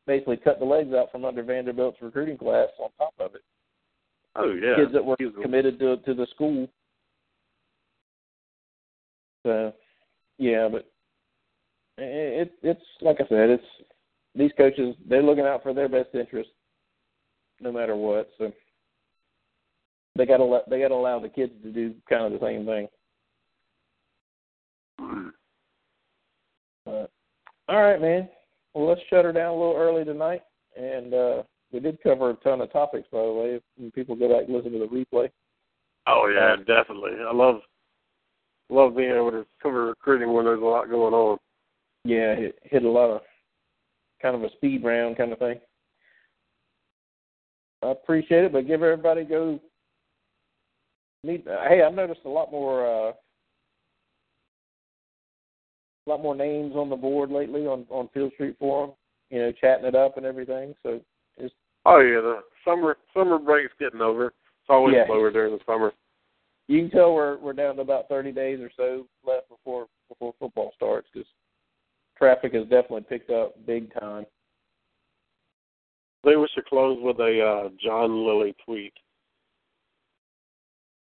basically 0.06 0.36
cut 0.36 0.60
the 0.60 0.64
legs 0.64 0.94
out 0.94 1.10
from 1.10 1.24
under 1.24 1.42
Vanderbilt's 1.42 2.00
recruiting 2.00 2.38
class 2.38 2.68
on 2.78 2.90
top 2.98 3.14
of 3.18 3.34
it. 3.34 3.42
Oh 4.38 4.52
yeah, 4.52 4.76
Kids 4.76 4.92
that 4.92 5.04
were 5.04 5.16
committed 5.42 5.80
to 5.80 5.96
to 5.96 6.14
the 6.14 6.26
school. 6.34 6.68
So, 9.44 9.72
yeah, 10.38 10.68
but 10.70 10.88
it, 11.98 12.48
it 12.48 12.52
it's 12.62 12.84
like 13.00 13.16
I 13.20 13.26
said, 13.28 13.50
it's 13.50 13.64
these 14.36 14.52
coaches 14.56 14.94
they're 15.08 15.22
looking 15.22 15.44
out 15.44 15.64
for 15.64 15.74
their 15.74 15.88
best 15.88 16.10
interest, 16.14 16.50
no 17.60 17.72
matter 17.72 17.96
what. 17.96 18.30
So 18.38 18.52
they 20.14 20.24
got 20.24 20.36
to 20.36 20.44
let 20.44 20.70
they 20.70 20.78
got 20.80 20.88
to 20.88 20.94
allow 20.94 21.18
the 21.18 21.28
kids 21.28 21.52
to 21.64 21.72
do 21.72 21.94
kind 22.08 22.32
of 22.32 22.38
the 22.38 22.46
same 22.46 22.64
thing. 22.64 22.88
But, 26.84 27.10
all 27.68 27.82
right, 27.82 28.00
man. 28.00 28.28
Well, 28.72 28.88
let's 28.88 29.00
shut 29.10 29.24
her 29.24 29.32
down 29.32 29.48
a 29.48 29.58
little 29.58 29.76
early 29.76 30.04
tonight, 30.04 30.42
and 30.76 31.12
uh 31.12 31.42
we 31.72 31.80
did 31.80 32.02
cover 32.02 32.30
a 32.30 32.34
ton 32.34 32.60
of 32.60 32.72
topics, 32.72 33.08
by 33.12 33.22
the 33.22 33.32
way. 33.32 33.60
If 33.78 33.94
people 33.94 34.16
go 34.16 34.28
back 34.28 34.46
and 34.46 34.56
listen 34.56 34.72
to 34.72 34.78
the 34.78 34.86
replay. 34.86 35.30
Oh 36.06 36.30
yeah, 36.34 36.56
definitely. 36.56 37.12
I 37.20 37.32
love 37.32 37.60
love 38.70 38.96
being 38.96 39.10
able 39.10 39.30
to 39.30 39.46
cover 39.62 39.86
recruiting 39.86 40.32
when 40.32 40.44
there's 40.44 40.62
a 40.62 40.64
lot 40.64 40.90
going 40.90 41.14
on. 41.14 41.38
Yeah, 42.04 42.34
hit, 42.34 42.58
hit 42.62 42.84
a 42.84 42.90
lot 42.90 43.10
of 43.10 43.20
kind 44.22 44.34
of 44.34 44.42
a 44.42 44.50
speed 44.52 44.84
round 44.84 45.16
kind 45.16 45.32
of 45.32 45.38
thing. 45.38 45.58
I 47.82 47.90
appreciate 47.90 48.44
it, 48.44 48.52
but 48.52 48.66
give 48.66 48.82
everybody 48.82 49.22
a 49.22 49.24
go. 49.24 49.60
Meet. 51.24 51.46
Hey, 51.68 51.82
I've 51.82 51.94
noticed 51.94 52.20
a 52.24 52.28
lot 52.28 52.50
more, 52.50 52.86
uh, 52.86 53.12
a 56.06 56.06
lot 56.06 56.22
more 56.22 56.34
names 56.34 56.74
on 56.74 56.88
the 56.88 56.96
board 56.96 57.30
lately 57.30 57.66
on 57.66 57.84
on 57.90 58.08
Field 58.14 58.32
Street 58.34 58.56
Forum. 58.58 58.92
You 59.30 59.40
know, 59.40 59.52
chatting 59.52 59.84
it 59.84 59.94
up 59.94 60.16
and 60.16 60.24
everything. 60.24 60.74
So 60.82 61.00
Oh 61.88 62.00
yeah, 62.00 62.20
the 62.20 62.40
summer 62.64 62.96
summer 63.14 63.38
break's 63.38 63.72
getting 63.80 64.02
over. 64.02 64.26
It's 64.26 64.68
always 64.68 64.94
Yeah. 64.94 65.06
slower 65.06 65.30
during 65.30 65.56
the 65.56 65.64
summer. 65.64 65.92
you 66.66 66.80
can 66.82 66.90
tell 66.90 67.14
we're 67.14 67.38
we're 67.38 67.54
down 67.54 67.76
to 67.76 67.80
about 67.82 68.08
thirty 68.08 68.30
days 68.30 68.60
or 68.60 68.70
so 68.76 69.06
left 69.24 69.48
before 69.48 69.86
before 70.08 70.34
football 70.38 70.72
starts 70.76 71.08
because 71.12 71.26
traffic 72.18 72.52
has 72.52 72.64
definitely 72.64 73.02
picked 73.08 73.30
up 73.30 73.54
big 73.66 73.92
time. 73.98 74.26
They 76.24 76.36
wish 76.36 76.52
to 76.56 76.62
close 76.62 76.98
with 77.00 77.18
a 77.20 77.40
uh, 77.42 77.68
John 77.82 78.26
Lilly 78.26 78.54
tweet. 78.66 78.92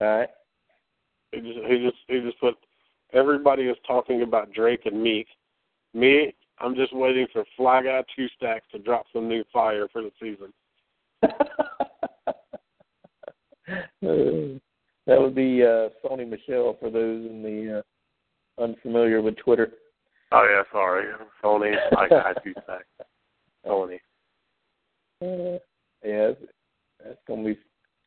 All 0.02 0.18
right. 0.18 0.28
He 1.32 1.40
just 1.40 1.58
he 1.66 1.78
just 1.78 1.96
he 2.08 2.20
just 2.20 2.38
put 2.40 2.56
everybody 3.14 3.62
is 3.68 3.76
talking 3.86 4.20
about 4.22 4.52
Drake 4.52 4.84
and 4.84 5.02
Meek. 5.02 5.28
Me, 5.94 6.34
I'm 6.58 6.74
just 6.74 6.94
waiting 6.94 7.26
for 7.32 7.44
Fly 7.56 7.84
Guy 7.84 8.02
Two 8.14 8.28
Stacks 8.36 8.66
to 8.72 8.78
drop 8.78 9.06
some 9.14 9.28
new 9.28 9.44
fire 9.52 9.88
for 9.90 10.02
the 10.02 10.12
season. 10.20 10.52
that 14.02 14.60
would 15.06 15.34
be 15.34 15.62
uh, 15.62 15.88
Sony 16.04 16.28
Michel 16.28 16.76
for 16.80 16.90
those 16.90 17.26
in 17.26 17.42
the 17.42 17.78
uh, 17.78 18.62
unfamiliar 18.62 19.22
with 19.22 19.36
Twitter. 19.38 19.72
Oh 20.32 20.46
yeah, 20.48 20.62
sorry, 20.72 21.06
Sony 21.42 21.74
I 21.96 22.08
Guy 22.08 22.32
Two 22.44 22.52
Stacks. 22.64 22.84
Sony. 23.66 23.98
Uh, 25.22 25.58
yeah, 26.04 26.28
that's, 26.28 26.40
that's 27.04 27.18
gonna 27.26 27.44
be 27.44 27.58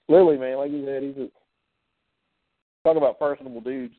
Lilly, 0.07 0.37
man. 0.37 0.57
Like 0.57 0.71
you 0.71 0.85
said, 0.85 1.03
he's 1.03 1.17
a 1.17 1.27
talk 2.83 2.97
about 2.97 3.19
personable 3.19 3.61
dudes. 3.61 3.93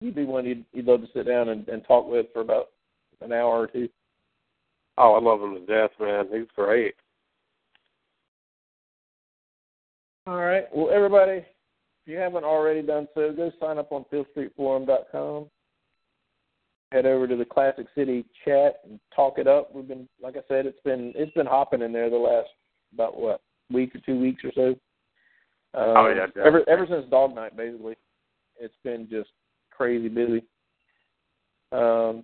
He'd 0.00 0.14
be 0.14 0.24
one 0.24 0.44
you'd, 0.44 0.64
you'd 0.72 0.86
love 0.86 1.00
to 1.00 1.08
sit 1.14 1.26
down 1.26 1.48
and, 1.48 1.68
and 1.68 1.84
talk 1.86 2.08
with 2.08 2.26
for 2.32 2.40
about 2.40 2.70
an 3.20 3.32
hour 3.32 3.60
or 3.60 3.66
two. 3.66 3.88
Oh, 4.98 5.14
I 5.14 5.20
love 5.20 5.40
him 5.40 5.54
to 5.54 5.60
death, 5.60 5.90
man. 6.00 6.26
He's 6.32 6.48
great. 6.54 6.94
All 10.26 10.36
right. 10.36 10.64
Well, 10.74 10.90
everybody, 10.90 11.38
if 11.38 11.44
you 12.06 12.16
haven't 12.16 12.44
already 12.44 12.82
done 12.82 13.08
so, 13.14 13.32
go 13.32 13.52
sign 13.60 13.78
up 13.78 13.92
on 13.92 14.04
FieldStreetForum.com. 14.12 15.46
Head 16.92 17.06
over 17.06 17.26
to 17.26 17.36
the 17.36 17.44
Classic 17.44 17.86
City 17.94 18.24
chat 18.44 18.80
and 18.88 18.98
talk 19.14 19.38
it 19.38 19.46
up. 19.46 19.74
We've 19.74 19.88
been, 19.88 20.08
like 20.22 20.36
I 20.36 20.42
said, 20.48 20.64
it's 20.64 20.80
been 20.84 21.12
it's 21.16 21.32
been 21.32 21.46
hopping 21.46 21.82
in 21.82 21.92
there 21.92 22.08
the 22.08 22.16
last 22.16 22.48
about 22.92 23.18
what 23.18 23.40
week 23.70 23.94
or 23.94 24.00
two 24.06 24.18
weeks 24.18 24.42
or 24.44 24.52
so. 24.54 24.68
Um, 25.76 25.96
Oh, 25.96 26.08
yeah, 26.08 26.26
ever 26.44 26.62
ever 26.68 26.86
since 26.88 27.10
Dog 27.10 27.34
Night, 27.34 27.56
basically, 27.56 27.96
it's 28.60 28.74
been 28.84 29.08
just 29.10 29.30
crazy 29.70 30.08
busy. 30.08 30.44
Um, 31.72 32.22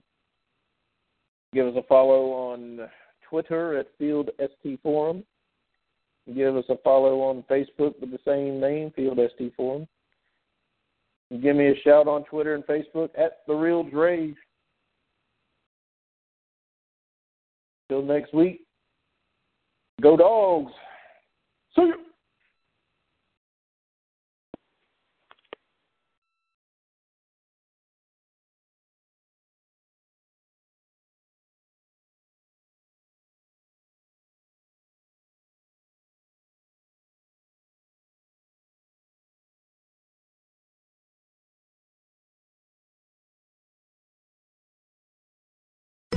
give 1.53 1.67
us 1.67 1.75
a 1.77 1.83
follow 1.89 2.31
on 2.31 2.89
Twitter 3.29 3.77
at 3.77 3.89
Field 3.99 4.31
ST 4.39 4.81
Forum. 4.83 5.25
Give 6.35 6.57
us 6.57 6.65
a 6.69 6.77
follow 6.85 7.21
on 7.23 7.45
Facebook 7.51 7.99
with 8.01 8.11
the 8.11 8.19
same 8.25 8.61
name, 8.61 8.93
Field 8.95 9.19
ST 9.35 9.55
Forum. 9.57 9.89
Give 11.31 11.57
me 11.57 11.69
a 11.69 11.81
shout 11.83 12.09
on 12.09 12.25
Twitter 12.25 12.55
and 12.55 12.65
Facebook 12.65 13.11
at 13.17 13.39
the 13.47 13.55
Real 13.55 13.83
Dre. 13.83 14.35
Till 17.89 18.03
next 18.03 18.35
week. 18.35 18.63
Go 20.01 20.17
dogs. 20.17 20.73
See 21.77 21.83
you. 21.83 21.95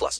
plus. 0.00 0.18